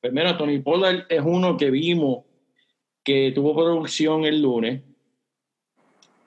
Pues 0.00 0.12
mira, 0.12 0.36
Tony 0.36 0.58
Pollard 0.58 1.06
es 1.08 1.22
uno 1.24 1.56
que 1.56 1.70
vimos 1.70 2.24
que 3.04 3.30
tuvo 3.32 3.54
producción 3.54 4.24
el 4.24 4.42
lunes 4.42 4.82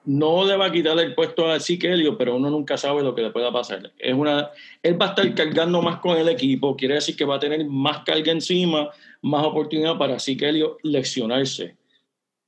no 0.05 0.45
le 0.45 0.57
va 0.57 0.65
a 0.65 0.71
quitar 0.71 0.97
el 0.99 1.13
puesto 1.13 1.47
a 1.47 1.59
Siquelio, 1.59 2.17
pero 2.17 2.35
uno 2.35 2.49
nunca 2.49 2.77
sabe 2.77 3.03
lo 3.03 3.13
que 3.13 3.21
le 3.21 3.31
pueda 3.31 3.51
pasar. 3.51 3.91
Es 3.99 4.13
una, 4.13 4.49
él 4.81 4.99
va 4.99 5.07
a 5.07 5.09
estar 5.09 5.35
cargando 5.35 5.81
más 5.81 5.99
con 5.99 6.17
el 6.17 6.27
equipo, 6.27 6.75
quiere 6.75 6.95
decir 6.95 7.15
que 7.15 7.25
va 7.25 7.35
a 7.35 7.39
tener 7.39 7.63
más 7.65 7.99
carga 7.99 8.31
encima, 8.31 8.89
más 9.21 9.45
oportunidad 9.45 9.97
para 9.97 10.19
Siquelio 10.19 10.77
lesionarse. 10.83 11.77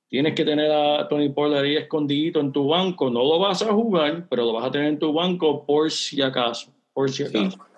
Tienes 0.10 0.34
que 0.34 0.46
tener 0.46 0.72
a 0.72 1.08
Tony 1.08 1.30
Pollard 1.30 1.64
ahí 1.64 1.76
escondidito 1.76 2.40
en 2.40 2.52
tu 2.52 2.68
banco, 2.68 3.10
no 3.10 3.24
lo 3.24 3.40
vas 3.40 3.62
a 3.62 3.72
jugar, 3.72 4.28
pero 4.30 4.46
lo 4.46 4.54
vas 4.54 4.66
a 4.66 4.72
tener 4.72 4.88
en 4.88 5.00
tu 5.00 5.14
banco 5.14 5.66
por 5.66 5.92
si 5.92 6.22
acaso, 6.22 6.74
por 6.94 7.10
si 7.12 7.24
acaso. 7.24 7.52
Sí. 7.52 7.73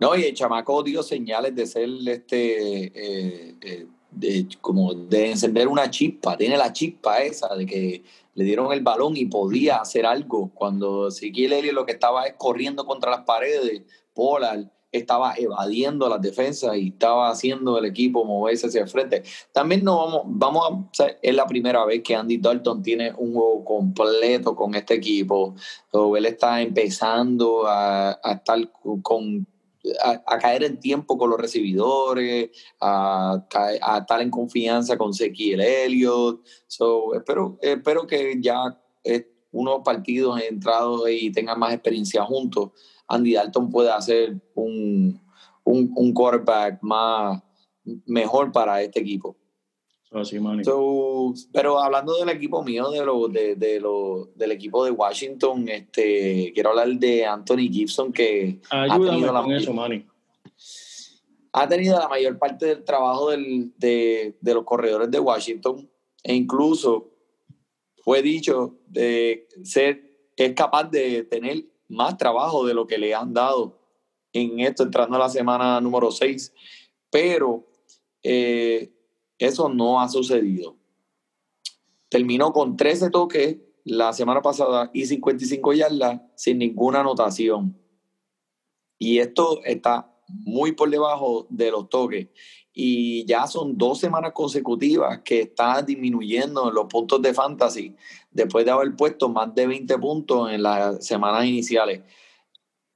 No, 0.00 0.14
y 0.16 0.22
el 0.24 0.34
chamaco 0.34 0.82
dio 0.82 1.02
señales 1.02 1.54
de 1.54 1.66
ser 1.66 1.88
este, 2.06 2.84
eh, 2.84 3.54
eh, 3.60 3.86
de, 4.10 4.46
como 4.60 4.94
de 4.94 5.30
encender 5.32 5.66
una 5.66 5.90
chispa, 5.90 6.36
tiene 6.36 6.56
la 6.56 6.72
chispa 6.72 7.20
esa 7.22 7.54
de 7.54 7.66
que 7.66 8.04
le 8.34 8.44
dieron 8.44 8.72
el 8.72 8.80
balón 8.80 9.16
y 9.16 9.26
podía 9.26 9.76
hacer 9.76 10.06
algo. 10.06 10.50
Cuando 10.54 11.08
Ezequiel 11.08 11.52
Elliott 11.52 11.74
lo 11.74 11.86
que 11.86 11.92
estaba 11.92 12.24
es 12.26 12.34
corriendo 12.38 12.86
contra 12.86 13.10
las 13.10 13.22
paredes, 13.22 13.82
Pollard 14.14 14.66
estaba 14.92 15.34
evadiendo 15.36 16.08
las 16.08 16.22
defensas 16.22 16.76
y 16.76 16.88
estaba 16.88 17.30
haciendo 17.30 17.76
el 17.78 17.84
equipo 17.84 18.24
moverse 18.24 18.68
hacia 18.68 18.82
el 18.82 18.88
frente. 18.88 19.22
También 19.52 19.84
no 19.84 19.98
vamos, 19.98 20.22
vamos 20.26 20.64
a, 21.00 21.04
o 21.04 21.16
es 21.20 21.34
la 21.34 21.46
primera 21.46 21.84
vez 21.84 22.02
que 22.02 22.14
Andy 22.14 22.38
Dalton 22.38 22.82
tiene 22.82 23.12
un 23.18 23.34
juego 23.34 23.64
completo 23.64 24.54
con 24.54 24.74
este 24.76 24.94
equipo. 24.94 25.56
O 25.90 26.16
él 26.16 26.26
está 26.26 26.62
empezando 26.62 27.64
a 27.66 28.18
estar 28.24 28.70
con 29.02 29.46
a, 30.02 30.38
caer 30.38 30.64
en 30.64 30.80
tiempo 30.80 31.16
con 31.16 31.30
los 31.30 31.38
recibidores, 31.38 32.50
a, 32.80 33.44
a 33.82 33.98
estar 33.98 34.20
en 34.20 34.30
confianza 34.30 34.96
con 34.96 35.14
Sequiel 35.14 35.60
Elliott. 35.60 36.44
So, 36.66 37.14
espero, 37.14 37.58
espero 37.62 38.06
que 38.06 38.38
ya 38.40 38.78
unos 39.50 39.80
partidos 39.84 40.40
entrados 40.42 41.02
y 41.10 41.30
tengan 41.32 41.58
más 41.58 41.72
experiencia 41.72 42.24
juntos, 42.24 42.70
Andy 43.08 43.34
Dalton 43.34 43.70
pueda 43.70 43.96
hacer 43.96 44.40
un, 44.54 45.20
un, 45.64 45.92
un 45.96 46.12
quarterback 46.12 46.78
más 46.82 47.42
mejor 48.06 48.52
para 48.52 48.82
este 48.82 49.00
equipo. 49.00 49.37
Así, 50.10 50.38
so, 50.64 51.34
pero 51.52 51.78
hablando 51.78 52.16
del 52.16 52.30
equipo 52.30 52.64
mío, 52.64 52.88
de 52.88 53.04
lo, 53.04 53.28
de, 53.28 53.56
de 53.56 53.78
lo, 53.78 54.30
del 54.34 54.52
equipo 54.52 54.82
de 54.82 54.90
Washington, 54.90 55.68
este, 55.68 56.50
quiero 56.54 56.70
hablar 56.70 56.88
de 56.88 57.26
Anthony 57.26 57.68
Gibson, 57.70 58.10
que 58.10 58.58
Ayúdame 58.70 59.06
ha 59.06 59.10
tenido, 59.10 59.32
la, 59.34 59.56
eso, 59.56 59.74
Manny. 59.74 60.06
ha 61.52 61.68
tenido 61.68 61.98
la 61.98 62.08
mayor 62.08 62.38
parte 62.38 62.66
del 62.66 62.84
trabajo 62.84 63.30
del, 63.30 63.74
de, 63.76 64.38
de, 64.40 64.54
los 64.54 64.64
corredores 64.64 65.10
de 65.10 65.20
Washington, 65.20 65.90
e 66.22 66.34
incluso 66.34 67.10
fue 68.02 68.22
dicho 68.22 68.78
de 68.86 69.46
ser, 69.62 70.30
es 70.36 70.54
capaz 70.54 70.84
de 70.84 71.24
tener 71.24 71.66
más 71.88 72.16
trabajo 72.16 72.66
de 72.66 72.72
lo 72.72 72.86
que 72.86 72.96
le 72.96 73.14
han 73.14 73.34
dado 73.34 73.78
en 74.32 74.60
esto, 74.60 74.84
entrando 74.84 75.16
a 75.16 75.20
la 75.20 75.28
semana 75.28 75.82
número 75.82 76.10
6, 76.10 76.54
pero 77.10 77.66
eh, 78.22 78.90
eso 79.38 79.68
no 79.68 80.00
ha 80.00 80.08
sucedido. 80.08 80.76
Terminó 82.08 82.52
con 82.52 82.76
13 82.76 83.10
toques 83.10 83.58
la 83.84 84.12
semana 84.12 84.42
pasada 84.42 84.90
y 84.92 85.06
55 85.06 85.72
yardas 85.72 86.20
sin 86.34 86.58
ninguna 86.58 87.00
anotación. 87.00 87.76
Y 88.98 89.18
esto 89.18 89.62
está 89.64 90.12
muy 90.28 90.72
por 90.72 90.90
debajo 90.90 91.46
de 91.48 91.70
los 91.70 91.88
toques. 91.88 92.28
Y 92.72 93.24
ya 93.24 93.46
son 93.46 93.76
dos 93.76 93.98
semanas 93.98 94.32
consecutivas 94.32 95.20
que 95.24 95.40
está 95.40 95.82
disminuyendo 95.82 96.70
los 96.70 96.86
puntos 96.86 97.20
de 97.22 97.34
fantasy 97.34 97.96
después 98.30 98.64
de 98.64 98.70
haber 98.70 98.94
puesto 98.94 99.28
más 99.28 99.54
de 99.54 99.66
20 99.66 99.98
puntos 99.98 100.50
en 100.50 100.62
las 100.62 101.04
semanas 101.04 101.44
iniciales. 101.44 102.02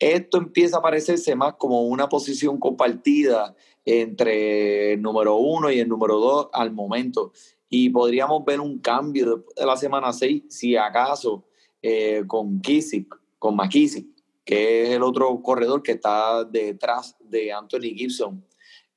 Esto 0.03 0.39
empieza 0.39 0.79
a 0.79 0.83
parecerse 0.83 1.37
más 1.37 1.55
como 1.55 1.83
una 1.83 2.09
posición 2.09 2.59
compartida 2.59 3.55
entre 3.85 4.95
el 4.95 5.03
número 5.03 5.37
uno 5.37 5.71
y 5.71 5.79
el 5.79 5.89
número 5.89 6.19
dos 6.19 6.49
al 6.53 6.73
momento. 6.73 7.33
Y 7.69 7.89
podríamos 7.91 8.45
ver 8.45 8.59
un 8.59 8.81
cambio 8.81 9.45
de 9.55 9.65
la 9.65 9.77
semana 9.77 10.13
6, 10.13 10.43
si 10.49 10.75
acaso, 10.75 11.45
eh, 11.81 12.25
con 12.27 12.61
Kissick, 12.61 13.17
con 13.39 13.55
McKissick, 13.55 14.09
que 14.45 14.83
es 14.83 14.91
el 14.91 15.05
otro 15.05 15.41
corredor 15.41 15.85
que 15.85 15.93
está 15.93 16.43
detrás 16.43 17.15
de 17.21 17.53
Anthony 17.53 17.95
Gibson. 17.95 18.45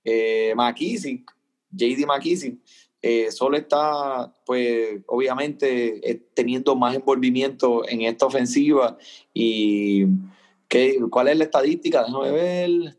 Eh, 0.03 0.53
McKissick, 0.56 1.32
JD 1.70 2.08
McKissick, 2.08 2.58
eh, 3.03 3.32
solo 3.32 3.58
está, 3.58 4.34
pues, 4.43 5.01
obviamente, 5.06 6.10
eh, 6.10 6.20
teniendo 6.34 6.76
más 6.76 6.95
envolvimiento 6.95 7.88
en 7.88 8.01
esta 8.01 8.26
ofensiva. 8.26 8.97
¿Y 9.36 10.06
qué, 10.68 10.99
cuál 11.09 11.30
es 11.30 11.38
la 11.38 11.43
estadística? 11.45 12.03
Déjame 12.03 12.32
ver 12.32 12.97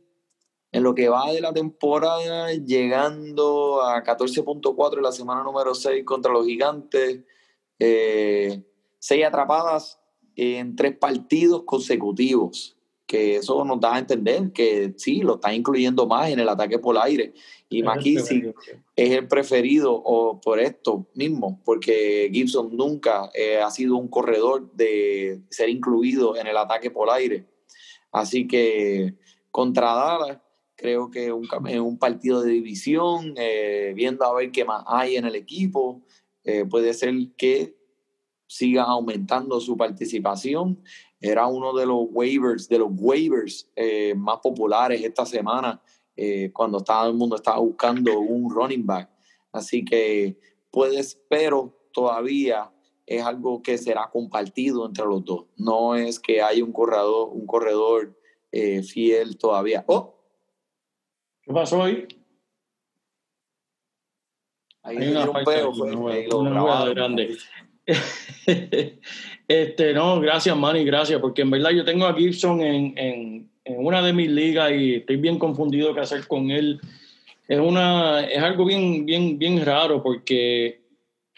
en 0.72 0.82
lo 0.82 0.94
que 0.94 1.08
va 1.08 1.32
de 1.32 1.40
la 1.40 1.54
temporada, 1.54 2.52
llegando 2.52 3.82
a 3.82 4.04
14.4 4.04 4.96
en 4.96 5.02
la 5.02 5.12
semana 5.12 5.42
número 5.42 5.74
6 5.74 6.04
contra 6.04 6.32
los 6.32 6.46
gigantes, 6.46 7.24
eh, 7.78 8.62
seis 8.98 9.24
atrapadas 9.24 9.98
en 10.34 10.76
tres 10.76 10.96
partidos 10.98 11.62
consecutivos, 11.64 12.76
que 13.06 13.36
eso 13.36 13.64
nos 13.64 13.80
da 13.80 13.94
a 13.94 13.98
entender 14.00 14.52
que 14.52 14.92
sí, 14.98 15.22
lo 15.22 15.36
está 15.36 15.54
incluyendo 15.54 16.06
más 16.06 16.30
en 16.30 16.40
el 16.40 16.48
ataque 16.48 16.78
por 16.78 16.98
aire. 16.98 17.32
Y 17.70 17.82
McKissick 17.82 18.54
es 18.96 19.10
el 19.12 19.28
preferido 19.28 19.94
o 19.94 20.40
por 20.40 20.60
esto 20.60 21.06
mismo, 21.14 21.60
porque 21.64 22.28
Gibson 22.32 22.76
nunca 22.76 23.30
eh, 23.32 23.58
ha 23.58 23.70
sido 23.70 23.96
un 23.96 24.08
corredor 24.08 24.70
de 24.72 25.40
ser 25.48 25.68
incluido 25.68 26.36
en 26.36 26.48
el 26.48 26.56
ataque 26.56 26.90
por 26.90 27.08
aire. 27.10 27.46
Así 28.12 28.46
que 28.46 29.14
contra 29.50 29.94
Dallas, 29.94 30.38
creo 30.76 31.10
que 31.10 31.32
un, 31.32 31.48
un 31.80 31.98
partido 31.98 32.42
de 32.42 32.52
división, 32.52 33.34
eh, 33.36 33.92
viendo 33.96 34.24
a 34.24 34.34
ver 34.34 34.52
qué 34.52 34.64
más 34.64 34.84
hay 34.86 35.16
en 35.16 35.24
el 35.24 35.34
equipo, 35.34 36.02
eh, 36.44 36.64
puede 36.64 36.94
ser 36.94 37.14
que 37.36 37.74
siga 38.46 38.84
aumentando 38.84 39.60
su 39.60 39.76
participación. 39.76 40.82
Era 41.20 41.46
uno 41.46 41.74
de 41.74 41.86
los 41.86 42.06
waivers, 42.10 42.68
de 42.68 42.78
los 42.78 42.90
waivers 42.92 43.70
eh, 43.74 44.14
más 44.14 44.38
populares 44.40 45.02
esta 45.02 45.26
semana, 45.26 45.82
cuando 46.54 46.80
todo 46.80 47.08
el 47.08 47.14
mundo 47.14 47.36
estaba 47.36 47.58
buscando 47.58 48.18
un 48.18 48.50
running 48.50 48.86
back. 48.86 49.10
Así 49.52 49.84
que 49.84 50.38
puedes, 50.70 51.20
pero 51.28 51.88
todavía 51.92 52.70
es 53.06 53.22
algo 53.22 53.62
que 53.62 53.78
será 53.78 54.10
compartido 54.12 54.84
entre 54.84 55.04
los 55.04 55.24
dos. 55.24 55.44
No 55.56 55.94
es 55.94 56.18
que 56.18 56.42
haya 56.42 56.62
un 56.64 56.72
corredor, 56.72 57.30
un 57.32 57.46
corredor 57.46 58.18
eh, 58.50 58.82
fiel 58.82 59.38
todavía. 59.38 59.84
Oh, 59.86 60.16
¿Qué 61.42 61.52
pasó 61.52 61.84
ahí? 61.84 62.06
Ahí 64.82 64.96
Hay 64.98 65.08
una 65.08 65.30
un 65.30 65.44
peo, 65.44 65.72
fue, 65.72 65.94
una 66.34 66.84
grande. 66.86 67.36
este, 69.48 69.94
no, 69.94 70.20
gracias, 70.20 70.56
Manny, 70.56 70.84
gracias, 70.84 71.20
porque 71.20 71.42
en 71.42 71.50
verdad 71.50 71.70
yo 71.70 71.84
tengo 71.84 72.06
a 72.06 72.14
Gibson 72.14 72.60
en, 72.60 72.98
en, 72.98 73.50
en, 73.64 73.86
una 73.86 74.02
de 74.02 74.12
mis 74.12 74.28
ligas 74.28 74.72
y 74.72 74.94
estoy 74.96 75.16
bien 75.16 75.38
confundido 75.38 75.94
qué 75.94 76.00
hacer 76.00 76.26
con 76.26 76.50
él. 76.50 76.80
Es, 77.46 77.60
una, 77.60 78.24
es 78.24 78.42
algo 78.42 78.64
bien, 78.64 79.06
bien, 79.06 79.38
bien 79.38 79.64
raro 79.64 80.02
porque 80.02 80.85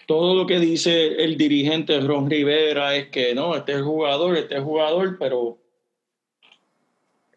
todo 0.09 0.35
lo 0.35 0.47
que 0.47 0.59
dice 0.59 1.23
el 1.23 1.37
dirigente 1.37 2.01
Ron 2.01 2.31
Rivera 2.31 2.97
es 2.97 3.09
que 3.09 3.35
no, 3.35 3.55
este 3.55 3.75
es 3.75 3.83
jugador, 3.83 4.39
este 4.39 4.57
es 4.57 4.63
jugador, 4.65 5.19
pero 5.19 5.59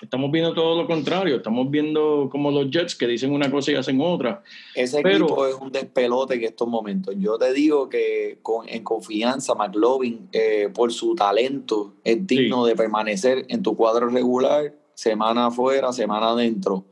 Estamos 0.01 0.31
viendo 0.31 0.51
todo 0.55 0.81
lo 0.81 0.87
contrario, 0.87 1.35
estamos 1.35 1.69
viendo 1.69 2.27
como 2.31 2.49
los 2.49 2.71
Jets 2.71 2.95
que 2.95 3.05
dicen 3.05 3.31
una 3.31 3.51
cosa 3.51 3.71
y 3.71 3.75
hacen 3.75 4.01
otra. 4.01 4.41
Ese 4.73 4.99
Pero, 5.03 5.25
equipo 5.25 5.45
es 5.45 5.53
un 5.53 5.71
despelote 5.71 6.33
en 6.33 6.43
estos 6.43 6.67
momentos. 6.67 7.13
Yo 7.19 7.37
te 7.37 7.53
digo 7.53 7.87
que 7.87 8.39
con, 8.41 8.67
en 8.67 8.83
confianza, 8.83 9.53
McLovin, 9.53 10.27
eh, 10.31 10.69
por 10.73 10.91
su 10.91 11.13
talento, 11.13 11.93
es 12.03 12.25
digno 12.25 12.63
sí. 12.63 12.71
de 12.71 12.75
permanecer 12.75 13.45
en 13.47 13.61
tu 13.61 13.75
cuadro 13.77 14.09
regular, 14.09 14.73
semana 14.95 15.47
afuera, 15.47 15.93
semana 15.93 16.31
adentro. 16.31 16.85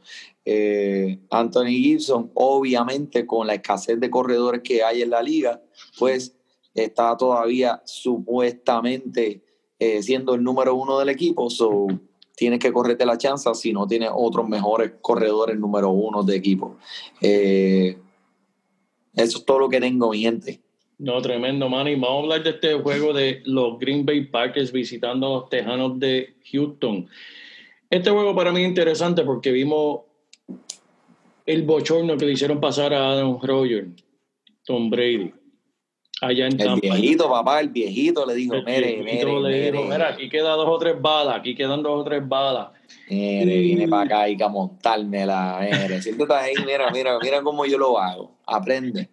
Eh, 0.52 1.20
Anthony 1.30 1.78
Gibson, 1.78 2.32
obviamente 2.34 3.28
con 3.28 3.46
la 3.46 3.54
escasez 3.54 4.00
de 4.00 4.10
corredores 4.10 4.64
que 4.64 4.82
hay 4.82 5.04
en 5.04 5.12
la 5.12 5.22
liga, 5.22 5.62
pues 6.00 6.36
está 6.74 7.16
todavía 7.16 7.84
supuestamente 7.86 9.44
eh, 9.78 10.02
siendo 10.02 10.34
el 10.34 10.44
número 10.44 10.74
uno 10.74 10.98
del 10.98 11.10
equipo. 11.10 11.52
So, 11.52 11.86
tienes 12.36 12.58
que 12.58 12.74
correrte 12.74 13.06
la 13.06 13.20
chance 13.20 13.48
si 13.54 13.72
no 13.72 13.86
tienes 13.86 14.10
otros 14.12 14.50
mejores 14.50 14.94
corredores 15.02 15.56
número 15.56 15.92
uno 15.92 16.24
de 16.24 16.38
equipo. 16.38 16.78
Eh, 17.22 18.00
eso 19.14 19.38
es 19.38 19.46
todo 19.46 19.60
lo 19.60 19.70
que 19.70 19.80
tengo, 19.80 20.10
mi 20.10 20.22
gente. 20.22 20.62
No, 20.98 21.22
tremendo, 21.22 21.70
Manny. 21.70 21.94
Vamos 21.94 22.10
a 22.10 22.24
hablar 22.24 22.44
de 22.44 22.50
este 22.50 22.74
juego 22.74 23.14
de 23.14 23.44
los 23.46 23.78
Green 23.78 24.04
Bay 24.04 24.26
Packers 24.26 24.72
visitando 24.72 25.28
a 25.28 25.40
los 25.42 25.50
Tejanos 25.50 26.00
de 26.00 26.38
Houston. 26.52 27.08
Este 27.92 28.10
juego 28.10 28.36
para 28.36 28.52
mí 28.52 28.62
es 28.62 28.68
interesante 28.68 29.24
porque 29.24 29.52
vimos 29.52 30.09
el 31.50 31.64
bochorno 31.64 32.16
que 32.16 32.26
le 32.28 32.34
hicieron 32.34 32.60
pasar 32.60 32.94
a 32.94 33.12
Adam 33.12 33.40
Roger, 33.42 33.88
Tom 34.66 34.92
Brady. 34.92 35.34
allá 36.22 36.46
en 36.46 36.52
El 36.52 36.58
Tampa. 36.58 36.80
viejito, 36.82 37.28
papá, 37.28 37.60
el 37.60 37.70
viejito 37.70 38.24
le 38.24 38.36
dijo, 38.36 38.54
El 38.54 38.66
mire, 38.66 39.02
viejito 39.02 39.28
mire, 39.28 39.42
le 39.42 39.72
dijo, 39.72 39.84
mire, 39.84 39.94
mira, 39.96 40.10
aquí 40.10 40.30
quedan 40.30 40.58
dos 40.58 40.68
o 40.68 40.78
tres 40.78 41.02
balas, 41.02 41.38
aquí 41.38 41.56
quedan 41.56 41.82
dos 41.82 42.02
o 42.02 42.04
tres 42.04 42.28
balas. 42.28 42.68
mire, 43.10 43.62
viene 43.62 43.88
para 43.88 44.04
acá 44.04 44.30
y 44.30 44.38
que 44.38 44.44
a 44.44 44.48
montármela, 44.48 45.60
mire, 45.62 46.00
siéntate 46.04 46.34
ahí, 46.34 46.54
mira, 46.68 46.92
mira, 46.92 47.18
mira 47.20 47.42
cómo 47.42 47.66
yo 47.66 47.80
lo 47.80 47.98
hago, 47.98 48.38
aprende. 48.46 49.10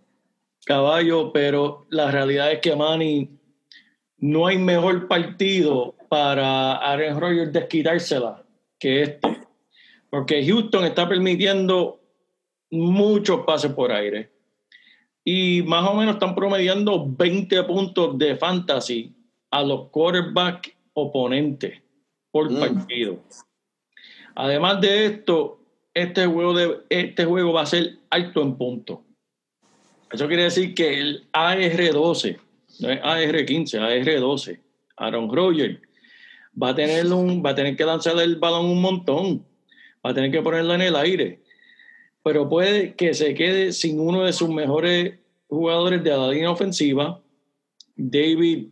Caballo, 0.66 1.32
pero 1.32 1.86
la 1.88 2.10
realidad 2.10 2.52
es 2.52 2.58
que 2.58 2.76
Manny, 2.76 3.30
no 4.18 4.46
hay 4.46 4.58
mejor 4.58 5.08
partido 5.08 5.94
para 6.10 6.74
Aaron 6.74 7.18
Rodgers 7.18 7.52
desquitársela 7.52 8.44
que 8.78 9.02
este. 9.02 9.38
Porque 10.10 10.44
Houston 10.46 10.84
está 10.84 11.08
permitiendo 11.08 12.00
muchos 12.70 13.44
pases 13.46 13.72
por 13.72 13.92
aire. 13.92 14.30
Y 15.24 15.62
más 15.62 15.88
o 15.88 15.94
menos 15.94 16.14
están 16.14 16.34
promediando 16.34 17.04
20 17.06 17.64
puntos 17.64 18.16
de 18.18 18.36
fantasy 18.36 19.12
a 19.50 19.62
los 19.62 19.88
quarterback 19.90 20.76
oponentes 20.92 21.82
por 22.30 22.50
Mm. 22.50 22.60
partido. 22.60 23.18
Además 24.34 24.80
de 24.80 25.06
esto, 25.06 25.58
este 25.94 26.26
juego, 26.26 26.54
de, 26.54 26.78
este 26.90 27.24
juego 27.24 27.52
va 27.52 27.62
a 27.62 27.66
ser 27.66 27.98
alto 28.10 28.42
en 28.42 28.56
puntos. 28.56 28.98
Eso 30.12 30.28
quiere 30.28 30.44
decir 30.44 30.74
que 30.74 30.98
el 31.00 31.26
AR12, 31.32 32.38
no 32.80 32.90
es 32.90 33.00
AR15, 33.02 33.80
AR12, 33.80 34.60
Aaron 34.96 35.34
Rodgers, 35.34 35.80
va 36.60 36.70
a 36.70 36.74
tener, 36.74 37.06
un, 37.06 37.42
va 37.44 37.50
a 37.50 37.54
tener 37.54 37.76
que 37.76 37.84
lanzar 37.84 38.18
el 38.20 38.36
balón 38.36 38.66
un 38.66 38.80
montón, 38.80 39.44
va 40.04 40.10
a 40.10 40.14
tener 40.14 40.30
que 40.30 40.42
ponerlo 40.42 40.74
en 40.74 40.82
el 40.82 40.96
aire, 40.96 41.40
pero 42.26 42.48
puede 42.48 42.96
que 42.96 43.14
se 43.14 43.34
quede 43.34 43.70
sin 43.70 44.00
uno 44.00 44.24
de 44.24 44.32
sus 44.32 44.48
mejores 44.48 45.16
jugadores 45.46 46.02
de 46.02 46.10
la 46.10 46.26
línea 46.26 46.50
ofensiva, 46.50 47.20
David, 47.94 48.66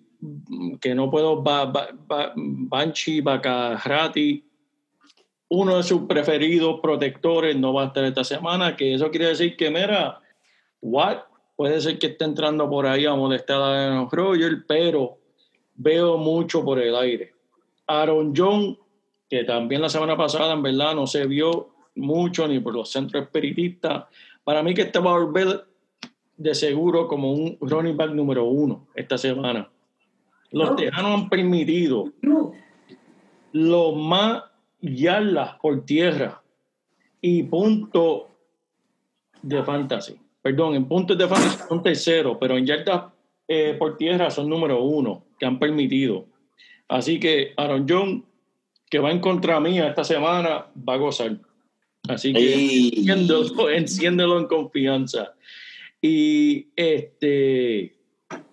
que 0.81 0.93
no 0.93 1.09
puedo, 1.09 1.41
ba, 1.41 1.65
ba, 1.67 1.91
ba, 1.93 2.33
Banchi, 2.35 3.21
Bacarrati, 3.21 4.45
uno 5.51 5.77
de 5.77 5.85
sus 5.85 6.03
preferidos 6.09 6.81
protectores 6.81 7.57
no 7.57 7.73
va 7.73 7.85
a 7.85 7.87
estar 7.87 8.03
esta 8.03 8.25
semana, 8.25 8.75
que 8.75 8.93
eso 8.93 9.09
quiere 9.13 9.29
decir 9.29 9.57
que, 9.57 9.71
mira, 9.71 10.19
what? 10.81 11.19
Puede 11.55 11.81
ser 11.81 12.01
que 12.01 12.09
esté 12.09 12.25
entrando 12.25 12.69
por 12.69 12.89
ahí 12.89 13.07
a 13.07 13.15
molestar 13.15 13.63
a 13.63 13.87
Aaron 13.87 14.11
Rodgers, 14.11 14.65
pero 14.67 15.19
veo 15.77 16.19
mucho 16.19 16.65
por 16.65 16.81
el 16.81 16.97
aire. 16.97 17.35
Aaron 17.87 18.35
John, 18.37 18.77
que 19.31 19.45
también 19.45 19.81
la 19.81 19.89
semana 19.89 20.17
pasada 20.17 20.55
en 20.55 20.63
verdad 20.63 20.97
no 20.97 21.07
se 21.07 21.25
vio 21.29 21.74
mucho 21.95 22.47
ni 22.49 22.61
por 22.61 22.75
los 22.75 22.91
centros 22.91 23.25
espiritistas, 23.25 24.05
para 24.43 24.63
mí 24.63 24.75
que 24.75 24.83
este 24.83 24.99
va 24.99 25.15
a 25.15 25.19
volver 25.19 25.67
de 26.37 26.55
seguro 26.55 27.07
como 27.09 27.33
un 27.33 27.57
running 27.61 27.97
back 27.97 28.11
número 28.11 28.45
uno 28.45 28.87
esta 28.95 29.17
semana. 29.17 29.71
Los 30.51 30.77
Tejanos 30.77 31.23
han 31.23 31.29
permitido 31.29 32.13
los 33.53 33.97
más 33.97 34.45
yardas 34.81 35.57
por 35.61 35.85
tierra 35.85 36.43
y 37.21 37.43
punto 37.45 38.29
de 39.43 39.63
fantasy. 39.63 40.21
Perdón, 40.43 40.75
en 40.75 40.87
puntos 40.87 41.17
de 41.17 41.27
fantasy 41.27 41.59
son 41.69 41.83
tercero, 41.83 42.39
pero 42.39 42.57
en 42.57 42.67
yardas 42.67 43.13
eh, 43.49 43.77
por 43.79 43.97
tierra 43.97 44.31
son 44.31 44.49
número 44.49 44.83
uno 44.83 45.25
que 45.39 45.47
han 45.47 45.59
permitido. 45.59 46.27
Así 46.89 47.19
que 47.19 47.53
Aaron 47.57 47.87
John, 47.89 48.25
que 48.91 48.99
va 48.99 49.11
en 49.11 49.21
contra 49.21 49.59
mía 49.61 49.89
esta 49.89 50.05
semana, 50.05 50.67
va 50.77 50.95
a 50.95 50.99
gozar. 50.99 51.39
Así 52.09 52.33
que 52.33 52.55
enciéndelo, 52.55 53.71
enciéndelo 53.71 54.39
en 54.39 54.47
confianza. 54.47 55.35
Y 56.01 56.69
este, 56.77 57.95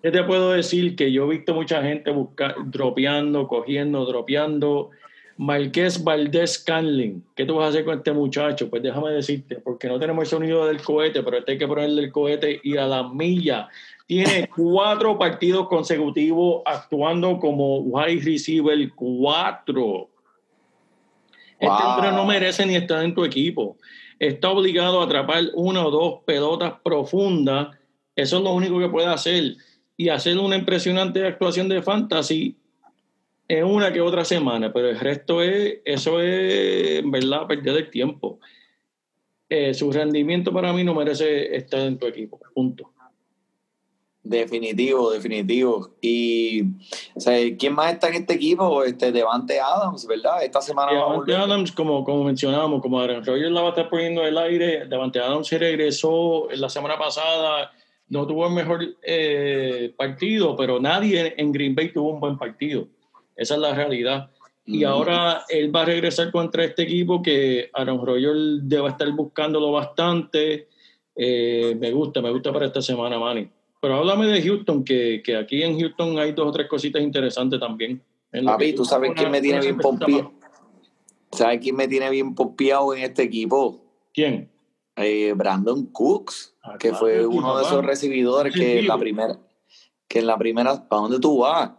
¿qué 0.02 0.10
te 0.10 0.22
puedo 0.24 0.52
decir? 0.52 0.96
Que 0.96 1.12
yo 1.12 1.26
he 1.26 1.36
visto 1.36 1.54
mucha 1.54 1.82
gente 1.82 2.10
buscar, 2.10 2.54
dropeando, 2.66 3.46
cogiendo, 3.46 4.06
dropeando. 4.06 4.90
Marqués 5.36 6.04
Valdés 6.04 6.58
Canlin, 6.58 7.24
¿qué 7.34 7.44
tú 7.44 7.56
vas 7.56 7.66
a 7.66 7.68
hacer 7.70 7.84
con 7.84 7.98
este 7.98 8.12
muchacho? 8.12 8.70
Pues 8.70 8.82
déjame 8.82 9.10
decirte, 9.10 9.56
porque 9.56 9.88
no 9.88 9.98
tenemos 9.98 10.24
el 10.24 10.28
sonido 10.28 10.66
del 10.66 10.80
cohete, 10.80 11.22
pero 11.22 11.38
este 11.38 11.52
hay 11.52 11.58
que 11.58 11.66
ponerle 11.66 12.02
el 12.02 12.12
cohete 12.12 12.60
y 12.62 12.76
a 12.76 12.86
la 12.86 13.08
milla. 13.08 13.68
Tiene 14.06 14.48
cuatro 14.56 15.18
partidos 15.18 15.68
consecutivos 15.68 16.62
actuando 16.64 17.38
como 17.38 17.78
wide 17.78 18.22
receiver, 18.22 18.90
cuatro. 18.94 20.11
Este 21.62 21.84
hombre 21.84 22.10
no 22.10 22.26
merece 22.26 22.66
ni 22.66 22.74
estar 22.74 23.04
en 23.04 23.14
tu 23.14 23.24
equipo. 23.24 23.78
Está 24.18 24.50
obligado 24.50 25.00
a 25.00 25.04
atrapar 25.04 25.44
una 25.54 25.86
o 25.86 25.92
dos 25.92 26.20
pelotas 26.26 26.74
profundas. 26.82 27.68
Eso 28.16 28.38
es 28.38 28.42
lo 28.42 28.52
único 28.52 28.80
que 28.80 28.88
puede 28.88 29.06
hacer. 29.06 29.54
Y 29.96 30.08
hacer 30.08 30.38
una 30.38 30.56
impresionante 30.56 31.24
actuación 31.24 31.68
de 31.68 31.80
fantasy 31.80 32.56
en 33.46 33.64
una 33.64 33.92
que 33.92 34.00
otra 34.00 34.24
semana. 34.24 34.72
Pero 34.72 34.90
el 34.90 34.98
resto 34.98 35.40
es, 35.40 35.78
eso 35.84 36.20
es, 36.20 36.98
en 36.98 37.10
verdad, 37.12 37.46
perder 37.46 37.76
el 37.76 37.90
tiempo. 37.90 38.40
Eh, 39.48 39.72
su 39.72 39.92
rendimiento 39.92 40.52
para 40.52 40.72
mí 40.72 40.82
no 40.82 40.96
merece 40.96 41.54
estar 41.54 41.80
en 41.80 41.96
tu 41.96 42.06
equipo. 42.06 42.40
Punto. 42.52 42.91
Definitivo, 44.24 45.10
definitivo. 45.10 45.90
Y, 46.00 46.62
o 47.14 47.20
sea, 47.20 47.36
¿quién 47.58 47.74
más 47.74 47.92
está 47.92 48.08
en 48.08 48.14
este 48.14 48.34
equipo? 48.34 48.84
Este 48.84 49.10
Devante 49.10 49.58
Adams, 49.58 50.06
¿verdad? 50.06 50.44
Esta 50.44 50.60
semana 50.60 51.04
volver. 51.04 51.36
Adams, 51.36 51.72
como, 51.72 52.04
como 52.04 52.22
mencionábamos, 52.22 52.80
como 52.82 53.00
Aaron 53.00 53.24
Rodgers 53.24 53.50
la 53.50 53.62
va 53.62 53.68
a 53.68 53.70
estar 53.70 53.88
poniendo 53.88 54.22
en 54.22 54.28
el 54.28 54.38
aire, 54.38 54.86
Davante 54.86 55.18
Adams 55.18 55.48
se 55.48 55.58
regresó 55.58 56.46
la 56.52 56.68
semana 56.68 56.96
pasada, 56.96 57.72
no 58.08 58.24
tuvo 58.24 58.46
el 58.46 58.52
mejor 58.52 58.84
eh, 59.02 59.92
partido, 59.96 60.54
pero 60.54 60.78
nadie 60.78 61.34
en 61.36 61.50
Green 61.50 61.74
Bay 61.74 61.92
tuvo 61.92 62.10
un 62.10 62.20
buen 62.20 62.38
partido. 62.38 62.86
Esa 63.34 63.54
es 63.54 63.60
la 63.60 63.74
realidad. 63.74 64.30
Y 64.64 64.84
Ujú. 64.84 64.94
ahora 64.94 65.44
él 65.48 65.74
va 65.74 65.82
a 65.82 65.86
regresar 65.86 66.30
contra 66.30 66.62
este 66.64 66.82
equipo 66.82 67.20
que 67.20 67.70
Aaron 67.72 68.06
Rodgers 68.06 68.60
debe 68.62 68.88
estar 68.88 69.10
buscándolo 69.10 69.72
bastante. 69.72 70.68
Eh, 71.16 71.76
me 71.80 71.90
gusta, 71.90 72.22
me 72.22 72.30
gusta 72.30 72.52
para 72.52 72.66
esta 72.66 72.80
semana, 72.80 73.18
Manny. 73.18 73.48
Pero 73.82 73.96
háblame 73.96 74.28
de 74.28 74.40
Houston, 74.40 74.84
que, 74.84 75.20
que 75.24 75.36
aquí 75.36 75.64
en 75.64 75.76
Houston 75.76 76.16
hay 76.16 76.30
dos 76.30 76.46
o 76.46 76.52
tres 76.52 76.68
cositas 76.68 77.02
interesantes 77.02 77.58
también. 77.58 78.00
Papi, 78.44 78.74
tú 78.74 78.84
sabes 78.84 79.10
quién 79.16 79.28
me 79.28 79.40
tiene 79.40 79.60
bien 79.60 79.76
pompeado. 79.76 80.32
¿Sabes 81.32 81.58
quién 81.60 81.74
me 81.74 81.88
tiene 81.88 82.08
bien 82.08 82.32
pompeado 82.32 82.94
en 82.94 83.02
este 83.02 83.24
equipo? 83.24 83.82
¿Quién? 84.14 84.48
Eh, 84.94 85.32
Brandon 85.34 85.86
Cooks, 85.86 86.52
Ah, 86.62 86.76
que 86.78 86.90
claro, 86.90 87.00
fue 87.00 87.26
uno 87.26 87.56
de 87.58 87.64
esos 87.64 87.84
recibidores 87.84 88.54
que 88.54 88.78
en 88.78 88.86
la 88.86 88.96
primera, 88.96 89.36
que 90.06 90.20
en 90.20 90.28
la 90.28 90.38
primera, 90.38 90.88
¿para 90.88 91.02
dónde 91.02 91.18
tú 91.18 91.38
vas? 91.38 91.72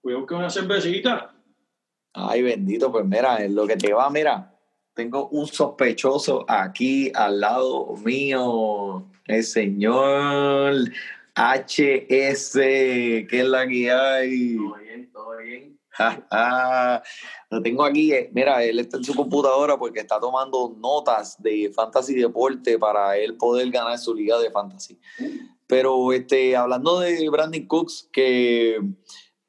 Voy 0.00 0.14
a 0.14 0.18
buscar 0.18 0.38
una 0.38 0.50
cervecita. 0.50 1.34
Ay, 2.12 2.42
bendito, 2.42 2.92
pues 2.92 3.04
mira, 3.04 3.44
en 3.44 3.56
lo 3.56 3.66
que 3.66 3.76
te 3.76 3.92
va, 3.92 4.08
mira, 4.10 4.56
tengo 4.94 5.28
un 5.30 5.48
sospechoso 5.48 6.44
aquí 6.46 7.10
al 7.12 7.40
lado 7.40 7.96
mío, 8.04 9.06
el 9.26 9.42
señor 9.42 10.74
HS, 11.38 12.52
que 12.54 13.28
es 13.30 13.44
la 13.44 13.66
que 13.68 13.90
hay. 13.90 14.56
bien, 14.56 15.10
todo 15.12 15.36
bien. 15.38 15.78
Ja, 15.90 16.26
ja. 16.30 17.02
Lo 17.50 17.62
tengo 17.62 17.84
aquí, 17.84 18.12
eh, 18.12 18.28
mira, 18.32 18.62
él 18.64 18.80
está 18.80 18.96
en 18.96 19.04
su 19.04 19.14
computadora 19.14 19.78
porque 19.78 20.00
está 20.00 20.18
tomando 20.18 20.76
notas 20.78 21.40
de 21.40 21.70
fantasy 21.74 22.14
deporte 22.14 22.78
para 22.78 23.16
él 23.16 23.36
poder 23.36 23.70
ganar 23.70 23.98
su 23.98 24.14
liga 24.14 24.38
de 24.38 24.50
fantasy. 24.50 24.98
Pero 25.66 26.12
este, 26.12 26.56
hablando 26.56 26.98
de 27.00 27.28
Brandon 27.28 27.66
Cooks, 27.66 28.08
que 28.12 28.80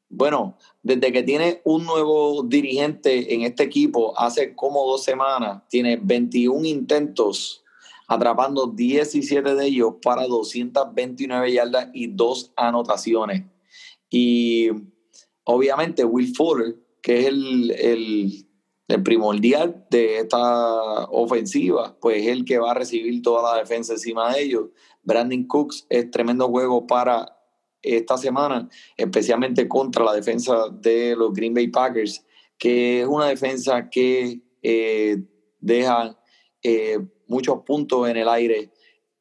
bueno, 0.10 0.58
desde 0.82 1.12
que 1.12 1.24
tiene 1.24 1.62
un 1.66 1.86
nuevo 1.86 2.44
dirigente 2.44 3.34
en 3.34 3.42
este 3.42 3.64
equipo 3.64 4.20
hace 4.20 4.56
como 4.56 4.86
dos 4.86 5.04
semanas, 5.04 5.64
tiene 5.70 6.00
21 6.02 6.66
intentos, 6.66 7.64
atrapando 8.10 8.66
17 8.66 9.53
de 9.53 9.66
ellos 9.68 9.93
para 10.01 10.26
229 10.26 11.53
yardas 11.53 11.89
y 11.93 12.07
dos 12.07 12.51
anotaciones. 12.55 13.45
Y 14.10 14.70
obviamente 15.43 16.03
Will 16.03 16.36
Fuller, 16.36 16.76
que 17.03 17.20
es 17.20 17.26
el, 17.28 17.72
el, 17.72 18.47
el 18.88 19.03
primordial 19.03 19.86
de 19.91 20.18
esta 20.18 21.05
ofensiva, 21.05 21.95
pues 22.01 22.24
es 22.24 22.30
el 22.30 22.45
que 22.45 22.57
va 22.57 22.72
a 22.72 22.74
recibir 22.74 23.22
toda 23.22 23.53
la 23.53 23.60
defensa 23.60 23.93
encima 23.93 24.34
de 24.34 24.41
ellos. 24.41 24.70
Brandon 25.03 25.43
Cooks 25.43 25.86
es 25.88 26.10
tremendo 26.10 26.47
juego 26.47 26.88
para 26.88 27.38
esta 27.84 28.18
semana, 28.18 28.68
especialmente 28.97 29.68
contra 29.68 30.03
la 30.03 30.14
defensa 30.14 30.68
de 30.72 31.16
los 31.16 31.32
Green 31.32 31.53
Bay 31.53 31.68
Packers, 31.68 32.26
que 32.57 33.01
es 33.01 33.07
una 33.07 33.28
defensa 33.28 33.88
que 33.88 34.41
eh, 34.64 35.24
deja 35.60 36.20
eh, 36.64 36.99
muchos 37.30 37.62
puntos 37.62 38.10
en 38.10 38.18
el 38.18 38.28
aire 38.28 38.72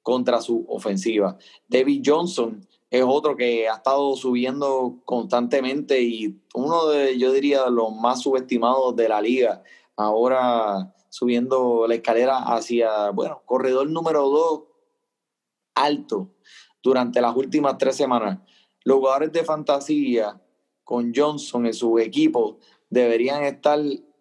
contra 0.02 0.40
su 0.40 0.64
ofensiva. 0.68 1.38
David 1.68 2.02
Johnson 2.04 2.66
es 2.90 3.04
otro 3.06 3.36
que 3.36 3.68
ha 3.68 3.74
estado 3.74 4.16
subiendo 4.16 5.00
constantemente 5.04 6.00
y 6.00 6.40
uno 6.54 6.86
de, 6.88 7.18
yo 7.18 7.30
diría, 7.32 7.68
los 7.68 7.94
más 7.94 8.22
subestimados 8.22 8.96
de 8.96 9.08
la 9.08 9.20
liga. 9.20 9.62
Ahora 9.96 10.94
subiendo 11.10 11.86
la 11.86 11.94
escalera 11.94 12.38
hacia, 12.38 13.10
bueno, 13.10 13.42
corredor 13.44 13.88
número 13.88 14.28
dos 14.28 14.62
alto 15.74 16.30
durante 16.82 17.20
las 17.20 17.36
últimas 17.36 17.76
tres 17.78 17.96
semanas. 17.96 18.38
los 18.84 18.98
jugadores 18.98 19.32
de 19.32 19.44
fantasía 19.44 20.40
con 20.82 21.12
Johnson 21.14 21.66
en 21.66 21.74
sus 21.74 22.00
equipos 22.00 22.56
deberían 22.88 23.42
estar 23.44 23.78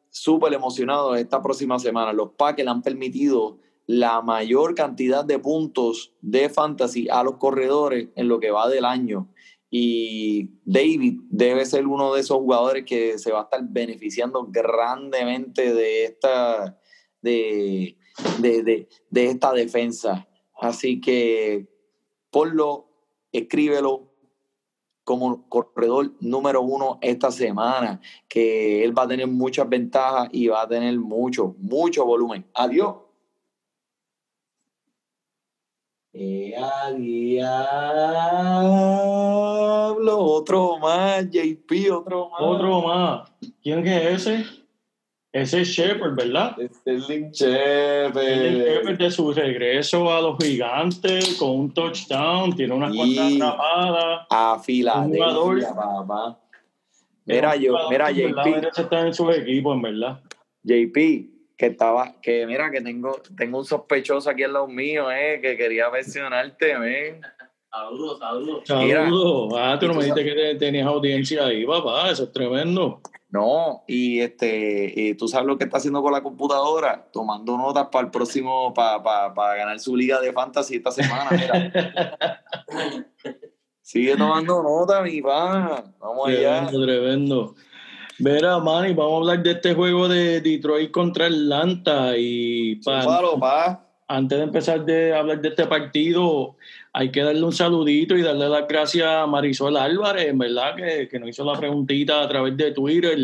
súper 0.10 0.54
emocionados 0.54 1.18
esta 1.18 1.42
próxima 1.42 1.80
semana. 1.80 2.12
Los 2.12 2.32
Packers 2.32 2.68
han 2.68 2.82
permitido 2.82 3.60
la 3.88 4.22
mayor 4.22 4.76
cantidad 4.76 5.24
de 5.24 5.40
puntos 5.40 6.14
de 6.22 6.50
fantasy 6.50 7.08
a 7.10 7.24
los 7.24 7.38
corredores 7.38 8.10
en 8.16 8.28
lo 8.28 8.40
que 8.40 8.52
va 8.52 8.70
del 8.70 8.86
año. 8.86 9.30
Y 9.70 10.52
David 10.66 11.22
debe 11.30 11.66
ser 11.66 11.88
uno 11.88 12.14
de 12.14 12.22
esos 12.22 12.38
jugadores 12.38 12.86
que 12.86 13.18
se 13.18 13.32
va 13.32 13.40
a 13.40 13.44
estar 13.44 13.62
beneficiando 13.64 14.46
grandemente 14.50 15.74
de 15.74 16.04
esta, 16.04 16.78
de, 17.22 17.98
de, 18.40 18.88
de, 19.10 19.26
esta 19.26 19.54
defensa. 19.54 20.28
Así 20.60 21.00
que 21.00 21.68
ponlo, 22.30 22.90
escríbelo 23.32 24.14
como 25.06 25.48
corredor 25.48 26.12
número 26.20 26.62
uno 26.62 27.00
esta 27.02 27.32
semana, 27.32 28.02
que 28.28 28.84
él 28.84 28.98
va 28.98 29.04
a 29.04 29.08
tener 29.08 29.28
muchas 29.28 29.70
ventajas 29.70 30.28
y 30.34 30.48
va 30.48 30.64
a 30.64 30.68
tener 30.68 31.00
mucho, 31.00 31.56
mucho 31.60 32.06
volumen. 32.06 32.46
Adiós. 32.54 33.07
Eh, 36.20 36.52
diablo, 36.98 37.48
otro 40.20 40.80
más, 40.80 41.30
JP, 41.30 41.92
otro 41.92 42.30
más. 42.30 42.42
Otro 42.42 42.82
más. 42.82 43.32
¿Quién 43.62 43.86
es 43.86 44.26
ese? 44.28 44.44
Ese 45.32 45.62
es 45.62 45.68
Shepard, 45.68 46.16
¿verdad? 46.16 46.56
Sterling 46.80 47.30
Shepard. 47.32 48.18
Shepard 48.18 48.98
de 48.98 49.12
su 49.12 49.32
regreso 49.32 50.12
a 50.12 50.20
los 50.22 50.38
gigantes 50.40 51.36
con 51.38 51.52
un 51.52 51.72
touchdown, 51.72 52.56
tiene 52.56 52.74
unas 52.74 52.96
Y- 52.96 52.98
cuantas 52.98 53.34
atrapadas. 53.36 54.28
A 54.32 54.60
Filadelfia, 54.60 55.76
papá. 55.76 56.40
Mira, 57.26 57.56
yo, 57.58 57.76
mira, 57.92 58.10
JP, 58.10 58.70
estar 58.76 59.06
en 59.06 59.14
sus 59.14 59.36
equipos, 59.36 59.76
en 59.76 59.82
verdad. 59.84 60.20
JP, 60.64 61.30
que 61.58 61.66
estaba, 61.68 62.14
que 62.22 62.46
mira, 62.46 62.70
que 62.72 62.82
tengo, 62.82 63.20
tengo 63.36 63.58
un 63.58 63.66
sospechoso 63.66 64.30
aquí 64.30 64.44
al 64.44 64.54
lado 64.54 64.68
mío, 64.68 65.12
eh, 65.12 65.40
que 65.42 65.58
quería 65.58 65.90
mencionarte, 65.90 66.78
men. 66.78 67.22
Saludos, 67.72 68.20
saludos. 68.20 68.64
Mira. 68.78 69.04
Saludos. 69.04 69.54
Ah, 69.58 69.78
tú 69.80 69.88
no 69.88 69.94
me 69.96 70.00
dijiste 70.06 70.24
que 70.24 70.34
te- 70.34 70.56
tenías 70.56 70.88
audiencia 70.88 71.46
ahí, 71.46 71.66
papá. 71.66 72.10
Eso 72.12 72.24
es 72.26 72.32
tremendo. 72.32 73.02
No, 73.30 73.84
y 73.88 74.22
este, 74.22 74.94
y 74.96 75.14
tú 75.16 75.28
sabes 75.28 75.48
lo 75.48 75.58
que 75.58 75.66
está 75.66 75.78
haciendo 75.78 76.02
con 76.02 76.14
la 76.14 76.24
computadora, 76.24 77.08
tomando 77.12 77.58
notas 77.58 77.88
para 77.92 78.06
el 78.06 78.12
próximo, 78.12 78.74
para 78.74 79.34
ganar 79.56 79.80
su 79.80 79.98
liga 79.98 80.22
de 80.22 80.32
fantasy 80.32 80.78
esta 80.78 80.92
semana, 80.92 81.30
mira. 81.32 82.42
Sigue 83.82 84.16
tomando 84.16 84.62
notas, 84.64 85.04
mi 85.04 85.22
pana. 85.22 85.84
Vamos 86.00 86.28
allá. 86.30 86.68
Tremendo, 86.68 86.86
tremendo. 86.86 87.56
Verá, 88.20 88.58
Manny, 88.60 88.94
vamos 88.94 89.14
a 89.14 89.18
hablar 89.18 89.44
de 89.44 89.52
este 89.52 89.74
juego 89.76 90.08
de 90.08 90.42
Detroit 90.42 90.92
contra 90.92 91.28
Atlanta. 91.28 92.14
Y 92.18 92.76
pa- 92.78 93.04
antes 94.08 94.38
de 94.38 94.44
empezar 94.46 94.86
de 94.86 95.14
hablar 95.14 95.42
de 95.42 95.50
este 95.50 95.68
partido, 95.68 96.56
hay 96.94 97.12
que 97.12 97.22
darle 97.22 97.44
un 97.44 97.52
saludito 97.54 98.16
y 98.16 98.22
darle 98.22 98.48
las 98.50 98.68
gracias 98.68 99.06
a 99.06 99.28
Marisol 99.28 99.78
Álvarez, 99.78 100.30
en 100.30 100.38
verdad, 100.38 100.76
que, 100.76 101.08
que 101.10 101.20
nos 101.20 101.30
hizo 101.30 101.44
la 101.46 101.60
preguntita 101.60 102.22
a 102.24 102.28
través 102.28 102.56
de 102.58 102.72
Twitter, 102.72 103.18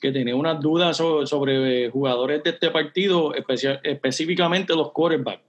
que 0.00 0.10
tenía 0.10 0.34
unas 0.34 0.58
dudas 0.60 0.96
so- 0.96 1.26
sobre, 1.26 1.90
jugadores 1.90 2.42
de 2.42 2.50
este 2.50 2.70
partido, 2.70 3.34
especia- 3.34 3.80
específicamente 3.84 4.74
los 4.74 4.90
quarterbacks. 4.92 5.42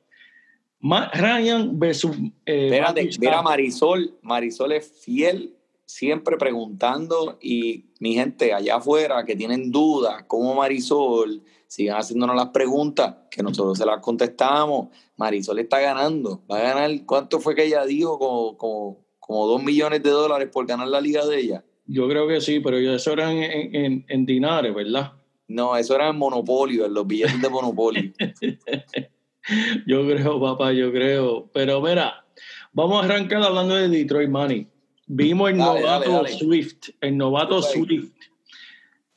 Ryan 1.13 1.79
versus... 1.79 2.11
eh, 2.45 2.65
Espérate, 2.65 3.09
mira. 3.19 3.41
Marisol, 3.41 4.13
Marisol 4.21 4.73
es 4.73 4.91
fiel, 5.03 5.53
siempre 5.93 6.37
preguntando 6.37 7.37
y 7.39 7.85
mi 7.99 8.15
gente 8.15 8.51
allá 8.51 8.77
afuera 8.77 9.23
que 9.25 9.35
tienen 9.35 9.71
dudas, 9.71 10.23
como 10.25 10.55
Marisol, 10.55 11.43
sigan 11.67 11.97
haciéndonos 11.97 12.35
las 12.35 12.47
preguntas 12.47 13.15
que 13.29 13.43
nosotros 13.43 13.77
se 13.77 13.85
las 13.85 13.99
contestamos. 13.99 14.87
Marisol 15.17 15.59
está 15.59 15.79
ganando, 15.79 16.41
va 16.51 16.57
a 16.57 16.61
ganar, 16.61 17.05
¿cuánto 17.05 17.39
fue 17.39 17.53
que 17.53 17.65
ella 17.65 17.85
dijo? 17.85 18.17
Como, 18.17 18.57
como, 18.57 19.05
como 19.19 19.45
dos 19.45 19.63
millones 19.63 20.01
de 20.01 20.09
dólares 20.09 20.49
por 20.51 20.65
ganar 20.65 20.87
la 20.87 20.99
liga 20.99 21.27
de 21.27 21.39
ella. 21.39 21.63
Yo 21.85 22.07
creo 22.09 22.27
que 22.27 22.41
sí, 22.41 22.59
pero 22.59 22.77
eso 22.77 23.13
era 23.13 23.31
en, 23.31 24.03
en, 24.07 24.25
dinares, 24.25 24.73
¿verdad? 24.73 25.13
No, 25.47 25.77
eso 25.77 25.93
era 25.93 26.09
en 26.09 26.17
Monopolio, 26.17 26.87
en 26.87 26.93
los 26.95 27.05
billetes 27.05 27.39
de 27.39 27.49
Monopolio. 27.49 28.11
Yo 29.85 30.07
creo, 30.07 30.39
papá, 30.39 30.71
yo 30.71 30.89
creo. 30.93 31.49
Pero 31.53 31.81
mira, 31.81 32.25
vamos 32.71 33.01
a 33.01 33.05
arrancar 33.05 33.43
hablando 33.43 33.75
de 33.75 33.89
Detroit 33.89 34.29
Money. 34.29 34.69
Vimos 35.07 35.51
el 35.51 35.57
Dale, 35.57 35.81
novato 35.81 36.11
dale, 36.11 36.23
dale. 36.29 36.37
Swift, 36.37 36.89
el 37.01 37.17
novato. 37.17 37.61
Swift. 37.61 38.11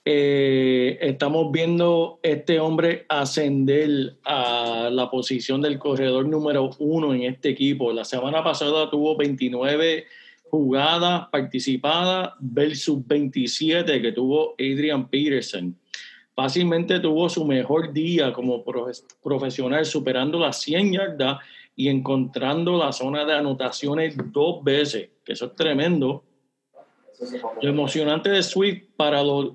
Eh, 0.09 0.99
estamos 1.01 1.51
viendo 1.51 2.21
este 2.23 2.61
hombre 2.61 3.07
ascender 3.09 4.17
a 4.25 4.89
la 4.93 5.11
posición 5.11 5.61
del 5.61 5.79
corredor 5.81 6.29
número 6.29 6.71
uno 6.79 7.13
en 7.13 7.23
este 7.25 7.49
equipo. 7.49 7.93
La 7.93 8.05
semana 8.05 8.45
pasada 8.45 8.89
tuvo 8.89 9.17
29 9.17 10.05
jugadas 10.49 11.27
participadas 11.33 12.35
versus 12.39 13.05
27 13.05 14.01
que 14.01 14.13
tuvo 14.13 14.53
Adrian 14.55 15.09
Peterson. 15.09 15.77
Fácilmente 16.37 17.01
tuvo 17.01 17.29
su 17.29 17.45
mejor 17.45 17.93
día 17.93 18.33
como 18.33 18.65
profe- 18.65 19.03
profesional, 19.23 19.85
superando 19.87 20.39
las 20.39 20.61
100 20.61 20.93
yardas 20.93 21.39
y 21.77 21.89
encontrando 21.89 22.79
la 22.79 22.91
zona 22.91 23.25
de 23.27 23.35
anotaciones 23.35 24.17
dos 24.33 24.65
veces, 24.65 25.11
que 25.25 25.35
eso 25.35 25.47
es 25.47 25.55
tremendo. 25.55 26.25
Lo 27.63 27.71
emocionante 27.71 28.31
de 28.31 28.43
Swift 28.43 28.85
para 28.97 29.23
los, 29.23 29.53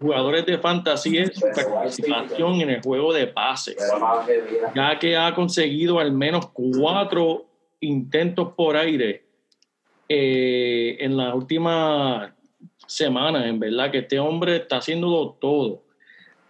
jugadores 0.00 0.46
de 0.46 0.58
fantasy 0.58 1.18
es 1.18 1.34
su 1.34 1.46
participación 1.54 2.60
en 2.60 2.70
el 2.70 2.82
juego 2.82 3.12
de 3.12 3.26
pases, 3.26 3.76
ya 4.74 4.98
que 4.98 5.16
ha 5.16 5.34
conseguido 5.34 5.98
al 5.98 6.12
menos 6.12 6.48
cuatro 6.52 7.46
intentos 7.80 8.54
por 8.56 8.76
aire 8.76 9.24
eh, 10.08 10.96
en 11.00 11.16
las 11.16 11.34
últimas 11.34 12.32
semanas, 12.86 13.46
en 13.46 13.58
verdad, 13.58 13.90
que 13.90 13.98
este 13.98 14.18
hombre 14.18 14.56
está 14.56 14.78
haciéndolo 14.78 15.36
todo. 15.40 15.82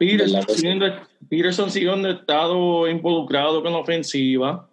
Peterson, 0.06 0.42
siguiendo- 0.48 0.86
Peterson 1.28 2.04
ha 2.04 2.10
estado 2.10 2.88
involucrado 2.88 3.62
con 3.62 3.72
la 3.72 3.78
ofensiva, 3.78 4.68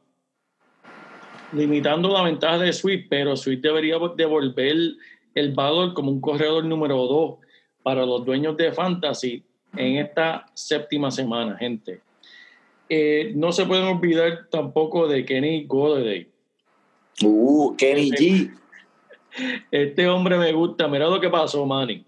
limitando 1.54 2.10
la 2.10 2.24
ventaja 2.24 2.58
de 2.58 2.74
Swift, 2.74 3.06
pero 3.10 3.36
Swift 3.38 3.62
debería 3.62 3.98
devolver 4.16 4.76
el 5.36 5.54
valor 5.54 5.94
como 5.94 6.12
un 6.12 6.20
corredor 6.20 6.66
número 6.66 6.98
dos 7.06 7.36
para 7.84 8.06
los 8.06 8.26
dueños 8.26 8.58
de 8.58 8.72
Fantasy 8.72 9.44
en 9.78 9.98
esta 9.98 10.46
séptima 10.54 11.12
semana, 11.12 11.56
gente. 11.58 12.02
Eh, 12.90 13.34
no 13.36 13.52
se 13.52 13.66
pueden 13.66 13.86
olvidar 13.86 14.48
tampoco 14.50 15.08
de 15.08 15.24
Kenny 15.24 15.66
Golladay. 15.66 16.28
Uh, 17.24 17.76
Kenny 17.78 18.10
G. 18.12 18.54
Este 19.70 20.08
hombre 20.08 20.38
me 20.40 20.52
gusta. 20.54 20.88
Mira 20.88 21.08
lo 21.08 21.20
que 21.20 21.30
pasó, 21.30 21.66
Manny. 21.68 22.04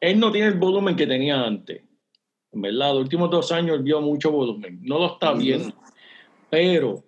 Él 0.00 0.18
no 0.18 0.30
tiene 0.30 0.48
el 0.48 0.58
volumen 0.58 0.96
que 0.96 1.06
tenía 1.06 1.42
antes. 1.42 1.82
En 2.52 2.62
verdad, 2.62 2.92
los 2.92 3.02
últimos 3.02 3.30
dos 3.30 3.52
años 3.52 3.82
vio 3.82 4.00
mucho 4.00 4.30
volumen. 4.32 4.80
No 4.82 4.98
lo 4.98 5.06
está 5.12 5.32
viendo. 5.32 5.74
Pero 6.50 7.04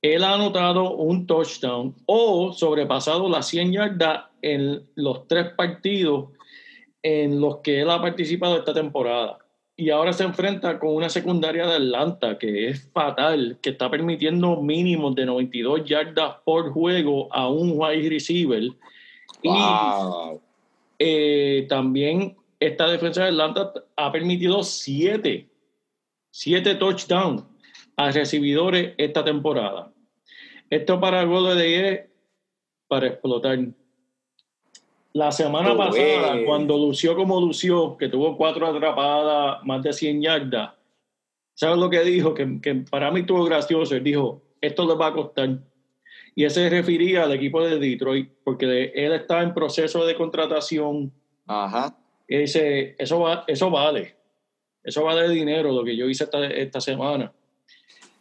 él 0.00 0.22
ha 0.22 0.34
anotado 0.34 0.94
un 0.96 1.26
touchdown 1.26 1.94
o 2.06 2.52
sobrepasado 2.52 3.28
las 3.28 3.48
100 3.48 3.72
yardas 3.72 4.24
en 4.42 4.86
los 4.94 5.26
tres 5.26 5.48
partidos 5.56 6.28
en 7.02 7.40
los 7.40 7.58
que 7.58 7.80
él 7.80 7.90
ha 7.90 8.00
participado 8.00 8.58
esta 8.58 8.72
temporada. 8.72 9.38
Y 9.76 9.90
ahora 9.90 10.12
se 10.12 10.22
enfrenta 10.22 10.78
con 10.78 10.94
una 10.94 11.08
secundaria 11.08 11.66
de 11.66 11.74
Atlanta 11.74 12.38
que 12.38 12.68
es 12.68 12.88
fatal, 12.92 13.58
que 13.60 13.70
está 13.70 13.90
permitiendo 13.90 14.60
mínimos 14.62 15.14
de 15.16 15.26
92 15.26 15.84
yardas 15.84 16.36
por 16.44 16.70
juego 16.70 17.32
a 17.32 17.48
un 17.48 17.72
wide 17.74 18.08
receiver. 18.08 18.62
Wow. 19.42 20.40
Eh, 20.98 21.66
también 21.68 22.36
esta 22.60 22.88
defensa 22.88 23.22
de 23.22 23.28
Atlanta 23.28 23.72
ha 23.96 24.12
permitido 24.12 24.62
siete, 24.62 25.48
siete 26.30 26.74
touchdowns 26.76 27.44
a 27.96 28.10
recibidores 28.10 28.94
esta 28.96 29.24
temporada. 29.24 29.92
Esto 30.70 30.98
para 30.98 31.22
el 31.22 31.28
gol 31.28 31.56
de 31.56 31.88
es 31.88 32.00
para 32.88 33.08
explotar. 33.08 33.58
La 35.12 35.30
semana 35.30 35.72
Oh, 35.72 35.76
pasada, 35.76 36.36
eh. 36.36 36.44
cuando 36.44 36.76
lució 36.76 37.14
como 37.14 37.40
lució, 37.40 37.96
que 37.96 38.08
tuvo 38.08 38.36
cuatro 38.36 38.66
atrapadas, 38.66 39.64
más 39.64 39.82
de 39.82 39.92
100 39.92 40.22
yardas, 40.22 40.72
¿sabes 41.54 41.78
lo 41.78 41.88
que 41.88 42.00
dijo? 42.00 42.34
Que, 42.34 42.60
que 42.60 42.74
para 42.90 43.12
mí 43.12 43.20
estuvo 43.20 43.44
gracioso. 43.44 43.94
Él 43.94 44.02
dijo, 44.02 44.42
esto 44.60 44.86
les 44.86 44.98
va 44.98 45.08
a 45.08 45.12
costar. 45.12 45.58
Y 46.34 46.44
ese 46.44 46.68
se 46.68 46.70
refería 46.70 47.24
al 47.24 47.32
equipo 47.32 47.64
de 47.64 47.78
Detroit, 47.78 48.30
porque 48.42 48.92
él 48.94 49.12
estaba 49.12 49.42
en 49.42 49.54
proceso 49.54 50.04
de 50.04 50.14
contratación. 50.16 51.12
Ajá. 51.46 51.96
Y 52.26 52.38
dice, 52.38 52.96
eso, 52.98 53.20
va, 53.20 53.44
eso 53.46 53.70
vale. 53.70 54.16
Eso 54.82 55.04
vale 55.04 55.28
dinero, 55.28 55.72
lo 55.72 55.84
que 55.84 55.96
yo 55.96 56.08
hice 56.08 56.24
esta, 56.24 56.46
esta 56.46 56.80
semana. 56.80 57.32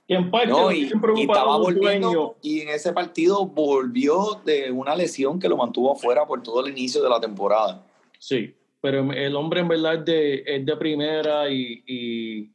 Que 0.08 0.16
en 0.16 0.30
parte 0.30 0.48
No, 0.48 0.72
y, 0.72 0.92
y 1.16 1.22
estaba 1.22 1.58
volviendo, 1.58 2.38
y 2.42 2.62
en 2.62 2.70
ese 2.70 2.94
partido 2.94 3.46
volvió 3.46 4.42
de 4.46 4.70
una 4.72 4.96
lesión 4.96 5.40
que 5.40 5.50
lo 5.50 5.58
mantuvo 5.58 5.94
afuera 5.94 6.26
por 6.26 6.44
todo 6.44 6.66
el 6.66 6.72
inicio 6.72 7.02
de 7.02 7.10
la 7.10 7.20
temporada. 7.20 7.86
Sí, 8.20 8.54
pero 8.84 9.14
el 9.14 9.36
hombre 9.36 9.62
en 9.62 9.70
verdad 9.70 9.96
es 9.96 10.06
de, 10.06 10.44
es 10.46 10.66
de 10.66 10.76
primera 10.76 11.50
y, 11.50 11.84
y, 11.88 12.52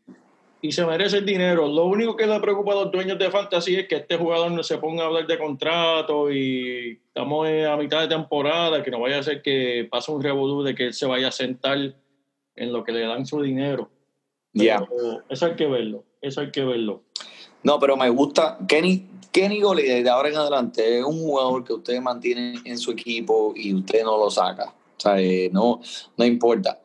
y 0.61 0.73
se 0.73 0.85
merece 0.85 1.19
el 1.19 1.27
dinero. 1.27 1.69
Lo 1.69 1.85
único 1.85 2.17
que 2.17 2.27
le 2.27 2.41
preocupa 2.41 2.73
a 2.73 2.77
los 2.77 2.93
dueños 2.93 3.19
de 3.19 3.31
Fantasy 3.31 3.77
es 3.77 3.89
que 3.89 3.97
este 3.97 4.17
jugador 4.17 4.51
no 4.51 4.63
se 4.63 4.79
ponga 4.79 5.05
a 5.05 5.07
hablar 5.07 5.27
de 5.27 5.39
contrato 5.39 6.33
y 6.33 7.01
estamos 7.07 7.49
a 7.49 7.77
mitad 7.77 8.01
de 8.01 8.09
temporada, 8.09 8.83
que 8.83 8.91
no 8.91 9.01
vaya 9.01 9.19
a 9.19 9.23
ser 9.23 9.43
que 9.43 9.87
pase 9.91 10.11
un 10.11 10.23
revolú 10.23 10.63
de 10.63 10.75
que 10.75 10.87
él 10.87 10.95
se 10.95 11.07
vaya 11.07 11.29
a 11.29 11.33
sentar 11.33 11.95
en 12.57 12.73
lo 12.73 12.83
que 12.83 12.93
le 12.93 13.01
dan 13.07 13.25
su 13.25 13.41
dinero. 13.41 13.89
Ya. 14.53 14.85
Eso 15.29 15.47
hay 15.47 15.55
que 15.55 15.67
verlo, 15.67 16.05
eso 16.21 16.41
hay 16.41 16.51
que 16.51 16.65
verlo. 16.65 17.03
No, 17.63 17.79
pero 17.79 17.97
me 17.97 18.09
gusta. 18.09 18.59
Kenny, 18.67 19.07
Kenny 19.31 19.61
Golladay 19.61 20.03
de 20.03 20.11
ahora 20.11 20.29
en 20.29 20.37
adelante 20.37 20.99
es 20.99 21.05
un 21.05 21.21
jugador 21.21 21.65
que 21.65 21.75
usted 21.75 22.01
mantiene 22.01 22.61
en 22.65 22.79
su 22.79 22.91
equipo 22.91 23.53
y 23.55 23.75
usted 23.75 24.03
no 24.03 24.17
lo 24.17 24.31
saca. 24.31 24.75
O 24.97 25.01
sea, 25.01 25.21
eh, 25.21 25.49
no, 25.53 25.81
no 26.17 26.25
importa. 26.25 26.81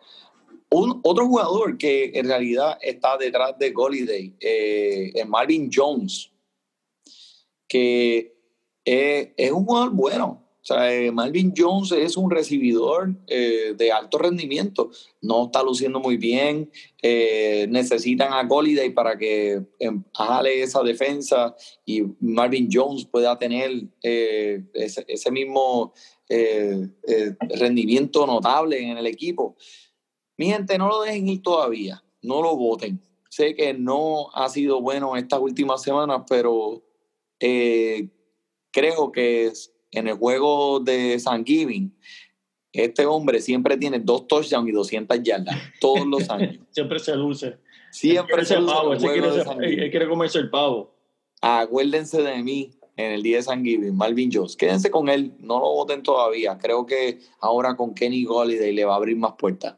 Un, 0.76 1.02
otro 1.04 1.28
jugador 1.28 1.78
que 1.78 2.12
en 2.16 2.26
realidad 2.26 2.80
está 2.82 3.16
detrás 3.16 3.56
de 3.60 3.70
Golladay 3.70 4.34
eh, 4.40 5.12
es 5.14 5.28
Marvin 5.28 5.70
Jones, 5.72 6.32
que 7.68 8.34
es, 8.84 9.52
un 9.52 9.66
jugador 9.66 9.92
bueno. 9.92 10.40
O 10.64 10.66
sea, 10.66 10.92
eh, 10.92 11.12
Marvin 11.12 11.54
Jones 11.56 11.92
es 11.92 12.18
un 12.18 12.32
recibidor 12.32 13.14
eh, 13.28 13.76
de 13.78 13.92
alto 13.92 14.18
rendimiento. 14.18 14.90
No 15.22 15.46
está 15.46 15.62
luciendo 15.62 16.00
muy 16.00 16.18
bien. 16.18 16.72
Necesitan 17.04 18.34
a 18.34 18.44
Golladay 18.44 18.90
para 18.90 19.16
que 19.16 19.62
em, 19.78 20.04
jale 20.12 20.64
esa 20.64 20.82
defensa 20.82 21.56
y 21.86 22.02
Marvin 22.20 22.68
Jones 22.72 23.06
pueda 23.06 23.38
tener 23.38 23.90
ese, 24.02 25.32
mismo 25.32 25.94
rendimiento 27.60 28.26
notable 28.26 28.82
en 28.82 28.98
el 28.98 29.06
equipo. 29.06 29.56
Mi 30.38 30.48
gente, 30.48 30.78
no 30.78 30.88
lo 30.88 31.02
dejen 31.02 31.28
ir 31.28 31.42
todavía. 31.42 32.04
No 32.22 32.42
lo 32.42 32.56
voten. 32.56 33.02
Sé 33.30 33.56
que 33.56 33.74
no 33.74 34.30
ha 34.34 34.50
sido 34.50 34.82
bueno 34.82 35.16
estas 35.16 35.40
últimas 35.40 35.82
semanas, 35.82 36.24
pero 36.30 36.84
eh, 37.40 38.10
creo 38.72 39.12
que 39.12 39.52
en 39.92 40.08
el 40.08 40.16
juego 40.16 40.80
de 40.80 41.20
Thanksgiving, 41.24 41.96
este 42.72 43.06
hombre 43.06 43.42
siempre 43.42 43.78
tiene 43.78 44.00
dos 44.00 44.28
touchdowns 44.28 44.70
y 44.70 44.72
200 44.72 45.22
yardas, 45.24 45.56
todos 45.80 46.06
los 46.08 46.30
años. 46.30 46.58
Siempre 46.72 47.00
se 47.00 47.16
luce. 47.16 47.58
Siempre 47.92 48.42
Él 48.42 48.46
se 48.46 48.56
pavo, 48.56 48.94
en 48.94 48.94
el 48.94 49.00
juego 49.00 49.14
quiere 49.14 49.68
de 49.78 49.84
él 49.84 49.92
quiere 49.92 50.10
comerse 50.10 50.40
el 50.40 50.50
pavo. 50.50 50.96
Acuérdense 51.42 52.22
de 52.24 52.42
mí 52.42 52.72
en 52.98 53.12
el 53.12 53.22
día 53.22 53.38
de 53.38 53.44
Thanksgiving, 53.44 53.96
Marvin 53.96 54.32
Jones. 54.34 54.56
Quédense 54.56 54.90
con 54.90 55.10
él, 55.10 55.34
no 55.40 55.60
lo 55.60 55.70
voten 55.72 56.02
todavía. 56.02 56.58
Creo 56.58 56.86
que 56.86 57.20
ahora 57.40 57.76
con 57.76 57.94
Kenny 57.94 58.24
Golladay 58.24 58.74
le 58.74 58.86
va 58.86 58.94
a 58.94 58.98
abrir 58.98 59.18
más 59.18 59.34
puertas. 59.38 59.76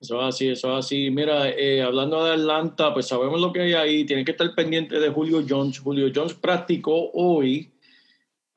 Eso 0.00 0.18
es 0.18 0.34
así, 0.34 0.48
eso 0.48 0.72
es 0.72 0.86
así. 0.86 1.10
Mira, 1.10 1.50
eh, 1.50 1.82
hablando 1.82 2.24
de 2.24 2.32
Atlanta, 2.32 2.94
pues 2.94 3.06
sabemos 3.06 3.38
lo 3.38 3.52
que 3.52 3.60
hay 3.60 3.72
ahí. 3.74 4.04
Tienen 4.04 4.24
que 4.24 4.30
estar 4.30 4.54
pendientes 4.54 5.00
de 5.00 5.10
Julio 5.10 5.44
Jones. 5.46 5.78
Julio 5.78 6.10
Jones 6.14 6.32
practicó 6.32 7.10
hoy, 7.12 7.70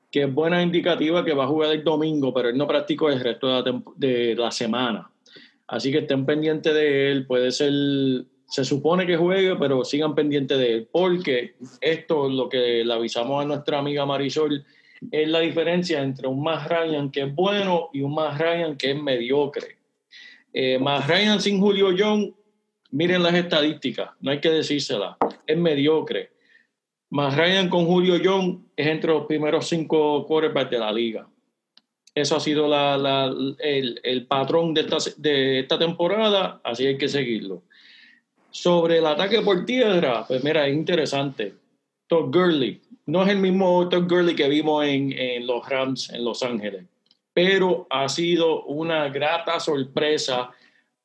que 0.09 0.23
es 0.23 0.33
buena 0.33 0.61
indicativa 0.61 1.25
que 1.25 1.33
va 1.33 1.43
a 1.43 1.47
jugar 1.47 1.73
el 1.73 1.83
domingo, 1.83 2.33
pero 2.33 2.47
él 2.47 2.57
no 2.57 2.65
practicó 2.65 3.09
el 3.09 3.19
resto 3.19 3.47
de 3.47 3.71
la, 3.71 3.83
de 3.97 4.35
la 4.35 4.51
semana. 4.51 5.11
Así 5.67 5.91
que 5.91 5.99
estén 5.99 6.25
pendientes 6.25 6.73
de 6.73 7.11
él. 7.11 7.25
Puede 7.27 7.51
ser, 7.51 7.73
se 8.47 8.63
supone 8.63 9.05
que 9.05 9.17
juegue, 9.17 9.57
pero 9.57 9.83
sigan 9.83 10.15
pendientes 10.15 10.57
de 10.57 10.73
él, 10.73 10.87
porque 10.89 11.55
esto, 11.81 12.29
lo 12.29 12.47
que 12.47 12.85
le 12.85 12.93
avisamos 12.93 13.43
a 13.43 13.47
nuestra 13.47 13.79
amiga 13.79 14.05
Marisol, 14.05 14.65
es 15.11 15.27
la 15.27 15.39
diferencia 15.41 16.01
entre 16.01 16.29
un 16.29 16.41
Matt 16.41 16.69
Ryan 16.69 17.11
que 17.11 17.23
es 17.23 17.35
bueno 17.35 17.89
y 17.91 18.01
un 18.01 18.15
Matt 18.15 18.39
Ryan 18.39 18.77
que 18.77 18.91
es 18.91 19.01
mediocre. 19.01 19.82
Eh, 20.53 20.77
más 20.79 21.07
Ryan 21.07 21.41
sin 21.41 21.59
Julio 21.59 21.89
Jones, 21.97 22.31
miren 22.91 23.23
las 23.23 23.33
estadísticas, 23.33 24.11
no 24.21 24.31
hay 24.31 24.39
que 24.39 24.49
decírselas, 24.51 25.17
es 25.47 25.57
mediocre. 25.57 26.31
Más 27.09 27.35
Ryan 27.35 27.69
con 27.69 27.85
Julio 27.85 28.15
Jones 28.23 28.59
es 28.75 28.87
entre 28.87 29.11
los 29.11 29.25
primeros 29.25 29.67
cinco 29.67 30.25
quarterbacks 30.27 30.71
de 30.71 30.79
la 30.79 30.91
liga. 30.91 31.27
Eso 32.15 32.35
ha 32.35 32.39
sido 32.39 32.67
la- 32.67 33.33
el 33.59 34.25
patrón 34.27 34.73
de 34.75 34.81
esta, 34.81 34.97
de 35.17 35.59
esta 35.61 35.79
temporada, 35.79 36.61
así 36.63 36.85
hay 36.85 36.97
que 36.97 37.07
seguirlo. 37.07 37.63
Sobre 38.51 38.99
el 38.99 39.05
ataque 39.07 39.41
por 39.41 39.65
tierra, 39.65 40.25
pues 40.27 40.43
mira, 40.43 40.67
es 40.67 40.75
interesante. 40.75 41.55
Todd 42.07 42.31
Gurley, 42.31 42.81
no 43.07 43.23
es 43.23 43.29
el 43.29 43.37
mismo 43.39 43.89
Todd 43.89 44.07
Gurley 44.07 44.35
que 44.35 44.47
vimos 44.47 44.85
en, 44.85 45.11
en 45.13 45.47
los 45.47 45.67
Rams 45.67 46.11
en 46.11 46.23
Los 46.23 46.43
Ángeles 46.43 46.85
pero 47.33 47.87
ha 47.89 48.07
sido 48.09 48.63
una 48.65 49.09
grata 49.09 49.59
sorpresa 49.59 50.51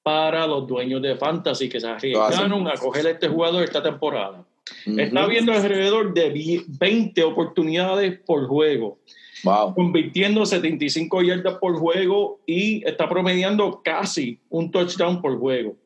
para 0.02 0.46
los 0.46 0.66
dueños 0.66 1.02
de 1.02 1.16
Fantasy 1.16 1.68
que 1.68 1.80
se 1.80 1.88
arriesgaron 1.88 2.66
a 2.68 2.74
coger 2.74 3.06
a 3.06 3.10
este 3.10 3.28
jugador 3.28 3.64
esta 3.64 3.82
temporada. 3.82 4.44
Está 4.86 5.26
viendo 5.26 5.52
alrededor 5.52 6.12
de 6.12 6.28
vi- 6.30 6.64
20 6.68 7.22
oportunidades 7.24 8.18
por 8.20 8.46
juego, 8.46 8.98
Wow. 9.44 9.74
convirtiendo 9.74 10.44
75 10.44 11.22
yardas 11.22 11.54
por 11.58 11.76
juego 11.78 12.40
y 12.46 12.86
está 12.86 13.08
promediando 13.08 13.80
casi 13.82 14.38
un 14.50 14.70
touchdown 14.70 15.22
por 15.22 15.38
juego. 15.38 15.76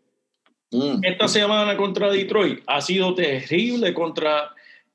Mm. 0.73 1.05
Esta 1.05 1.29
semana 1.29 1.77
contra 1.77 2.11
Detroit 2.11 2.61
ha 2.67 2.81
sido 2.81 3.15
terrible 3.15 3.93
contra 3.93 4.51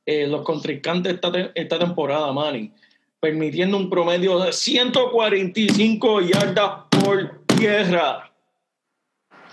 eh, 0.05 0.25
los 0.25 0.41
contrincantes 0.41 1.13
esta, 1.13 1.31
te- 1.31 1.51
esta 1.53 1.77
temporada, 1.77 2.31
Manny, 2.33 2.71
permitiendo 3.27 3.75
un 3.75 3.89
promedio 3.89 4.39
de 4.39 4.53
145 4.53 6.21
yardas 6.21 6.85
por 6.89 7.41
tierra. 7.45 8.31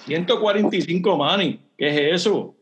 145, 0.07 1.17
Manny, 1.17 1.61
¿qué 1.77 1.89
es 1.89 2.21
eso? 2.23 2.55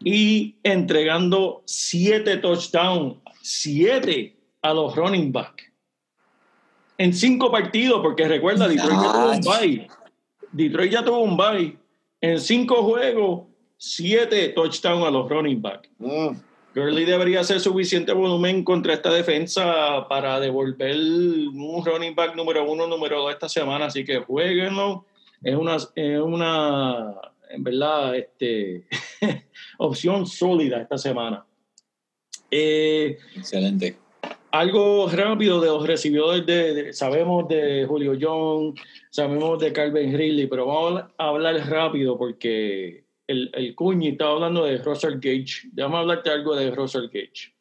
Y 0.00 0.56
entregando 0.64 1.62
7 1.64 2.38
touchdowns, 2.38 3.18
7 3.42 4.36
a 4.62 4.74
los 4.74 4.96
running 4.96 5.30
back. 5.30 5.72
En 6.98 7.14
5 7.14 7.52
partidos, 7.52 8.00
porque 8.02 8.26
recuerda, 8.26 8.66
Detroit 8.66 9.00
ya 9.00 9.12
tuvo 9.12 9.30
un 9.30 9.40
bye. 9.42 9.88
Detroit 10.50 10.92
ya 10.92 11.04
tuvo 11.04 11.18
un 11.20 11.36
bye. 11.36 11.78
En 12.20 12.40
5 12.40 12.82
juegos, 12.82 13.42
7 13.76 14.48
touchdowns 14.48 15.06
a 15.06 15.10
los 15.12 15.28
running 15.30 15.62
back. 15.62 15.88
Mm. 15.98 16.51
Gurley 16.74 17.04
debería 17.04 17.40
hacer 17.40 17.60
suficiente 17.60 18.12
volumen 18.12 18.64
contra 18.64 18.94
esta 18.94 19.12
defensa 19.12 20.06
para 20.08 20.40
devolver 20.40 20.96
un 20.96 21.82
running 21.84 22.14
back 22.14 22.34
número 22.34 22.70
uno, 22.70 22.86
número 22.86 23.20
dos 23.22 23.32
esta 23.32 23.48
semana, 23.48 23.86
así 23.86 24.04
que 24.04 24.18
jueguenlo. 24.18 25.04
Es 25.42 25.54
una, 25.54 25.76
es 25.94 26.20
una 26.20 27.14
en 27.50 27.62
verdad, 27.62 28.16
este, 28.16 28.86
opción 29.78 30.26
sólida 30.26 30.80
esta 30.80 30.96
semana. 30.96 31.44
Eh, 32.50 33.18
Excelente. 33.36 33.96
algo 34.50 35.08
rápido 35.10 35.60
de 35.60 35.66
los 35.68 35.86
recibidores 35.86 36.46
de, 36.46 36.74
de- 36.74 36.92
sabemos 36.92 37.48
de 37.48 37.84
Julio 37.86 38.16
Jones, 38.20 38.80
sabemos 39.10 39.58
de 39.58 39.72
Calvin 39.72 40.16
Ridley, 40.16 40.46
pero 40.46 40.66
vamos 40.66 41.02
a 41.18 41.28
hablar 41.28 41.56
rápido 41.68 42.16
porque 42.16 43.01
el, 43.26 43.50
el 43.54 43.76
estaba 44.02 44.32
hablando 44.32 44.64
de 44.64 44.78
Russell 44.78 45.14
Gage. 45.14 45.68
Déjame 45.72 45.98
hablarte 45.98 46.30
algo 46.30 46.54
de 46.56 46.70
Russell 46.70 47.06
Gage. 47.06 47.54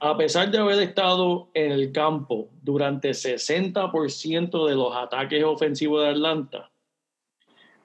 A 0.00 0.16
pesar 0.16 0.50
de 0.50 0.58
haber 0.58 0.80
estado 0.80 1.50
en 1.54 1.72
el 1.72 1.90
campo 1.90 2.50
durante 2.62 3.10
60% 3.10 4.68
de 4.68 4.74
los 4.74 4.94
ataques 4.94 5.42
ofensivos 5.42 6.02
de 6.02 6.10
Atlanta, 6.10 6.70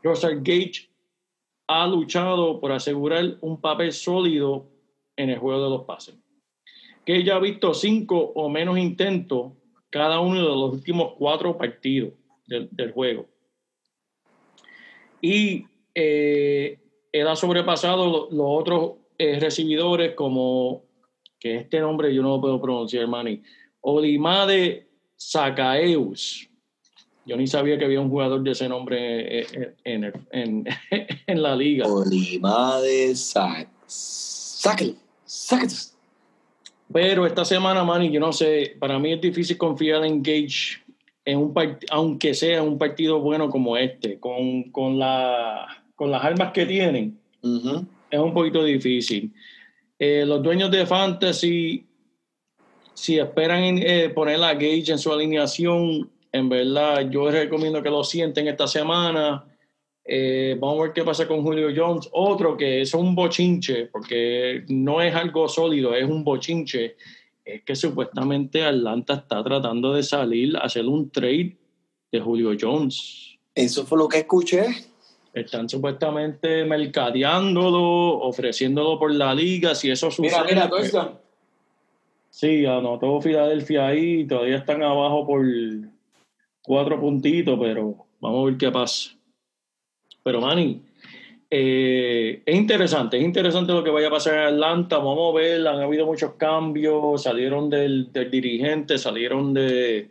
Russell 0.04 0.40
Gage 0.42 0.90
ha 1.68 1.88
luchado 1.88 2.60
por 2.60 2.72
asegurar 2.72 3.38
un 3.42 3.60
papel 3.60 3.92
sólido 3.92 4.70
en 5.16 5.32
el 5.32 5.40
juego 5.40 5.64
de 5.64 5.70
los 5.70 5.86
pases 5.86 6.24
ella 7.06 7.36
ha 7.36 7.40
visto 7.40 7.74
cinco 7.74 8.18
o 8.18 8.50
menos 8.50 8.78
intentos 8.78 9.54
cada 9.90 10.20
uno 10.20 10.36
de 10.36 10.44
los 10.44 10.74
últimos 10.74 11.14
cuatro 11.18 11.58
partidos 11.58 12.14
del, 12.48 12.70
del 12.72 12.92
juego. 12.92 13.28
Y 15.22 15.66
eh, 15.94 16.80
él 17.14 17.28
ha 17.30 17.36
sobrepasado 17.38 18.06
lo- 18.06 18.30
los 18.32 18.46
otros 18.62 18.92
eh, 19.18 19.40
recibidores 19.40 20.14
como, 20.16 20.82
que 21.40 21.56
este 21.58 21.80
nombre 21.80 22.14
yo 22.14 22.22
no 22.22 22.30
lo 22.36 22.42
puedo 22.42 22.60
pronunciar, 22.62 23.08
Manny, 23.08 23.42
Olimade 23.82 24.88
Sakaeus. 25.16 26.50
Yo 27.26 27.38
ni 27.38 27.48
sabía 27.48 27.78
que 27.78 27.86
había 27.86 28.02
un 28.02 28.10
jugador 28.10 28.42
de 28.44 28.52
ese 28.52 28.68
nombre 28.68 29.40
eh, 29.42 29.76
en, 29.86 30.04
en- 30.04 30.14
en- 30.32 30.66
en 31.28 31.42
la 31.42 31.56
liga. 31.56 31.88
Olimade 31.88 33.16
Sac. 33.16 33.70
Sáquelo. 33.88 34.96
Sáquelo. 35.26 35.72
Pero 36.92 37.26
esta 37.26 37.46
semana, 37.46 37.84
Manny, 37.84 38.12
yo 38.12 38.20
no 38.20 38.34
sé, 38.34 38.76
para 38.80 39.00
mí 39.00 39.14
es 39.14 39.22
difícil 39.22 39.58
confiar 39.58 40.04
en 40.06 40.22
Gage, 40.22 40.82
en 41.26 41.40
un 41.40 41.54
aunque 41.90 42.34
sea 42.34 42.62
un 42.62 42.78
partido 42.78 43.20
bueno 43.20 43.50
como 43.50 43.78
este, 43.78 44.20
con, 44.20 44.64
con, 44.72 45.00
la, 45.00 45.83
con 46.04 46.12
las 46.12 46.22
armas 46.22 46.52
que 46.52 46.66
tienen, 46.66 47.18
es 48.12 48.20
un 48.20 48.34
poquito 48.34 48.62
difícil. 48.62 49.34
Eh, 49.98 50.26
los 50.28 50.44
dueños 50.44 50.70
de 50.70 50.86
Fantasy, 50.86 51.86
si 52.94 53.18
esperan 53.18 53.78
eh, 53.78 54.10
poner 54.10 54.40
la 54.40 54.54
Gage 54.54 54.92
en 54.92 55.00
su 55.00 55.14
alineación, 55.14 56.12
en 56.30 56.50
verdad 56.50 57.10
yo 57.10 57.32
les 57.32 57.44
recomiendo 57.46 57.82
que 57.82 57.90
lo 57.90 58.04
sienten 58.04 58.50
esta 58.50 58.68
semana. 58.68 59.46
Eh, 60.04 60.58
vamos 60.60 60.80
a 60.80 60.84
ver 60.84 60.92
qué 60.94 61.06
pasa 61.06 61.26
con 61.26 61.42
Julio 61.42 61.70
Jones. 61.74 62.10
Otro 62.12 62.58
que 62.58 62.82
es 62.82 62.94
un 62.94 63.16
bochinche, 63.16 63.86
porque 63.86 64.66
no 64.68 65.02
es 65.02 65.16
algo 65.16 65.48
sólido, 65.48 65.96
es 65.96 66.04
un 66.04 66.26
bochinche. 66.26 66.98
Es 67.46 67.64
que 67.64 67.78
supuestamente 67.78 68.62
Atlanta 68.62 69.14
está 69.14 69.42
tratando 69.42 69.94
de 69.94 70.04
salir 70.04 70.58
a 70.58 70.66
hacer 70.66 70.86
un 70.86 71.10
trade 71.10 71.56
de 72.12 72.20
Julio 72.20 72.58
Jones. 72.60 73.38
Eso 73.56 73.86
fue 73.86 73.98
lo 73.98 74.10
que 74.10 74.18
escuché. 74.18 74.66
Están 75.34 75.68
supuestamente 75.68 76.64
mercadeándolo, 76.64 78.20
ofreciéndolo 78.20 79.00
por 79.00 79.14
la 79.14 79.34
liga. 79.34 79.74
Si 79.74 79.90
eso 79.90 80.12
sucede. 80.12 80.32
Mira, 80.32 80.44
mira, 80.44 80.70
pues- 80.70 80.92
touchdown. 80.92 81.24
Sí, 82.30 82.66
anotó 82.66 83.22
Filadelfia 83.22 83.86
ahí, 83.86 84.26
todavía 84.26 84.58
están 84.58 84.82
abajo 84.82 85.28
por 85.28 85.46
cuatro 86.64 87.00
puntitos, 87.00 87.60
pero 87.62 88.08
vamos 88.20 88.42
a 88.42 88.46
ver 88.46 88.58
qué 88.58 88.72
pasa. 88.72 89.12
Pero 90.24 90.42
Manny, 90.42 90.82
eh, 91.48 92.42
es 92.44 92.56
interesante, 92.56 93.20
es 93.20 93.24
interesante 93.24 93.72
lo 93.72 93.84
que 93.84 93.92
vaya 93.92 94.08
a 94.08 94.12
pasar 94.12 94.34
en 94.34 94.56
Atlanta, 94.56 94.98
vamos 94.98 95.32
a 95.32 95.38
ver, 95.38 95.68
han 95.68 95.80
habido 95.80 96.08
muchos 96.08 96.34
cambios, 96.34 97.22
salieron 97.22 97.70
del, 97.70 98.12
del 98.12 98.32
dirigente, 98.32 98.98
salieron 98.98 99.54
de... 99.54 100.10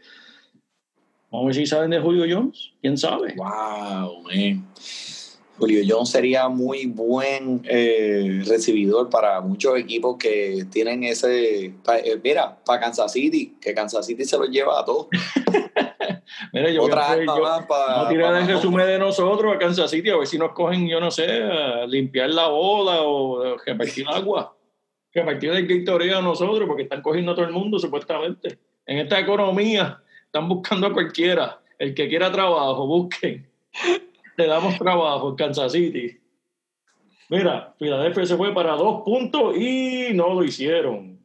Vamos 1.33 1.45
a 1.45 1.47
ver 1.47 1.55
si 1.57 1.67
salen 1.67 1.91
de 1.91 1.99
Julio 1.99 2.25
Jones, 2.33 2.71
quién 2.81 2.97
sabe. 2.97 3.35
Wow, 3.35 4.23
man. 4.23 4.65
Julio 5.63 5.81
Jones 5.87 6.11
sería 6.11 6.49
muy 6.49 6.87
buen 6.87 7.63
eh, 7.69 8.43
recibidor 8.49 9.09
para 9.09 9.41
muchos 9.41 9.79
equipos 9.79 10.17
que 10.19 10.65
tienen 10.73 11.05
ese. 11.05 11.73
pa- 11.85 11.99
eh, 12.01 12.19
mira, 12.21 12.59
para 12.65 12.81
Kansas 12.81 13.13
City, 13.13 13.55
que 13.61 13.73
Kansas 13.73 14.05
City 14.05 14.25
se 14.25 14.37
los 14.37 14.49
lleva 14.51 14.81
a 14.81 14.85
todos. 14.85 15.07
Mira, 16.53 16.69
yo 16.71 16.83
Otra 16.83 17.15
que 17.17 17.25
yo- 17.27 17.41
más 17.41 17.65
para. 17.67 18.03
No 18.03 18.09
tirar 18.09 18.35
el 18.43 18.49
resumen 18.49 18.87
de 18.89 18.99
nosotros 18.99 19.55
a 19.55 19.59
Kansas 19.59 19.89
City 19.89 20.11
a 20.11 20.17
ver 20.17 20.27
si 20.27 20.37
nos 20.37 20.51
cogen, 20.51 20.89
yo 20.89 20.99
no 20.99 21.13
sé, 21.13 21.27
a 21.45 21.87
limpiar 21.87 22.31
la 22.31 22.49
bola 22.49 23.03
o 23.03 23.57
repartir 23.65 24.05
agua. 24.09 24.57
Repartir 25.15 25.51
el 25.53 25.67
Gatorade 25.69 26.13
a 26.15 26.21
nosotros 26.23 26.67
porque 26.67 26.83
están 26.83 27.03
cogiendo 27.03 27.31
a 27.33 27.35
todo 27.37 27.45
el 27.45 27.53
mundo 27.53 27.79
supuestamente. 27.79 28.59
En 28.85 28.99
esta 28.99 29.21
economía 29.21 30.03
están 30.25 30.49
buscando 30.49 30.89
a 30.89 30.93
cualquiera. 30.93 31.61
El 31.79 31.95
que 31.95 32.09
quiera 32.09 32.33
trabajo, 32.33 32.85
busquen. 32.85 33.47
Le 34.37 34.47
damos 34.47 34.79
trabajo 34.79 35.31
en 35.31 35.37
Kansas 35.37 35.73
City. 35.73 36.19
Mira, 37.29 37.75
Filadelfia 37.79 38.27
se 38.27 38.37
fue 38.37 38.53
para 38.55 38.75
dos 38.77 39.03
puntos 39.03 39.57
y 39.57 40.09
no 40.15 40.35
lo 40.35 40.45
hicieron. 40.45 41.19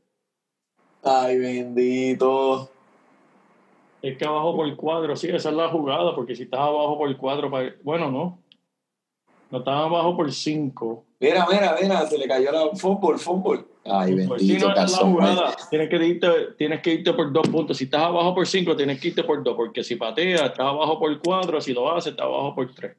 Ay, 1.04 1.38
bendito. 1.38 2.70
Es 4.02 4.18
que 4.18 4.26
abajo 4.26 4.56
por 4.56 4.76
cuadro, 4.76 5.16
sí, 5.16 5.28
esa 5.28 5.50
es 5.50 5.56
la 5.56 5.70
jugada, 5.70 6.16
porque 6.16 6.36
si 6.36 6.44
estás 6.44 6.60
abajo 6.60 6.98
por 6.98 7.18
cuadro, 7.18 7.50
pa- 7.50 7.74
bueno, 7.84 8.12
no. 8.12 8.40
No 9.50 9.58
estás 9.60 9.74
abajo 9.76 10.16
por 10.16 10.32
cinco. 10.32 11.06
Mira, 11.20 11.46
mira, 11.50 11.76
mira, 11.82 12.06
se 12.06 12.18
le 12.18 12.28
cayó 12.28 12.52
la 12.52 12.76
fútbol, 12.76 13.18
fútbol. 13.18 13.68
Ay, 13.90 14.26
Pues 14.28 14.42
bendito. 14.48 14.74
Tienes 15.70 15.90
que, 15.90 16.06
irte, 16.06 16.28
tienes 16.58 16.82
que 16.82 16.94
irte 16.94 17.14
por 17.14 17.32
dos 17.32 17.48
puntos. 17.48 17.78
Si 17.78 17.86
estás 17.86 18.02
abajo 18.04 18.36
por 18.36 18.48
cinco, 18.48 18.76
tienes 18.76 19.00
que 19.00 19.10
irte 19.10 19.24
por 19.24 19.44
dos, 19.44 19.56
porque 19.56 19.84
si 19.84 19.96
pateas, 19.96 20.42
estás 20.42 20.60
abajo 20.68 21.00
por 21.00 21.20
cuatro, 21.22 21.62
si 21.62 21.74
lo 21.74 21.92
haces, 21.92 22.12
estás 22.12 22.26
abajo 22.26 22.54
por 22.56 22.74
tres. 22.74 22.98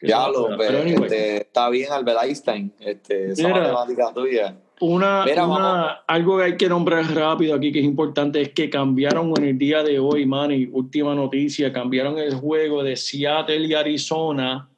Ya 0.00 0.28
lo, 0.28 0.56
pero, 0.56 0.78
anyway, 0.82 1.04
este, 1.06 1.36
está 1.38 1.68
bien, 1.70 1.90
Albert 1.90 2.18
Einstein. 2.22 2.72
Este, 2.78 3.32
esa 3.32 3.48
Mira. 3.48 3.60
matemática 3.72 4.12
tuya. 4.14 4.56
Una, 4.80 5.24
Mira, 5.24 5.44
una- 5.44 5.88
algo 6.06 6.38
que 6.38 6.44
hay 6.44 6.56
que 6.56 6.68
nombrar 6.68 7.04
rápido 7.12 7.56
aquí 7.56 7.72
que 7.72 7.80
es 7.80 7.84
importante 7.84 8.40
es 8.40 8.50
que 8.50 8.70
cambiaron 8.70 9.32
en 9.36 9.44
el 9.44 9.58
día 9.58 9.82
de 9.82 9.98
hoy, 9.98 10.24
Manny, 10.24 10.68
última 10.70 11.16
noticia, 11.16 11.72
cambiaron 11.72 12.16
el 12.18 12.36
juego 12.36 12.84
de 12.84 12.94
Seattle 12.94 13.66
y 13.66 13.74
Arizona, 13.74 14.68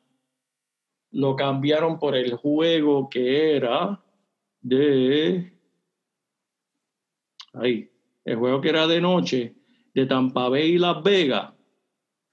lo 1.13 1.37
cambiaron 1.37 1.99
por 1.99 2.17
el 2.17 2.35
juego 2.37 3.11
que 3.11 3.57
era 3.57 4.00
de... 4.61 5.53
Ahí, 7.55 7.91
el 8.25 8.37
juego 8.37 8.61
que 8.61 8.69
era 8.69 8.87
de 8.87 9.01
noche, 9.01 9.55
de 9.95 10.07
Tampa 10.07 10.49
Bay 10.49 10.73
y 10.73 10.79
Las 10.79 11.03
Vegas. 11.03 11.53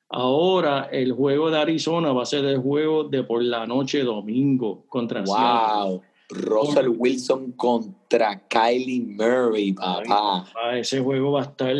Ahora 0.09 0.89
el 0.91 1.11
juego 1.11 1.49
de 1.49 1.57
Arizona 1.57 2.13
va 2.13 2.23
a 2.23 2.25
ser 2.25 2.45
el 2.45 2.59
juego 2.59 3.03
de 3.03 3.23
por 3.23 3.43
la 3.43 3.65
noche 3.65 4.03
domingo 4.03 4.85
contra 4.87 5.25
Seattle. 5.25 5.91
Wow. 5.91 6.03
Russell 6.29 6.89
Wilson 6.89 7.53
contra 7.53 8.47
Kylie 8.47 9.01
Murray, 9.01 9.73
papá. 9.73 10.45
Ese 10.73 10.99
juego 10.99 11.33
va 11.33 11.41
a 11.41 11.45
estar. 11.45 11.75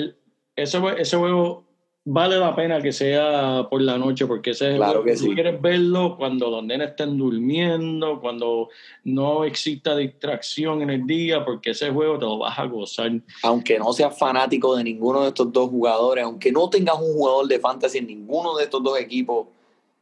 Ese, 0.55 0.81
ese 0.97 1.17
juego 1.17 1.66
vale 2.09 2.37
la 2.37 2.55
pena 2.55 2.81
que 2.81 2.93
sea 2.93 3.67
por 3.69 3.81
la 3.81 3.97
noche, 3.97 4.25
porque 4.25 4.51
ese 4.51 4.67
es 4.67 4.71
el 4.71 4.77
Claro 4.77 5.01
juego 5.01 5.05
que 5.05 5.13
tú 5.13 5.25
sí. 5.25 5.33
quieres 5.33 5.61
verlo 5.61 6.15
cuando 6.15 6.49
los 6.49 6.63
nenes 6.63 6.91
estén 6.91 7.17
durmiendo, 7.17 8.21
cuando 8.21 8.69
no 9.03 9.43
exista 9.43 9.93
distracción 9.95 10.81
en 10.81 10.89
el 10.89 11.05
día, 11.05 11.43
porque 11.43 11.71
ese 11.71 11.89
juego 11.89 12.17
te 12.17 12.23
lo 12.23 12.37
vas 12.37 12.57
a 12.57 12.65
gozar. 12.65 13.11
Aunque 13.43 13.77
no 13.77 13.91
seas 13.91 14.17
fanático 14.17 14.77
de 14.77 14.85
ninguno 14.85 15.23
de 15.23 15.27
estos 15.27 15.51
dos 15.51 15.69
jugadores, 15.69 16.23
aunque 16.23 16.49
no 16.49 16.69
tengas 16.69 16.95
un 16.97 17.13
jugador 17.13 17.45
de 17.47 17.59
fantasy 17.59 17.97
en 17.97 18.07
ninguno 18.07 18.55
de 18.55 18.63
estos 18.63 18.81
dos 18.81 18.97
equipos, 18.97 19.47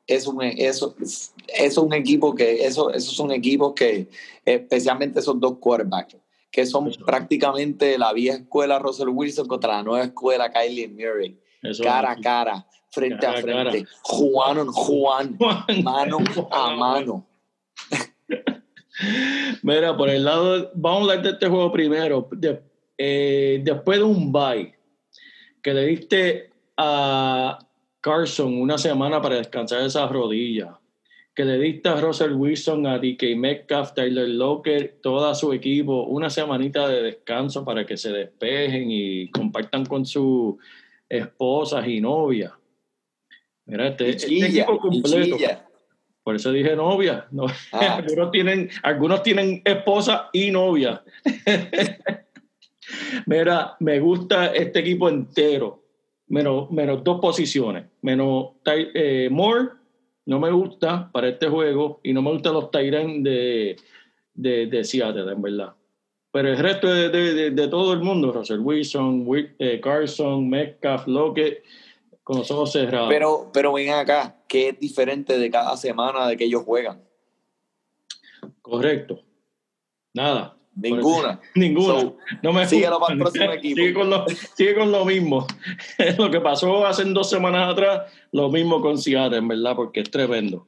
es 0.05 0.27
un, 0.27 0.43
eso, 0.43 0.95
eso 0.99 1.31
es 1.47 1.77
un 1.79 1.91
equipo 1.91 2.35
que, 2.35 2.65
eso, 2.65 2.91
esos 2.93 3.15
son 3.15 3.31
equipos 3.31 3.73
que, 3.73 4.07
especialmente 4.45 5.19
esos 5.19 5.39
dos 5.39 5.57
quarterbacks, 5.57 6.17
que 6.51 6.67
son 6.67 6.89
Eso. 6.89 7.03
prácticamente 7.03 7.97
la 7.97 8.13
vieja 8.13 8.37
escuela 8.37 8.77
Russell 8.77 9.09
Wilson 9.09 9.47
contra 9.47 9.77
la 9.77 9.83
nueva 9.83 10.05
escuela 10.05 10.51
Kylie 10.51 10.87
Murray. 10.87 11.35
Eso 11.69 11.83
cara 11.83 12.11
a 12.11 12.15
cara, 12.15 12.65
frente 12.91 13.19
Cara 13.19 13.37
a 13.37 13.41
frente, 13.41 13.85
Juan 14.03 14.57
on 14.59 14.67
Juan, 14.71 15.37
mano 15.83 16.17
a 16.51 16.75
mano. 16.75 17.25
Mira, 19.63 19.97
por 19.97 20.09
el 20.09 20.23
lado, 20.23 20.71
vamos 20.75 20.99
a 20.99 21.01
hablar 21.01 21.23
de 21.23 21.31
este 21.31 21.47
juego 21.47 21.71
primero. 21.71 22.27
De- 22.31 22.61
eh, 22.97 23.59
después 23.63 23.97
de 23.99 24.05
un 24.05 24.31
bye 24.31 24.73
que 25.61 25.73
le 25.73 25.85
diste 25.85 26.49
a 26.77 27.59
Carson 27.99 28.61
una 28.61 28.77
semana 28.77 29.21
para 29.21 29.35
descansar 29.35 29.81
esas 29.81 30.09
rodillas, 30.09 30.69
que 31.33 31.43
le 31.43 31.57
diste 31.59 31.89
a 31.89 31.99
Russell 31.99 32.31
Wilson, 32.33 32.87
a 32.87 32.97
DK 32.97 33.35
Metcalf, 33.35 33.93
Tyler 33.93 34.29
Locker, 34.29 34.99
todo 35.01 35.33
su 35.35 35.51
equipo, 35.51 36.03
una 36.03 36.29
semanita 36.29 36.87
de 36.87 37.01
descanso 37.01 37.65
para 37.65 37.85
que 37.85 37.97
se 37.97 38.13
despejen 38.13 38.89
y 38.89 39.29
compartan 39.31 39.85
con 39.85 40.05
sus 40.05 40.55
esposas 41.09 41.87
y 41.87 42.01
novias. 42.01 42.51
Mira, 43.65 43.87
este, 43.87 44.05
Y 44.05 44.09
este 44.09 44.27
chilla, 44.27 44.47
equipo 44.47 44.79
completo. 44.79 45.37
Por 46.23 46.35
eso 46.35 46.51
dije 46.51 46.75
novia. 46.75 47.27
No, 47.31 47.45
Ah. 47.71 47.97
algunos, 47.97 48.31
tienen, 48.31 48.69
algunos 48.83 49.23
tienen 49.23 49.61
esposa 49.63 50.29
y 50.33 50.51
novia. 50.51 51.03
Mira, 53.25 53.75
me 53.79 53.99
gusta 53.99 54.47
este 54.47 54.79
equipo 54.79 55.09
entero. 55.09 55.83
Menos, 56.27 56.71
menos 56.71 57.03
dos 57.03 57.19
posiciones. 57.21 57.85
Menos 58.01 58.53
eh, 58.65 59.29
Moore, 59.31 59.69
no 60.25 60.39
me 60.39 60.49
gusta 60.51 61.11
para 61.11 61.29
este 61.29 61.47
juego. 61.47 61.99
Y 62.03 62.13
no 62.13 62.21
me 62.23 62.31
gustan 62.31 62.53
los 62.53 62.71
Tyrants 62.71 63.23
de, 63.23 63.75
de, 64.33 64.65
de 64.65 64.83
Seattle, 64.83 65.31
en 65.31 65.41
verdad. 65.41 65.75
Pero 66.35 66.49
el 66.49 66.57
resto 66.57 66.93
de, 66.93 67.07
de- 67.07 67.33
de- 67.33 67.51
de 67.51 67.67
todo 67.69 67.93
el 67.93 68.01
mundo, 68.01 68.33
Russell 68.33 68.59
Wilson, 68.59 69.23
Wi- 69.25 69.55
eh, 69.57 69.79
Carson, 69.79 70.49
Metcalf, 70.49 71.07
Lockett, 71.07 71.63
con 72.23 72.39
los 72.39 72.51
ojos 72.51 72.73
cerrados. 72.73 73.07
Pero, 73.07 73.49
pero 73.53 73.71
ven 73.71 73.91
acá, 73.91 74.35
¿qué 74.45 74.67
es 74.67 74.79
diferente 74.81 75.39
de 75.39 75.49
cada 75.49 75.77
semana 75.77 76.27
de 76.27 76.35
que 76.35 76.43
ellos 76.43 76.63
juegan? 76.65 77.01
Correcto. 78.61 79.21
Nada. 80.13 80.57
Ninguna. 80.75 81.39
Ninguno. 81.55 81.99
So, 82.01 82.17
no 82.43 82.51
me 82.51 82.63
gusta. 82.67 82.99
para 82.99 83.13
el 83.13 83.19
próximo 83.19 83.51
equipo. 83.53 83.75
Sigue 83.77 83.93
con, 83.93 84.09
lo, 84.09 84.25
sigue 84.55 84.75
con 84.75 84.91
lo 84.91 85.05
mismo. 85.05 85.47
lo 86.17 86.29
que 86.29 86.41
pasó 86.41 86.85
hace 86.85 87.05
dos 87.05 87.29
semanas 87.29 87.71
atrás, 87.71 88.11
lo 88.33 88.49
mismo 88.49 88.81
con 88.81 88.97
Seattle, 88.97 89.37
en 89.37 89.47
verdad, 89.47 89.73
porque 89.77 90.01
es 90.01 90.11
tremendo. 90.11 90.67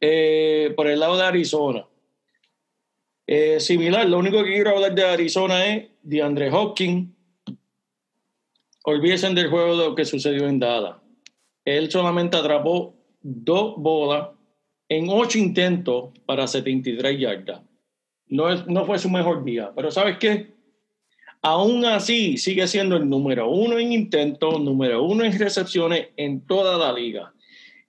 Eh, 0.00 0.72
por 0.74 0.86
el 0.86 1.00
lado 1.00 1.18
de 1.18 1.24
Arizona. 1.24 1.84
Eh, 3.26 3.60
similar, 3.60 4.08
lo 4.08 4.18
único 4.18 4.42
que 4.42 4.52
quiero 4.52 4.70
hablar 4.70 4.94
de 4.94 5.04
Arizona 5.04 5.64
es 5.66 5.88
de 6.02 6.22
Andre 6.22 6.50
Hopkins. 6.50 7.08
Olvídense 8.84 9.32
del 9.32 9.48
juego 9.48 9.76
de 9.76 9.86
lo 9.86 9.94
que 9.94 10.04
sucedió 10.04 10.48
en 10.48 10.58
Dallas. 10.58 10.96
Él 11.64 11.90
solamente 11.90 12.36
atrapó 12.36 12.94
dos 13.20 13.74
bolas 13.76 14.30
en 14.88 15.08
ocho 15.08 15.38
intentos 15.38 16.10
para 16.26 16.46
73 16.46 17.18
yardas. 17.18 17.62
No, 18.26 18.50
es, 18.50 18.66
no 18.66 18.84
fue 18.84 18.98
su 18.98 19.08
mejor 19.08 19.44
día, 19.44 19.72
pero 19.74 19.90
¿sabes 19.90 20.18
qué? 20.18 20.52
Aún 21.42 21.84
así 21.84 22.36
sigue 22.36 22.66
siendo 22.66 22.96
el 22.96 23.08
número 23.08 23.48
uno 23.50 23.78
en 23.78 23.92
intentos, 23.92 24.60
número 24.60 25.02
uno 25.02 25.24
en 25.24 25.38
recepciones 25.38 26.08
en 26.16 26.40
toda 26.46 26.76
la 26.76 26.92
liga. 26.92 27.32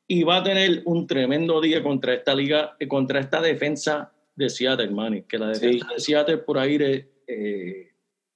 Y 0.07 0.23
va 0.23 0.37
a 0.37 0.43
tener 0.43 0.83
un 0.85 1.07
tremendo 1.07 1.59
día 1.59 1.81
contra 1.81 2.13
esta 2.13 2.35
liga, 2.35 2.77
contra 2.87 3.19
esta 3.19 3.41
defensa 3.41 4.12
de 4.35 4.49
Seattle, 4.49 4.89
Manny, 4.89 5.23
que 5.23 5.37
la 5.37 5.47
defensa 5.49 5.87
Sí. 5.89 5.93
de 5.93 5.99
Seattle 5.99 6.37
por 6.39 6.57
aire 6.57 7.09
eh, 7.27 7.89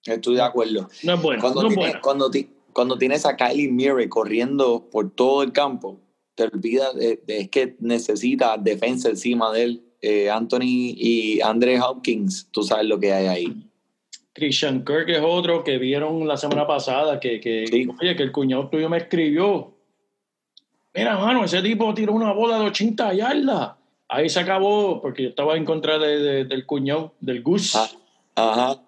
Estoy 0.05 0.35
de 0.35 0.41
acuerdo. 0.41 0.87
no 1.03 1.13
es 1.15 1.21
buena. 1.21 1.41
Cuando, 1.41 1.61
no 1.63 1.67
es 1.67 1.73
tiene- 1.73 1.89
buena. 1.89 2.01
cuando, 2.01 2.31
ti- 2.31 2.49
cuando 2.71 2.97
tienes 2.97 3.25
a 3.25 3.35
Kylie 3.35 3.69
Murray 3.71 4.07
corriendo 4.07 4.87
por 4.89 5.11
todo 5.13 5.43
el 5.43 5.51
campo, 5.51 5.99
te 6.35 6.43
olvidas, 6.43 6.95
de, 6.95 7.21
de- 7.27 7.39
es 7.39 7.49
que 7.49 7.75
necesita 7.79 8.55
defensa 8.57 9.09
encima 9.09 9.51
de 9.51 9.63
él. 9.63 9.83
Eh, 10.01 10.29
Anthony 10.29 10.93
y 10.95 11.41
Andre 11.41 11.81
Hopkins, 11.81 12.47
tú 12.51 12.61
sabes 12.63 12.85
lo 12.85 12.99
que 12.99 13.11
hay 13.11 13.25
ahí. 13.27 13.63
Christian 14.33 14.85
Kirk 14.85 15.09
es 15.09 15.19
otro 15.21 15.63
que 15.63 15.79
vieron 15.79 16.27
la 16.27 16.37
semana 16.37 16.67
pasada 16.67 17.19
que, 17.19 17.39
que 17.41 17.65
Sí. 17.67 17.87
oye, 17.99 18.15
que 18.15 18.21
el 18.23 18.31
cuñado 18.31 18.69
tuyo 18.69 18.87
me 18.89 18.97
escribió. 18.97 19.73
Mira, 20.93 21.17
mano, 21.17 21.43
ese 21.43 21.61
tipo 21.63 21.91
tiró 21.93 22.13
una 22.13 22.31
bola 22.31 22.59
de 22.59 22.65
80 22.67 23.13
yardas. 23.13 23.71
Ahí 24.09 24.29
se 24.29 24.39
acabó, 24.39 25.01
porque 25.01 25.23
yo 25.23 25.29
estaba 25.29 25.57
en 25.57 25.65
contra 25.65 25.97
de- 25.99 26.19
de- 26.19 26.45
del 26.45 26.65
cuñado, 26.65 27.13
del 27.19 27.41
Gus. 27.43 27.75
Ah, 27.75 27.89
Ajá. 28.35 28.81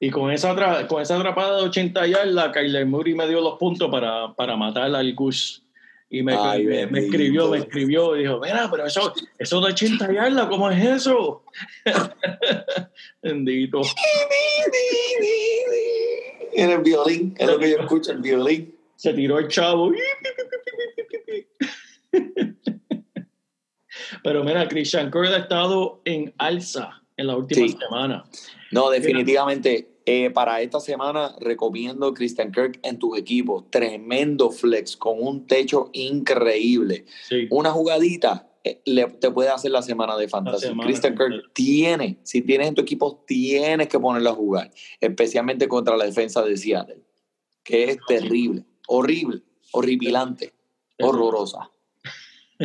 Y 0.00 0.10
con 0.10 0.30
esa, 0.32 0.54
con 0.88 1.00
esa 1.00 1.16
atrapada 1.16 1.58
de 1.58 1.62
80 1.64 2.06
yardas, 2.06 2.52
Kyler 2.52 2.84
Murray 2.84 3.14
me 3.14 3.26
dio 3.28 3.40
los 3.40 3.58
puntos 3.58 3.90
para, 3.90 4.34
para 4.34 4.56
matar 4.56 4.94
al 4.94 5.14
Gus. 5.14 5.62
Y 6.10 6.22
me, 6.22 6.34
Ay, 6.34 6.64
me- 6.64 6.86
me 6.86 7.00
escribió, 7.00 7.48
me 7.48 7.58
escribió 7.58 8.14
y 8.16 8.20
dijo, 8.20 8.38
mira, 8.40 8.68
pero 8.70 8.86
eso, 8.86 9.12
eso 9.38 9.60
de 9.60 9.72
80 9.72 10.12
yardas, 10.12 10.46
¿cómo 10.48 10.70
es 10.70 10.84
eso? 10.84 11.42
Bendito. 13.22 13.80
En 16.52 16.70
el 16.70 16.78
violín, 16.82 17.34
es 17.38 17.46
lo 17.48 17.58
que 17.58 17.70
yo 17.70 17.78
escucho, 17.78 18.12
el 18.12 18.18
violín. 18.18 18.74
Se 18.96 19.12
tiró 19.12 19.38
el 19.38 19.48
chavo. 19.48 19.90
Pero 24.22 24.44
mira, 24.44 24.68
Christian 24.68 25.10
Kirk 25.10 25.26
ha 25.32 25.36
estado 25.38 26.00
en 26.04 26.32
alza 26.38 27.02
en 27.16 27.26
la 27.28 27.36
última 27.36 27.66
Sí. 27.68 27.76
semana. 27.78 28.24
No, 28.70 28.90
definitivamente. 28.90 29.90
eh, 30.06 30.28
para 30.28 30.60
esta 30.60 30.80
semana 30.80 31.34
recomiendo 31.40 32.12
Christian 32.12 32.52
Kirk 32.52 32.78
en 32.82 32.98
tus 32.98 33.16
equipos. 33.16 33.70
Tremendo 33.70 34.50
flex 34.50 34.98
con 34.98 35.16
un 35.18 35.46
techo 35.46 35.88
increíble. 35.94 37.06
Sí. 37.26 37.46
Una 37.50 37.70
jugadita 37.70 38.50
eh, 38.64 38.82
le- 38.84 39.06
te 39.06 39.30
puede 39.30 39.48
hacer 39.48 39.70
la 39.70 39.80
semana 39.80 40.14
de 40.18 40.28
fantasy. 40.28 40.66
semana 40.68 40.86
Christian. 40.86 41.14
Kirk 41.16 41.52
tiene, 41.54 42.18
si 42.22 42.42
tienes 42.42 42.68
en 42.68 42.74
tu 42.74 42.82
equipo, 42.82 43.24
tienes 43.26 43.88
que 43.88 43.98
ponerlo 43.98 44.28
a 44.28 44.34
jugar, 44.34 44.70
especialmente 45.00 45.68
contra 45.68 45.96
la 45.96 46.04
defensa 46.04 46.42
de 46.42 46.56
Seattle, 46.58 47.02
que 47.62 47.84
es 47.84 47.98
terrible, 48.06 48.64
horrible, 48.86 49.40
horripilante, 49.72 50.52
horrorosa. 51.00 51.70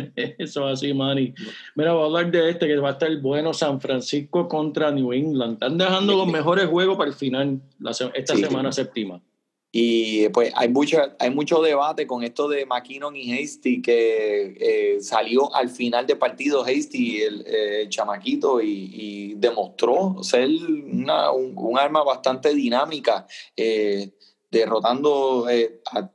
Eso 0.38 0.66
así, 0.66 0.92
Manny. 0.94 1.34
Mira, 1.74 1.92
voy 1.92 2.02
a 2.02 2.06
hablar 2.06 2.30
de 2.30 2.50
este 2.50 2.66
que 2.66 2.76
va 2.76 2.90
a 2.90 2.92
estar 2.92 3.14
bueno, 3.20 3.52
San 3.54 3.80
Francisco 3.80 4.48
contra 4.48 4.90
New 4.90 5.12
England. 5.12 5.54
Están 5.54 5.78
dejando 5.78 6.16
los 6.16 6.26
mejores 6.26 6.66
juegos 6.66 6.96
para 6.96 7.10
el 7.10 7.16
final, 7.16 7.60
la 7.78 7.92
se- 7.92 8.10
esta 8.14 8.34
Sí. 8.34 8.42
semana 8.44 8.72
séptima. 8.72 9.20
Y 9.72 10.28
pues 10.30 10.52
hay, 10.56 10.68
mucha, 10.68 11.14
hay 11.20 11.30
mucho 11.30 11.62
debate 11.62 12.04
con 12.04 12.24
esto 12.24 12.48
de 12.48 12.66
McKinnon 12.66 13.14
y 13.14 13.32
Hasty, 13.38 13.80
que 13.80 14.56
eh, 14.58 15.00
salió 15.00 15.54
al 15.54 15.68
final 15.68 16.08
del 16.08 16.18
partido 16.18 16.64
Hasty, 16.64 17.20
el, 17.22 17.42
eh, 17.46 17.82
el 17.82 17.88
chamaquito, 17.88 18.60
y, 18.60 18.90
y 18.92 19.34
demostró 19.34 20.16
ser 20.24 20.48
una- 20.48 21.30
un, 21.30 21.52
un 21.56 21.78
arma 21.78 22.02
bastante 22.02 22.52
dinámica, 22.52 23.28
eh, 23.56 24.10
derrotando, 24.50 25.46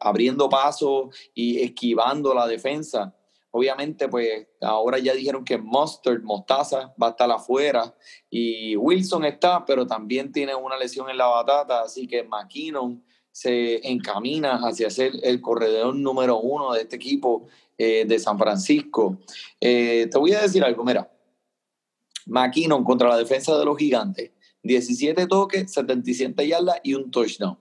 abriendo 0.02 0.50
pasos 0.50 1.16
y 1.34 1.62
esquivando 1.62 2.34
la 2.34 2.46
defensa. 2.48 3.16
Obviamente, 3.58 4.10
pues 4.10 4.47
ahora 4.60 4.99
ya 4.99 5.14
dijeron 5.14 5.45
que 5.45 5.58
Mustard, 5.58 6.22
Mostaza, 6.24 6.93
va 7.01 7.08
a 7.08 7.10
estar 7.12 7.32
afuera 7.32 7.95
y 8.30 8.76
Wilson 8.76 9.24
está, 9.24 9.64
pero 9.64 9.88
también 9.88 10.30
tiene 10.34 10.53
una 10.53 10.78
lesión 10.78 11.10
en 11.10 11.18
la 11.18 11.28
batata, 11.28 11.80
así 11.80 12.06
que 12.06 12.26
McKinnon 12.26 13.01
se 13.32 13.80
encamina 13.89 14.56
hacia 14.58 14.89
ser 14.89 15.14
el 15.24 15.39
corredor 15.39 15.95
número 15.95 16.38
uno 16.38 16.74
de 16.74 16.82
este 16.82 16.97
equipo 16.97 17.47
eh, 17.78 18.03
de 18.06 18.20
San 18.20 18.38
Francisco. 18.38 19.20
Eh, 19.62 20.10
te 20.12 20.18
voy 20.18 20.34
a 20.34 20.41
decir 20.41 20.62
algo, 20.62 20.84
mira, 20.84 21.10
McKinnon 22.26 22.84
contra 22.84 23.08
la 23.08 23.18
defensa 23.18 23.58
de 23.58 23.64
los 23.64 23.78
gigantes, 23.78 24.32
17 24.64 25.28
toques, 25.28 25.72
77 25.72 26.45
yardas 26.45 26.82
y 26.84 26.93
un 26.93 27.10
touchdown. 27.10 27.58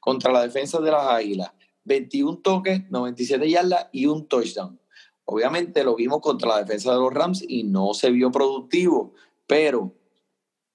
Contra 0.00 0.32
la 0.32 0.42
defensa 0.42 0.80
de 0.80 0.90
las 0.90 1.06
águilas, 1.06 1.52
21 1.84 2.38
toques, 2.38 2.90
97 2.90 3.48
yardas 3.48 3.86
y 3.92 4.06
un 4.06 4.26
touchdown. 4.26 4.80
Obviamente 5.26 5.82
lo 5.84 5.96
vimos 5.96 6.20
contra 6.20 6.48
la 6.48 6.58
defensa 6.62 6.92
de 6.92 6.98
los 6.98 7.12
Rams 7.12 7.44
y 7.46 7.64
no 7.64 7.94
se 7.94 8.10
vio 8.10 8.30
productivo, 8.30 9.12
pero 9.46 9.92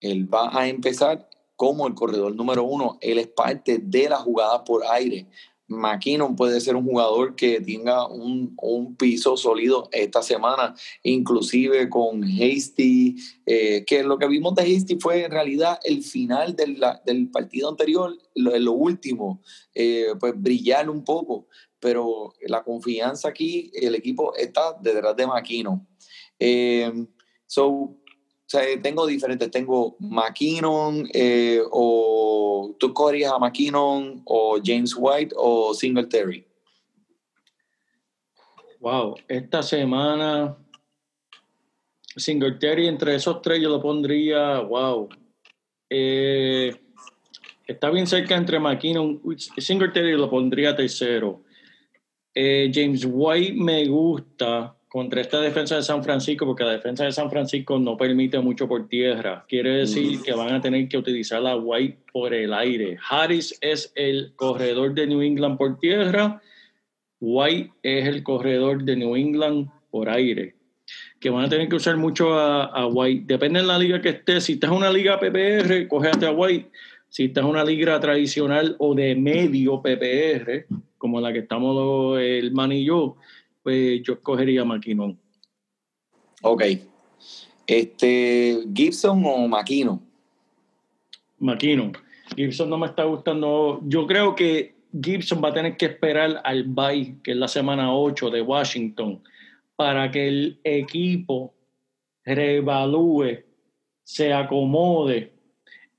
él 0.02 0.32
va 0.32 0.58
a 0.58 0.68
empezar 0.68 1.30
como 1.56 1.88
el 1.88 1.94
corredor 1.94 2.36
número 2.36 2.64
uno. 2.64 2.98
Él 3.02 3.18
es 3.18 3.28
parte 3.28 3.80
de 3.82 4.10
la 4.10 4.18
jugada 4.18 4.64
por 4.64 4.84
aire. 4.86 5.28
McKinnon 5.72 6.36
puede 6.36 6.60
ser 6.60 6.76
un 6.76 6.84
jugador 6.84 7.36
que 7.36 7.62
tenga 7.62 8.08
un, 8.08 8.54
un 8.62 8.96
piso 8.96 9.38
sólido 9.38 9.88
esta 9.92 10.22
semana, 10.22 10.76
inclusive 11.04 11.90
con 11.90 12.24
Hasty, 12.24 13.16
eh, 13.46 13.86
que 13.86 14.04
lo 14.04 14.18
que 14.18 14.28
vimos 14.28 14.54
de 14.56 14.64
Hasty 14.64 14.98
fue 15.00 15.24
en 15.24 15.32
realidad 15.32 15.80
el 15.84 16.04
final 16.04 16.56
del, 16.56 16.84
del 17.06 17.30
partido 17.30 17.70
anterior, 17.70 18.18
lo, 18.36 18.58
lo 18.60 18.72
último, 18.74 19.42
eh, 19.74 20.08
pues 20.20 20.34
brillar 20.36 20.90
un 20.90 21.04
poco, 21.06 21.48
pero 21.82 22.34
la 22.48 22.64
confianza 22.64 23.28
aquí, 23.28 23.72
el 23.74 23.96
equipo 23.96 24.34
está 24.36 24.78
detrás 24.80 25.16
de 25.16 25.28
McKinnon. 25.28 25.86
Eh, 26.40 26.92
so, 27.46 27.68
o 27.68 27.98
sea, 28.46 28.62
tengo 28.82 29.06
diferentes. 29.06 29.50
Tengo 29.50 29.96
McKinnon, 30.00 31.10
eh, 31.14 31.62
o 31.72 32.76
tú 32.80 32.94
cogerías 32.94 33.34
a 33.34 33.40
McKinnon, 33.40 34.22
o 34.26 34.60
James 34.64 34.94
White, 34.98 35.36
o 35.38 35.74
Singletary. 35.74 36.46
Wow, 38.80 39.16
esta 39.28 39.62
semana 39.62 40.58
Singletary 42.16 42.88
entre 42.88 43.16
esos 43.16 43.42
tres 43.42 43.62
yo 43.62 43.70
lo 43.70 43.82
pondría, 43.82 44.60
wow. 44.60 45.08
Eh, 45.90 46.76
está 47.68 47.90
bien 47.90 48.08
cerca 48.08 48.36
entre 48.36 48.60
McKinnon 48.60 49.22
Singletary 49.58 50.14
lo 50.14 50.30
pondría 50.30 50.76
tercero. 50.76 51.44
Eh, 52.34 52.72
James 52.74 53.06
White 53.10 53.54
me 53.54 53.86
gusta 53.88 54.76
contra 54.88 55.22
esta 55.22 55.40
defensa 55.40 55.78
de 55.78 55.84
San 55.84 56.04
Francisco 56.04 56.46
porque 56.46 56.66
la 56.66 56.74
defensa 56.74 57.06
de 57.06 57.12
San 57.14 57.30
Francisco 57.30 57.80
no 57.80 57.96
permite 57.96 58.40
mucho 58.40 58.68
por 58.68 58.90
tierra. 58.90 59.46
Quiere 59.48 59.78
decir 59.78 60.16
Ujú. 60.16 60.24
que 60.24 60.34
van 60.34 60.54
a 60.54 60.62
tener 60.62 60.88
que 60.90 60.98
utilizar 60.98 61.46
a 61.48 61.56
White 61.56 62.00
por 62.12 62.34
el 62.34 62.54
aire. 62.54 62.98
Harris 63.10 63.58
es 63.62 63.94
el 63.96 64.34
corredor 64.36 64.94
de 64.94 65.08
New 65.08 65.22
England 65.22 65.58
por 65.58 65.80
tierra. 65.80 66.42
White 67.22 67.72
es 67.84 68.08
el 68.08 68.24
corredor 68.24 68.84
de 68.84 68.96
New 68.98 69.16
England 69.16 69.70
por 69.92 70.10
aire. 70.10 70.56
Que 71.22 71.30
van 71.30 71.46
a 71.46 71.50
tener 71.50 71.70
que 71.70 71.76
usar 71.76 71.96
mucho 71.96 72.34
a, 72.34 72.66
a 72.66 72.88
White. 72.88 73.26
Depende 73.28 73.62
de 73.62 73.68
la 73.68 73.78
liga 73.78 74.02
que 74.02 74.10
estés. 74.10 74.44
Si 74.44 74.54
estás 74.54 74.72
en 74.72 74.78
una 74.78 74.92
liga 74.92 75.20
PPR, 75.20 75.88
cógete 75.88 76.26
a 76.26 76.32
White. 76.32 76.70
Si 77.08 77.26
estás 77.26 77.44
en 77.44 77.50
una 77.50 77.64
liga 77.64 77.98
tradicional 78.00 78.76
o 78.80 78.94
de 78.96 79.16
medio 79.16 79.82
PPR, 79.82 80.66
como 81.02 81.20
la 81.20 81.34
que 81.34 81.40
estamos 81.40 82.20
el 82.20 82.52
man 82.52 82.72
y 82.72 82.86
yo, 82.86 83.18
pues 83.64 84.04
yo 84.04 84.14
escogería 84.14 84.64
McKinnon. 84.64 85.20
Ok. 86.44 86.64
Este, 87.66 88.60
Gibson 88.72 89.24
o 89.26 89.48
McKinnon. 89.48 90.00
McKinnon. 91.40 91.92
Gibson 92.36 92.70
no 92.70 92.78
me 92.78 92.86
está 92.86 93.04
gustando. 93.06 93.82
Yo 93.86 94.06
creo 94.06 94.36
que 94.36 94.76
Gibson 94.94 95.42
va 95.44 95.50
a 95.50 95.54
tener 95.54 95.76
que 95.76 95.88
esperar 95.88 96.40
al 96.44 96.66
bye, 96.66 97.16
que 97.24 97.32
es 97.32 97.38
la 97.38 97.48
semana 97.48 97.96
8 97.96 98.30
de 98.30 98.42
Washington, 98.44 99.24
para 99.76 100.12
que 100.12 100.28
el 100.28 100.60
equipo 100.64 101.56
reevalúe, 102.24 103.44
se 104.04 104.34
acomode 104.34 105.34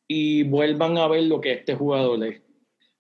y 0.07 0.45
vuelvan 0.45 0.97
a 0.97 1.09
ver 1.09 1.25
lo 1.25 1.41
que 1.41 1.55
este 1.55 1.75
jugador 1.75 2.25
es. 2.25 2.41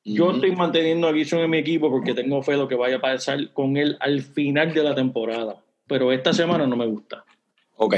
Yo 0.04 0.32
estoy 0.32 0.54
manteniendo 0.56 1.06
a 1.06 1.12
Gibson 1.12 1.40
en 1.40 1.50
mi 1.50 1.58
equipo 1.58 1.90
porque 1.90 2.14
tengo 2.14 2.42
fe 2.42 2.52
de 2.52 2.58
lo 2.58 2.68
que 2.68 2.74
vaya 2.74 2.96
a 2.96 3.00
pasar 3.00 3.52
con 3.52 3.76
él 3.76 3.96
al 4.00 4.22
final 4.22 4.74
de 4.74 4.82
la 4.82 4.94
temporada. 4.94 5.62
Pero 5.86 6.10
esta 6.10 6.32
semana 6.32 6.66
no 6.66 6.76
me 6.76 6.86
gusta. 6.86 7.24
Ok. 7.76 7.96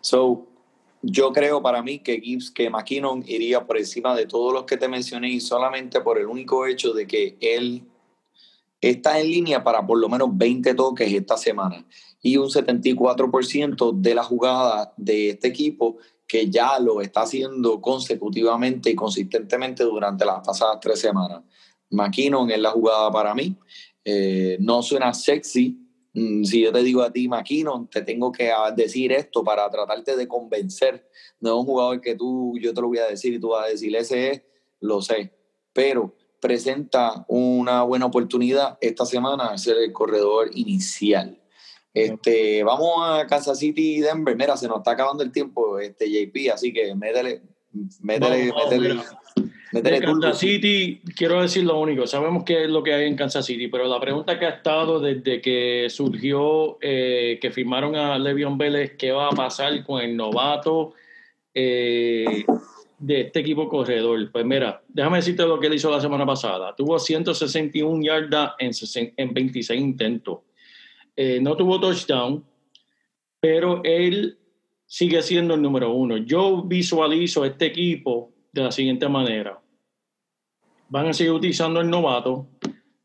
So, 0.00 0.46
yo 1.02 1.32
creo 1.32 1.62
para 1.62 1.82
mí 1.82 2.00
que 2.00 2.20
Gibbs, 2.20 2.50
que 2.50 2.68
McKinnon 2.68 3.24
iría 3.26 3.64
por 3.64 3.78
encima 3.78 4.14
de 4.14 4.26
todos 4.26 4.52
los 4.52 4.64
que 4.64 4.76
te 4.76 4.88
mencioné 4.88 5.30
y 5.30 5.40
solamente 5.40 6.00
por 6.00 6.18
el 6.18 6.26
único 6.26 6.66
hecho 6.66 6.92
de 6.92 7.06
que 7.06 7.36
él 7.40 7.82
está 8.80 9.18
en 9.20 9.28
línea 9.28 9.64
para 9.64 9.86
por 9.86 9.98
lo 9.98 10.08
menos 10.08 10.28
20 10.32 10.74
toques 10.74 11.12
esta 11.12 11.36
semana 11.36 11.84
y 12.20 12.36
un 12.36 12.48
74% 12.48 13.92
de 13.94 14.14
la 14.14 14.22
jugada 14.22 14.92
de 14.96 15.30
este 15.30 15.48
equipo 15.48 15.96
que 16.32 16.48
ya 16.48 16.78
lo 16.78 17.02
está 17.02 17.22
haciendo 17.22 17.78
consecutivamente 17.78 18.88
y 18.88 18.94
consistentemente 18.94 19.84
durante 19.84 20.24
las 20.24 20.40
pasadas 20.40 20.78
tres 20.80 20.98
semanas. 20.98 21.42
McKinnon 21.90 22.50
es 22.50 22.58
la 22.58 22.70
jugada 22.70 23.10
para 23.10 23.34
mí. 23.34 23.54
Eh, 24.02 24.56
no 24.58 24.82
suena 24.82 25.12
sexy, 25.12 25.82
Mm, 26.14 26.44
Si 26.44 26.60
yo 26.62 26.72
te 26.72 26.82
digo 26.82 27.02
a 27.02 27.12
ti, 27.12 27.28
Maquino, 27.28 27.88
te 27.90 28.02
tengo 28.02 28.32
que 28.32 28.50
decir 28.76 29.12
esto 29.12 29.42
para 29.42 29.68
tratarte 29.70 30.16
de 30.16 30.28
convencer. 30.28 31.08
No 31.40 31.50
es 31.50 31.56
un 31.56 31.66
jugador 31.66 32.00
que 32.00 32.14
tú, 32.14 32.54
yo 32.60 32.74
te 32.74 32.80
lo 32.80 32.88
voy 32.88 32.98
a 32.98 33.06
decir 33.06 33.32
y 33.34 33.40
tú 33.40 33.48
vas 33.48 33.66
a 33.66 33.68
decir, 33.68 33.94
ese 33.96 34.30
es, 34.30 34.42
lo 34.80 35.00
sé. 35.00 35.32
Pero 35.72 36.14
presenta 36.40 37.24
una 37.28 37.82
buena 37.84 38.06
oportunidad 38.06 38.76
esta 38.80 39.06
semana 39.06 39.48
a 39.48 39.58
ser 39.58 39.78
el 39.78 39.92
corredor 39.92 40.50
inicial. 40.54 41.41
Este, 41.94 42.64
vamos 42.64 42.96
a 43.02 43.26
Kansas 43.26 43.58
City 43.58 43.96
y 43.96 44.00
Denver. 44.00 44.34
Mira, 44.34 44.56
se 44.56 44.66
nos 44.66 44.78
está 44.78 44.92
acabando 44.92 45.22
el 45.22 45.30
tiempo, 45.30 45.78
este 45.78 46.10
JP, 46.10 46.52
así 46.52 46.72
que 46.72 46.94
métele, 46.94 47.42
métele, 48.00 48.50
Vamos, 48.50 48.64
métele, 48.70 48.88
mira. 48.94 49.04
métele 49.72 50.00
De. 50.00 50.06
Kansas 50.06 50.38
City, 50.38 51.02
quiero 51.14 51.42
decir 51.42 51.64
lo 51.64 51.78
único, 51.78 52.06
sabemos 52.06 52.44
qué 52.44 52.64
es 52.64 52.70
lo 52.70 52.82
que 52.82 52.94
hay 52.94 53.06
en 53.06 53.16
Kansas 53.16 53.44
City, 53.44 53.68
pero 53.68 53.86
la 53.88 54.00
pregunta 54.00 54.38
que 54.38 54.46
ha 54.46 54.50
estado 54.50 55.00
desde 55.00 55.42
que 55.42 55.88
surgió 55.90 56.78
eh, 56.80 57.38
que 57.42 57.50
firmaron 57.50 57.94
a 57.94 58.18
Le'Veon 58.18 58.56
Vélez, 58.56 58.96
¿qué 58.96 59.12
va 59.12 59.28
a 59.28 59.32
pasar 59.32 59.84
con 59.84 60.00
el 60.00 60.16
novato 60.16 60.94
eh, 61.52 62.46
de 62.98 63.20
este 63.20 63.40
equipo 63.40 63.68
corredor? 63.68 64.32
Pues 64.32 64.46
mira, 64.46 64.82
déjame 64.88 65.18
decirte 65.18 65.42
lo 65.42 65.60
que 65.60 65.66
él 65.66 65.74
hizo 65.74 65.90
la 65.90 66.00
semana 66.00 66.24
pasada. 66.24 66.74
Tuvo 66.74 66.98
161 66.98 68.02
yardas 68.02 68.52
en, 68.58 68.72
60 68.72 69.12
en 69.18 69.34
26 69.34 69.78
intentos. 69.78 70.38
Eh, 71.16 71.40
no 71.40 71.56
tuvo 71.56 71.78
touchdown, 71.80 72.44
pero 73.40 73.82
él 73.84 74.38
sigue 74.86 75.22
siendo 75.22 75.54
el 75.54 75.62
número 75.62 75.92
uno. 75.92 76.16
Yo 76.18 76.62
visualizo 76.62 77.44
este 77.44 77.66
equipo 77.66 78.32
de 78.52 78.62
la 78.62 78.72
siguiente 78.72 79.08
manera. 79.08 79.60
Van 80.88 81.08
a 81.08 81.12
seguir 81.12 81.32
utilizando 81.32 81.80
el 81.80 81.88
novato, 81.88 82.46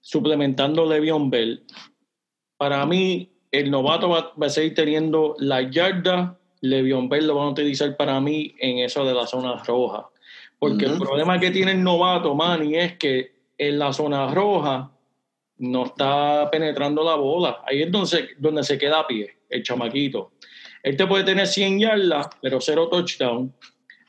suplementando 0.01 0.85
Le'Veon 0.85 1.29
Bell. 1.29 1.63
Para 2.57 2.85
mí, 2.85 3.31
el 3.51 3.71
novato 3.71 4.09
va, 4.09 4.33
va 4.41 4.47
a 4.47 4.49
seguir 4.49 4.73
teniendo 4.73 5.35
la 5.39 5.69
yarda. 5.69 6.39
Le'Veon 6.61 7.07
Bell 7.07 7.27
lo 7.27 7.35
van 7.35 7.47
a 7.47 7.51
utilizar 7.51 7.95
para 7.95 8.19
mí 8.19 8.53
en 8.59 8.79
eso 8.79 9.05
de 9.05 9.13
la 9.13 9.25
zona 9.25 9.63
roja. 9.63 10.09
Porque 10.59 10.85
el 10.85 10.97
problema 10.97 11.39
que 11.39 11.51
tiene 11.51 11.71
el 11.71 11.83
novato, 11.83 12.33
Manny, 12.33 12.75
es 12.75 12.97
que 12.97 13.37
en 13.57 13.79
la 13.79 13.93
zona 13.93 14.33
roja 14.33 14.91
no 15.59 15.85
está 15.85 16.49
penetrando 16.51 17.03
la 17.03 17.15
bola. 17.15 17.61
Ahí 17.65 17.81
es 17.83 17.91
donde 17.91 18.07
se, 18.07 18.29
donde 18.37 18.63
se 18.63 18.77
queda 18.77 18.99
a 18.99 19.07
pie, 19.07 19.37
el 19.49 19.63
chamaquito. 19.63 20.33
Él 20.83 20.95
te 20.95 21.05
puede 21.07 21.23
tener 21.23 21.47
100 21.47 21.79
yardas, 21.79 22.27
pero 22.41 22.61
cero 22.61 22.87
touchdown. 22.89 23.53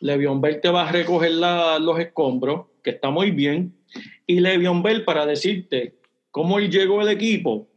Le'Veon 0.01 0.40
Bell 0.40 0.61
te 0.61 0.68
va 0.68 0.88
a 0.88 0.92
recoger 0.92 1.32
la- 1.32 1.78
los 1.78 1.99
escombros, 1.99 2.66
que 2.82 2.90
está 2.90 3.11
muy 3.11 3.30
bien. 3.32 3.74
Y 4.26 4.40
Le'Veon 4.40 4.82
Bell, 4.82 5.05
para 5.05 5.26
decirte 5.26 5.96
cómo 6.30 6.61
llegó 6.61 7.01
al 7.01 7.09
equipo, 7.09 7.68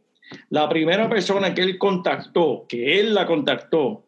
la 0.50 0.68
primera 0.68 1.08
persona 1.08 1.52
que 1.52 1.62
él 1.62 1.78
contactó, 1.78 2.66
que 2.68 3.00
él 3.00 3.14
la 3.14 3.26
contactó, 3.26 4.04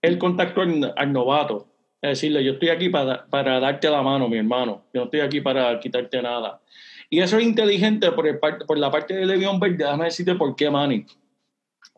él 0.00 0.16
contactó 0.18 0.62
al 0.62 1.12
novato. 1.12 1.66
Es 2.00 2.10
decirle, 2.10 2.42
yo 2.42 2.52
estoy 2.52 2.70
aquí 2.70 2.88
para, 2.88 3.26
para 3.26 3.60
darte 3.60 3.90
la 3.90 4.00
mano, 4.00 4.26
mi 4.28 4.38
hermano. 4.38 4.86
Yo 4.94 5.00
no 5.00 5.04
estoy 5.04 5.20
aquí 5.20 5.42
para 5.42 5.78
quitarte 5.78 6.22
nada. 6.22 6.62
Y 7.10 7.18
eso 7.18 7.38
es 7.38 7.44
inteligente 7.44 8.12
por, 8.12 8.28
el 8.28 8.38
por 8.38 8.78
la 8.78 8.90
parte 8.90 9.14
de 9.14 9.26
Le'Veon 9.26 9.58
Bell. 9.58 9.76
Déjame 9.76 10.04
decirte 10.04 10.36
por 10.36 10.54
qué, 10.54 10.70
Manny. 10.70 11.04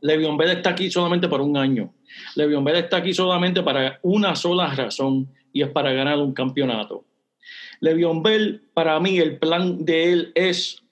Le'Veon 0.00 0.38
Bell 0.38 0.56
está 0.56 0.70
aquí 0.70 0.90
solamente 0.90 1.28
por 1.28 1.42
un 1.42 1.56
año. 1.56 1.92
Le'Veon 2.34 2.64
Bell 2.64 2.76
está 2.76 2.96
aquí 2.96 3.12
solamente 3.12 3.62
para 3.62 4.00
una 4.02 4.34
sola 4.34 4.74
razón 4.74 5.28
y 5.52 5.62
es 5.62 5.68
para 5.68 5.92
ganar 5.92 6.18
un 6.18 6.32
campeonato. 6.32 7.04
Le'Veon 7.80 8.22
Bell, 8.22 8.62
para 8.72 8.98
mí, 9.00 9.18
el 9.18 9.38
plan 9.38 9.84
de 9.84 10.12
él 10.12 10.32
es, 10.34 10.82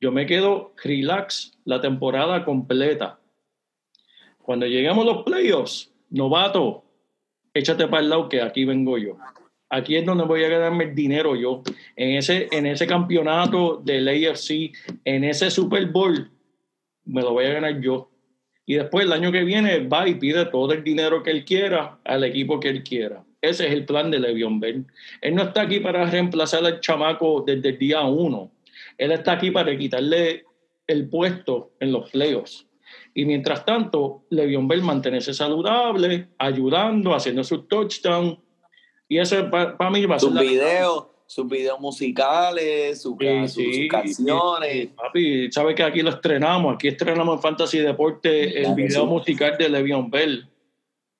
yo 0.00 0.10
me 0.10 0.26
quedo 0.26 0.74
relax 0.82 1.52
la 1.64 1.80
temporada 1.80 2.44
completa. 2.44 3.20
Cuando 4.38 4.66
lleguemos 4.66 5.06
a 5.06 5.12
los 5.12 5.22
playoffs, 5.24 5.92
novato, 6.10 6.84
échate 7.54 7.86
para 7.86 8.02
el 8.02 8.08
lado 8.08 8.28
que 8.28 8.42
aquí 8.42 8.64
vengo 8.64 8.98
yo. 8.98 9.18
Aquí 9.70 9.96
es 9.96 10.06
donde 10.06 10.24
voy 10.24 10.44
a 10.44 10.48
ganarme 10.48 10.84
el 10.84 10.94
dinero 10.94 11.36
yo. 11.36 11.62
En 11.96 12.16
ese, 12.16 12.48
en 12.52 12.66
ese 12.66 12.86
campeonato 12.86 13.80
del 13.84 14.08
AFC, 14.08 14.72
en 15.04 15.24
ese 15.24 15.50
Super 15.50 15.86
Bowl, 15.86 16.30
me 17.04 17.22
lo 17.22 17.32
voy 17.32 17.46
a 17.46 17.54
ganar 17.54 17.80
yo. 17.80 18.10
Y 18.64 18.74
después 18.74 19.06
el 19.06 19.12
año 19.12 19.32
que 19.32 19.44
viene 19.44 19.86
va 19.86 20.08
y 20.08 20.14
pide 20.14 20.44
todo 20.46 20.72
el 20.72 20.84
dinero 20.84 21.22
que 21.22 21.30
él 21.30 21.44
quiera 21.44 21.98
al 22.04 22.24
equipo 22.24 22.60
que 22.60 22.68
él 22.68 22.82
quiera. 22.82 23.24
Ese 23.40 23.66
es 23.66 23.72
el 23.72 23.84
plan 23.84 24.10
de 24.10 24.18
Le'Veon 24.18 24.60
Bell. 24.60 24.84
Él 25.20 25.34
no 25.34 25.42
está 25.42 25.62
aquí 25.62 25.80
para 25.80 26.04
reemplazar 26.04 26.64
al 26.64 26.80
chamaco 26.80 27.44
desde 27.46 27.70
el 27.70 27.78
día 27.78 28.02
uno. 28.02 28.50
Él 28.96 29.12
está 29.12 29.32
aquí 29.32 29.50
para 29.50 29.76
quitarle 29.76 30.44
el 30.86 31.08
puesto 31.08 31.72
en 31.78 31.92
los 31.92 32.10
playoffs. 32.10 32.66
Y 33.14 33.24
mientras 33.24 33.64
tanto, 33.64 34.24
Le'Veon 34.30 34.66
Bell 34.66 34.82
mantenerse 34.82 35.32
saludable, 35.32 36.28
ayudando, 36.38 37.14
haciendo 37.14 37.44
sus 37.44 37.68
touchdowns. 37.68 38.38
Y 39.08 39.18
eso 39.18 39.50
para 39.50 39.90
mí 39.90 40.04
va 40.06 40.16
a 40.16 40.18
ser 40.18 40.30
Sus 40.30 40.40
videos, 40.40 41.06
sus 41.26 41.48
videos 41.48 41.80
musicales, 41.80 43.00
sus, 43.00 43.16
ca- 43.16 43.46
Sí, 43.46 43.48
sus- 43.48 43.52
sí, 43.74 43.82
sus 43.82 43.88
canciones. 43.90 44.88
papi, 44.96 45.50
sabes 45.50 45.74
que 45.74 45.82
aquí 45.82 46.02
lo 46.02 46.10
estrenamos, 46.10 46.74
aquí 46.74 46.88
estrenamos 46.88 47.36
en 47.36 47.42
Fantasy 47.42 47.78
Deporte 47.78 48.44
el 48.58 48.62
Claro 48.62 48.76
que 48.76 48.82
video 48.82 49.02
sí. 49.02 49.06
musical 49.08 49.56
de 49.58 49.68
Le'Veon 49.68 50.10
Bell. 50.10 50.48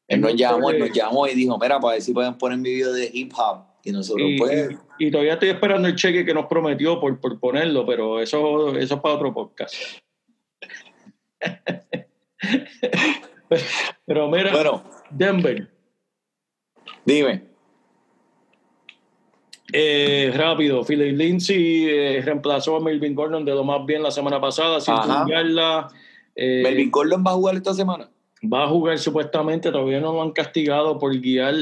Él 0.07 0.21
nos 0.23 0.35
llamó, 0.37 0.71
él 0.71 0.79
nos 0.79 0.93
llamó 0.93 1.27
y 1.27 1.35
dijo, 1.35 1.59
mira, 1.59 1.79
para 1.81 1.95
ver 1.95 2.03
si 2.03 2.13
pueden 2.15 2.37
poner 2.39 2.59
mi 2.59 2.71
video 2.71 2.93
de 2.93 3.11
hip 3.13 3.33
hop. 3.37 3.65
Y 3.85 3.93
nosotros, 3.93 4.27
y, 4.29 4.39
pues, 4.39 4.71
y- 4.99 5.07
y 5.07 5.11
todavía 5.11 5.35
estoy 5.35 5.51
esperando 5.51 5.87
el 5.89 5.95
cheque 5.95 6.25
que 6.25 6.35
nos 6.35 6.47
prometió 6.47 6.99
por, 7.01 7.19
por 7.21 7.39
ponerlo, 7.39 7.87
pero 7.87 8.21
eso, 8.21 8.77
eso 8.77 8.95
es 8.95 9.01
para 9.01 9.15
otro 9.15 9.33
podcast. 9.33 9.75
pero 14.07 14.29
mira, 14.29 14.53
bueno, 14.53 14.83
Denver, 15.11 15.71
dime. 17.05 17.43
Eh, 19.73 20.33
rápido, 20.35 20.85
Philip 20.85 21.17
Lindsay 21.17 21.87
eh, 21.89 22.23
reemplazó 22.25 22.77
a 22.77 22.81
Melvin 22.81 23.15
Gordon 23.15 23.45
de 23.45 23.53
lo 23.53 23.65
más 23.65 23.85
bien 23.85 24.03
la 24.03 24.11
semana 24.11 24.41
pasada, 24.41 24.81
sin 24.81 24.95
cambiarla. 24.97 25.89
Eh, 26.35 26.61
¿Melvin 26.63 26.91
Gordon 26.91 27.25
va 27.27 27.33
a 27.33 27.35
jugar 27.35 27.57
esta 27.57 27.75
semana? 27.75 28.09
va 28.43 28.65
a 28.65 28.69
jugar 28.69 28.99
supuestamente, 28.99 29.73
todavía 29.73 30.01
no 30.01 30.13
lo 30.13 30.23
han 30.23 30.31
castigado 30.31 30.99
por 30.99 31.19
guiar 31.19 31.55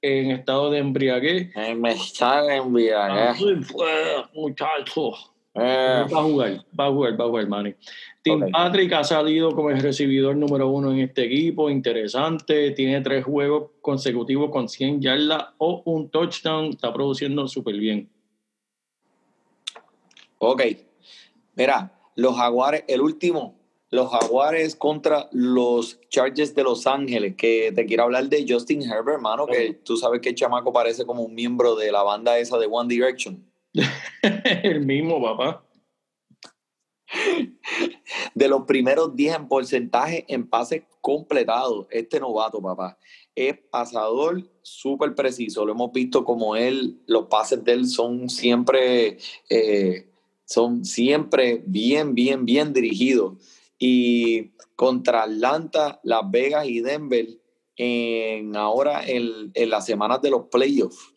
en 0.00 0.30
estado 0.30 0.70
de 0.70 0.78
embriaguez. 0.78 1.50
Me 1.76 1.92
está 1.92 2.54
enviando. 2.54 3.14
Ay, 3.14 3.60
pues, 3.70 4.30
muchacho. 4.34 5.12
Eh, 5.54 6.04
Va 6.12 6.20
a 6.20 6.22
jugar, 6.22 6.64
va 6.78 6.86
a 6.86 6.90
jugar, 6.90 7.20
va 7.20 7.24
a 7.24 7.28
jugar, 7.28 7.46
Manny. 7.46 7.74
Tim. 8.22 8.50
Patrick 8.52 8.92
ha 8.92 9.02
salido 9.02 9.50
como 9.50 9.70
el 9.70 9.80
recibidor 9.80 10.36
número 10.36 10.68
uno 10.68 10.92
en 10.92 11.00
este 11.00 11.24
equipo, 11.24 11.68
interesante, 11.68 12.70
tiene 12.70 13.00
tres 13.00 13.24
juegos 13.24 13.70
consecutivos 13.80 14.50
con 14.50 14.68
100 14.68 15.00
yardas 15.00 15.48
o 15.58 15.82
un 15.86 16.08
touchdown, 16.08 16.66
está 16.66 16.92
produciendo 16.92 17.48
súper 17.48 17.76
bien. 17.76 18.08
ok. 20.38 20.62
Mira, 21.54 21.92
los 22.16 22.36
Jaguares, 22.36 22.84
el 22.88 23.00
último, 23.00 23.58
los 23.90 24.10
Jaguares 24.10 24.74
contra 24.74 25.28
los 25.32 26.00
Chargers 26.08 26.54
de 26.54 26.62
Los 26.62 26.86
Ángeles, 26.86 27.34
que 27.36 27.72
te 27.74 27.84
quiero 27.84 28.04
hablar 28.04 28.28
de 28.28 28.46
Justin 28.48 28.82
Herbert, 28.82 29.16
hermano, 29.16 29.46
que 29.46 29.74
tú 29.84 29.96
sabes 29.96 30.20
que 30.20 30.30
el 30.30 30.34
chamaco 30.34 30.72
parece 30.72 31.04
como 31.04 31.22
un 31.22 31.34
miembro 31.34 31.74
de 31.76 31.92
la 31.92 32.02
banda 32.02 32.38
esa 32.38 32.56
de 32.58 32.66
One 32.70 32.88
Direction. 32.88 33.44
el 34.62 34.86
mismo, 34.86 35.22
papá. 35.22 35.62
De 38.34 38.48
los 38.48 38.64
primeros 38.64 39.14
10 39.14 39.36
en 39.36 39.48
porcentaje 39.48 40.24
en 40.28 40.48
pases 40.48 40.82
completados, 41.00 41.86
este 41.90 42.20
novato, 42.20 42.60
papá. 42.60 42.98
Es 43.34 43.56
pasador 43.70 44.42
súper 44.62 45.14
preciso. 45.14 45.64
Lo 45.64 45.72
hemos 45.72 45.92
visto 45.92 46.24
como 46.24 46.56
él, 46.56 47.00
los 47.06 47.26
pases 47.26 47.64
de 47.64 47.72
él 47.72 47.86
son 47.86 48.28
siempre, 48.28 49.18
eh, 49.48 50.06
son 50.44 50.84
siempre 50.84 51.62
bien, 51.66 52.14
bien, 52.14 52.44
bien 52.44 52.72
dirigidos. 52.72 53.34
Y 53.78 54.52
contra 54.76 55.24
Atlanta, 55.24 56.00
Las 56.04 56.30
Vegas 56.30 56.66
y 56.66 56.80
Denver, 56.80 57.26
en 57.76 58.54
ahora 58.54 59.04
en, 59.04 59.50
en 59.54 59.70
las 59.70 59.86
semanas 59.86 60.20
de 60.22 60.30
los 60.30 60.46
playoffs, 60.48 61.11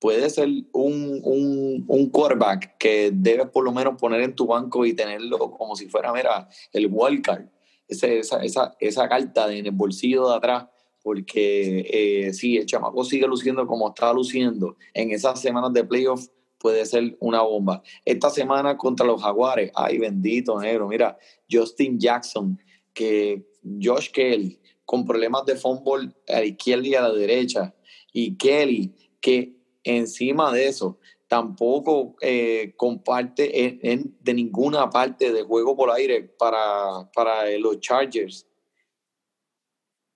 puede 0.00 0.30
ser 0.30 0.48
un, 0.72 1.20
un, 1.22 1.84
un 1.86 2.10
quarterback 2.10 2.78
que 2.78 3.10
debes 3.12 3.48
por 3.50 3.62
lo 3.64 3.70
menos 3.72 4.00
poner 4.00 4.22
en 4.22 4.34
tu 4.34 4.46
banco 4.46 4.84
y 4.86 4.94
tenerlo 4.94 5.38
como 5.52 5.76
si 5.76 5.86
fuera, 5.88 6.12
mira, 6.12 6.48
el 6.72 6.88
wildcard, 6.90 7.44
esa, 7.86 8.42
esa, 8.42 8.76
esa 8.80 9.08
carta 9.08 9.46
de- 9.46 9.58
en 9.58 9.66
el 9.66 9.72
bolsillo 9.72 10.28
de 10.28 10.36
atrás, 10.36 10.66
porque 11.02 11.86
eh, 11.90 12.32
sí, 12.32 12.56
el 12.56 12.66
chamaco 12.66 13.04
sigue 13.04 13.26
luciendo 13.26 13.66
como 13.66 13.88
está 13.88 14.12
luciendo. 14.12 14.76
En 14.94 15.10
esas 15.10 15.40
semanas 15.40 15.72
de 15.72 15.84
playoff, 15.84 16.26
puede 16.58 16.84
ser 16.86 17.16
una 17.20 17.42
bomba. 17.42 17.82
Esta 18.04 18.28
semana 18.30 18.76
contra 18.76 19.06
los 19.06 19.22
Jaguares, 19.22 19.70
ay 19.74 19.98
bendito 19.98 20.60
negro, 20.60 20.88
mira, 20.88 21.16
Justin 21.50 21.98
Jackson, 21.98 22.58
que 22.92 23.46
Josh 23.82 24.10
Kelly, 24.10 24.60
con 24.84 25.04
problemas 25.04 25.44
de 25.46 25.56
fumble 25.56 26.12
a 26.28 26.40
la 26.40 26.44
izquierda 26.44 26.86
y 26.88 26.94
a 26.94 27.02
la 27.02 27.12
derecha, 27.12 27.74
y 28.12 28.36
Kelly, 28.36 28.94
que 29.20 29.59
encima 29.84 30.52
de 30.52 30.68
eso 30.68 30.98
tampoco 31.30 32.16
eh, 32.20 32.74
comparte 32.76 33.88
en, 33.88 34.16
de 34.20 34.34
ninguna 34.34 34.90
parte 34.90 35.32
de 35.32 35.42
juego 35.44 35.76
por 35.76 35.92
aire 35.92 36.22
para, 36.22 37.08
para 37.14 37.48
los 37.56 37.78
Chargers. 37.78 38.48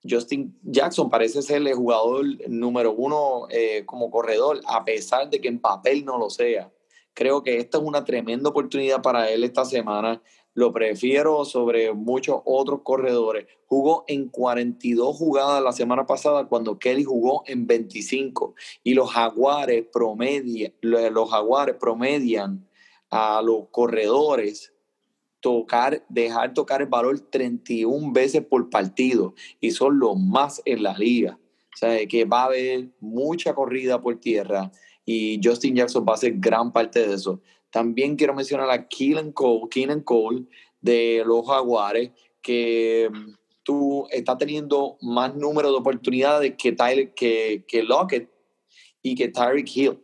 Justin 0.02 0.58
Jackson 0.64 1.08
parece 1.08 1.40
ser 1.40 1.62
el 1.62 1.74
jugador 1.74 2.26
número 2.48 2.92
uno 2.92 3.46
eh, 3.48 3.84
como 3.86 4.10
corredor, 4.10 4.60
a 4.66 4.84
pesar 4.84 5.30
de 5.30 5.40
que 5.40 5.46
en 5.46 5.60
papel 5.60 6.04
no 6.04 6.18
lo 6.18 6.30
sea. 6.30 6.72
Creo 7.14 7.44
que 7.44 7.58
esta 7.58 7.78
es 7.78 7.84
una 7.84 8.04
tremenda 8.04 8.50
oportunidad 8.50 9.00
para 9.00 9.30
él 9.30 9.44
esta 9.44 9.64
semana. 9.64 10.20
Lo 10.54 10.72
prefiero 10.72 11.44
sobre 11.44 11.92
muchos 11.92 12.40
otros 12.44 12.80
corredores. 12.82 13.46
Jugó 13.66 14.04
en 14.06 14.28
42 14.28 15.16
jugadas 15.16 15.62
la 15.62 15.72
semana 15.72 16.06
pasada 16.06 16.46
cuando 16.46 16.78
Kelly 16.78 17.02
jugó 17.02 17.42
en 17.46 17.66
25. 17.66 18.54
Y 18.84 18.94
los 18.94 19.10
jaguares, 19.10 19.86
los 19.92 21.28
promedian 21.80 22.68
a 23.10 23.42
los 23.42 23.68
corredores 23.70 24.72
tocar, 25.40 26.04
dejar 26.08 26.54
tocar 26.54 26.82
el 26.82 26.88
valor 26.88 27.20
31 27.20 28.12
veces 28.12 28.42
por 28.46 28.70
partido 28.70 29.34
y 29.60 29.72
son 29.72 29.98
los 29.98 30.16
más 30.16 30.62
en 30.64 30.84
la 30.84 30.96
liga. 30.96 31.38
O 31.74 31.76
sea, 31.76 32.06
que 32.06 32.24
va 32.24 32.42
a 32.42 32.46
haber 32.46 32.88
mucha 33.00 33.54
corrida 33.54 34.00
por 34.00 34.20
tierra 34.20 34.70
y 35.04 35.40
Justin 35.42 35.76
Jackson 35.76 36.06
va 36.08 36.14
a 36.14 36.18
ser 36.18 36.34
gran 36.36 36.72
parte 36.72 37.06
de 37.06 37.14
eso. 37.14 37.40
También 37.74 38.14
quiero 38.14 38.34
mencionar 38.34 38.70
a 38.70 38.86
Keenan 38.86 39.32
Cole, 39.32 39.68
Keenan 39.68 40.02
Cole 40.02 40.44
de 40.80 41.24
los 41.26 41.44
Jaguares, 41.44 42.12
que 42.40 43.10
mm, 43.12 43.32
tú 43.64 44.06
está 44.12 44.38
teniendo 44.38 44.96
más 45.00 45.34
número 45.34 45.72
de 45.72 45.78
oportunidades 45.78 46.54
que 46.56 46.70
Tyler, 46.70 47.12
que, 47.14 47.64
que 47.66 47.82
Lockett 47.82 48.30
y 49.02 49.16
que 49.16 49.26
Tyreek 49.26 49.76
Hill. 49.76 49.90
O 49.90 49.98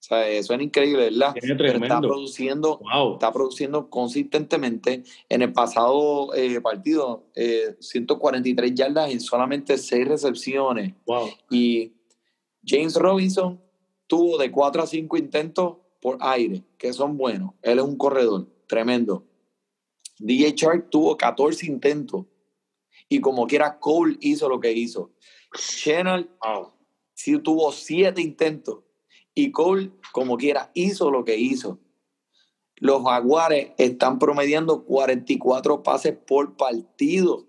sea, 0.00 0.26
eso 0.30 0.54
es 0.54 0.62
increíble, 0.62 1.10
¿verdad? 1.10 1.34
Pero 1.38 1.76
está 1.76 2.00
produciendo 2.00 2.78
Wow. 2.78 3.12
está 3.12 3.30
produciendo 3.30 3.90
consistentemente. 3.90 5.02
En 5.28 5.42
el 5.42 5.52
pasado 5.52 6.34
eh, 6.34 6.58
partido, 6.62 7.26
eh, 7.34 7.76
143 7.80 8.74
yardas 8.74 9.10
en 9.10 9.20
solamente 9.20 9.76
6 9.76 10.08
recepciones. 10.08 10.94
Wow. 11.04 11.28
Y 11.50 11.92
James 12.64 12.94
Robinson 12.94 13.60
tuvo 14.06 14.38
de 14.38 14.50
4 14.50 14.82
a 14.84 14.86
5 14.86 15.18
intentos 15.18 15.76
por 16.00 16.18
aire, 16.20 16.64
que 16.78 16.92
son 16.92 17.16
buenos. 17.16 17.54
Él 17.62 17.78
es 17.78 17.84
un 17.84 17.96
corredor 17.96 18.46
tremendo. 18.66 19.26
DJ 20.18 20.52
Shark 20.54 20.90
tuvo 20.90 21.16
14 21.16 21.66
intentos. 21.66 22.26
Y 23.08 23.20
como 23.20 23.46
quiera, 23.46 23.78
Cole 23.78 24.16
hizo 24.20 24.48
lo 24.48 24.60
que 24.60 24.72
hizo. 24.72 25.12
Wow. 26.42 26.72
sí 27.14 27.38
tuvo 27.38 27.72
7 27.72 28.20
intentos. 28.20 28.80
Y 29.34 29.50
Cole, 29.50 29.92
como 30.12 30.36
quiera, 30.36 30.70
hizo 30.74 31.10
lo 31.10 31.24
que 31.24 31.36
hizo. 31.36 31.78
Los 32.76 33.02
Jaguares 33.02 33.72
están 33.78 34.18
promediando 34.18 34.84
44 34.84 35.82
pases 35.82 36.16
por 36.16 36.56
partido. 36.56 37.46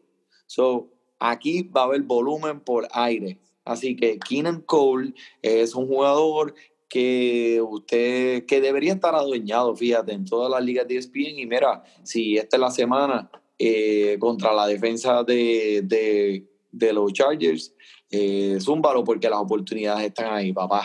So, 0.48 0.92
aquí 1.20 1.64
va 1.64 1.82
a 1.82 1.84
haber 1.86 2.04
volumen 2.04 2.62
por 2.62 2.88
aire. 2.92 3.40
Así 3.66 3.96
que 3.96 4.18
Keenan 4.18 4.62
Cole 4.62 5.14
es 5.44 5.76
un 5.76 5.88
jugador 5.88 6.56
que 6.90 7.62
usted 7.62 8.46
que 8.46 8.60
debería 8.60 8.94
estar 8.94 9.14
adueñado, 9.14 9.76
fíjate, 9.76 10.12
en 10.12 10.26
todas 10.26 10.50
las 10.50 10.64
ligas 10.64 10.88
de 10.88 10.98
ESPN. 10.98 11.40
Y 11.40 11.46
mira, 11.46 11.84
si 12.04 12.38
esta 12.38 12.58
es 12.58 12.62
la 12.62 12.72
semana 12.72 13.30
eh, 13.58 14.18
contra 14.20 14.52
la 14.54 14.66
defensa 14.66 15.24
de, 15.24 15.82
de, 15.84 16.50
de 16.72 16.94
los 16.94 17.14
Chargers, 17.14 17.76
eh, 18.10 18.58
zúmbalo 18.60 19.04
porque 19.04 19.30
las 19.30 19.40
oportunidades 19.40 20.08
están 20.08 20.34
ahí, 20.34 20.52
papá. 20.52 20.84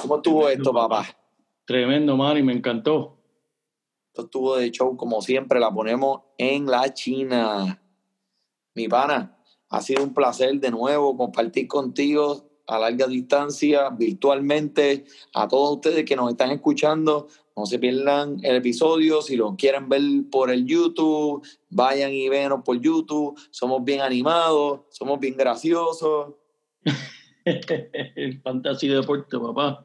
¿Cómo 0.00 0.16
estuvo 0.16 0.42
Tremendo, 0.42 0.62
esto, 0.62 0.72
papá? 0.74 1.06
Tremendo, 1.64 2.16
Manny, 2.16 2.42
me 2.42 2.52
encantó. 2.52 3.16
Esto 4.08 4.22
estuvo 4.22 4.56
de 4.56 4.70
show, 4.70 4.96
como 4.96 5.22
siempre, 5.22 5.58
la 5.58 5.72
ponemos 5.72 6.20
en 6.36 6.66
la 6.66 6.92
China. 6.92 7.82
Mi 8.74 8.88
pana, 8.88 9.38
ha 9.70 9.80
sido 9.80 10.02
un 10.02 10.12
placer 10.12 10.60
de 10.60 10.70
nuevo 10.70 11.16
compartir 11.16 11.66
contigo 11.66 12.49
a 12.70 12.78
larga 12.78 13.08
distancia, 13.08 13.90
virtualmente, 13.90 15.04
a 15.34 15.48
todos 15.48 15.76
ustedes 15.76 16.04
que 16.04 16.14
nos 16.14 16.30
están 16.30 16.52
escuchando. 16.52 17.26
No 17.56 17.66
se 17.66 17.80
pierdan 17.80 18.38
el 18.44 18.56
episodio. 18.56 19.22
Si 19.22 19.36
lo 19.36 19.56
quieren 19.56 19.88
ver 19.88 20.02
por 20.30 20.50
el 20.50 20.64
YouTube, 20.64 21.44
vayan 21.68 22.12
y 22.12 22.28
venos 22.28 22.62
por 22.64 22.80
YouTube. 22.80 23.36
Somos 23.50 23.84
bien 23.84 24.00
animados, 24.00 24.82
somos 24.90 25.18
bien 25.18 25.36
graciosos. 25.36 26.34
El 27.44 28.40
fantasy 28.44 28.86
deporte, 28.86 29.36
papá. 29.36 29.84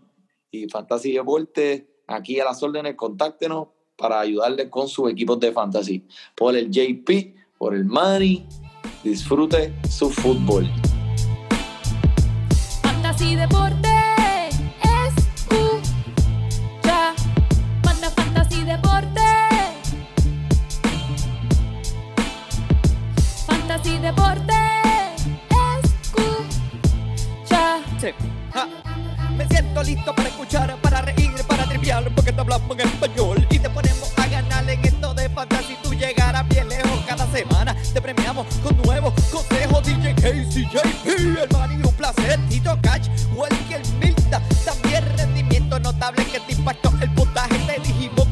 y 0.52 0.70
Fantasy 0.70 1.14
Deporte, 1.14 1.90
aquí 2.08 2.40
a 2.40 2.46
las 2.46 2.62
órdenes, 2.62 2.96
contáctenos 2.96 3.70
para 3.98 4.20
ayudarles 4.20 4.70
con 4.70 4.88
sus 4.88 5.10
equipos 5.10 5.40
de 5.40 5.52
fantasy. 5.52 6.06
Por 6.36 6.56
el 6.56 6.70
JP, 6.70 7.36
por 7.58 7.74
el 7.74 7.86
Money, 7.86 8.46
disfrute 9.04 9.74
su 9.90 10.12
fútbol. 10.12 10.70
Fantasy 13.06 13.36
Deporte. 13.36 13.94
Escucha. 15.06 15.94
Manda 17.84 18.10
Fantasy 18.10 18.64
Deporte. 18.64 19.22
Fantasy 23.46 24.00
Deporte. 24.00 24.56
Escucha. 25.84 27.78
Me 29.38 29.48
siento 29.50 29.84
listo 29.84 30.16
para 30.16 30.30
escuchar, 30.30 30.76
para 30.82 31.04
reír, 31.04 31.32
para 31.48 31.66
triviar, 31.66 32.10
porque 32.16 32.34
te 32.34 32.42
hablamos 32.42 32.72
en 32.72 32.80
español 32.88 33.46
y 33.52 33.60
te 33.60 33.70
ponemos 33.70 34.12
a 34.18 34.28
ganar 34.28 34.68
en 34.68 34.84
esto 34.84 35.14
de 35.14 35.30
fantasy. 35.30 35.78
Tú 35.84 35.94
llegarás 35.94 36.48
bien 36.48 36.68
lejos 36.68 37.00
cada 37.06 37.28
semana. 37.28 37.76
Te 37.94 38.02
premiamos 38.02 38.48
con 38.64 38.76
nuevos 38.82 39.14
consejos. 39.32 39.65
Casey, 40.26 40.66
JP, 40.66 41.06
el 41.06 41.86
un 41.86 41.94
placer. 41.94 42.40
Tito 42.50 42.76
Catch, 42.82 43.10
Welker 43.36 43.82
Milta. 44.02 44.42
También 44.66 45.04
rendimiento 45.18 45.80
notable 45.80 46.26
que 46.26 46.40
te 46.40 46.54
impactó 46.54 46.92
el 47.00 47.12
puntaje. 47.12 47.56
Te 47.68 47.80
dijimos 47.82 48.25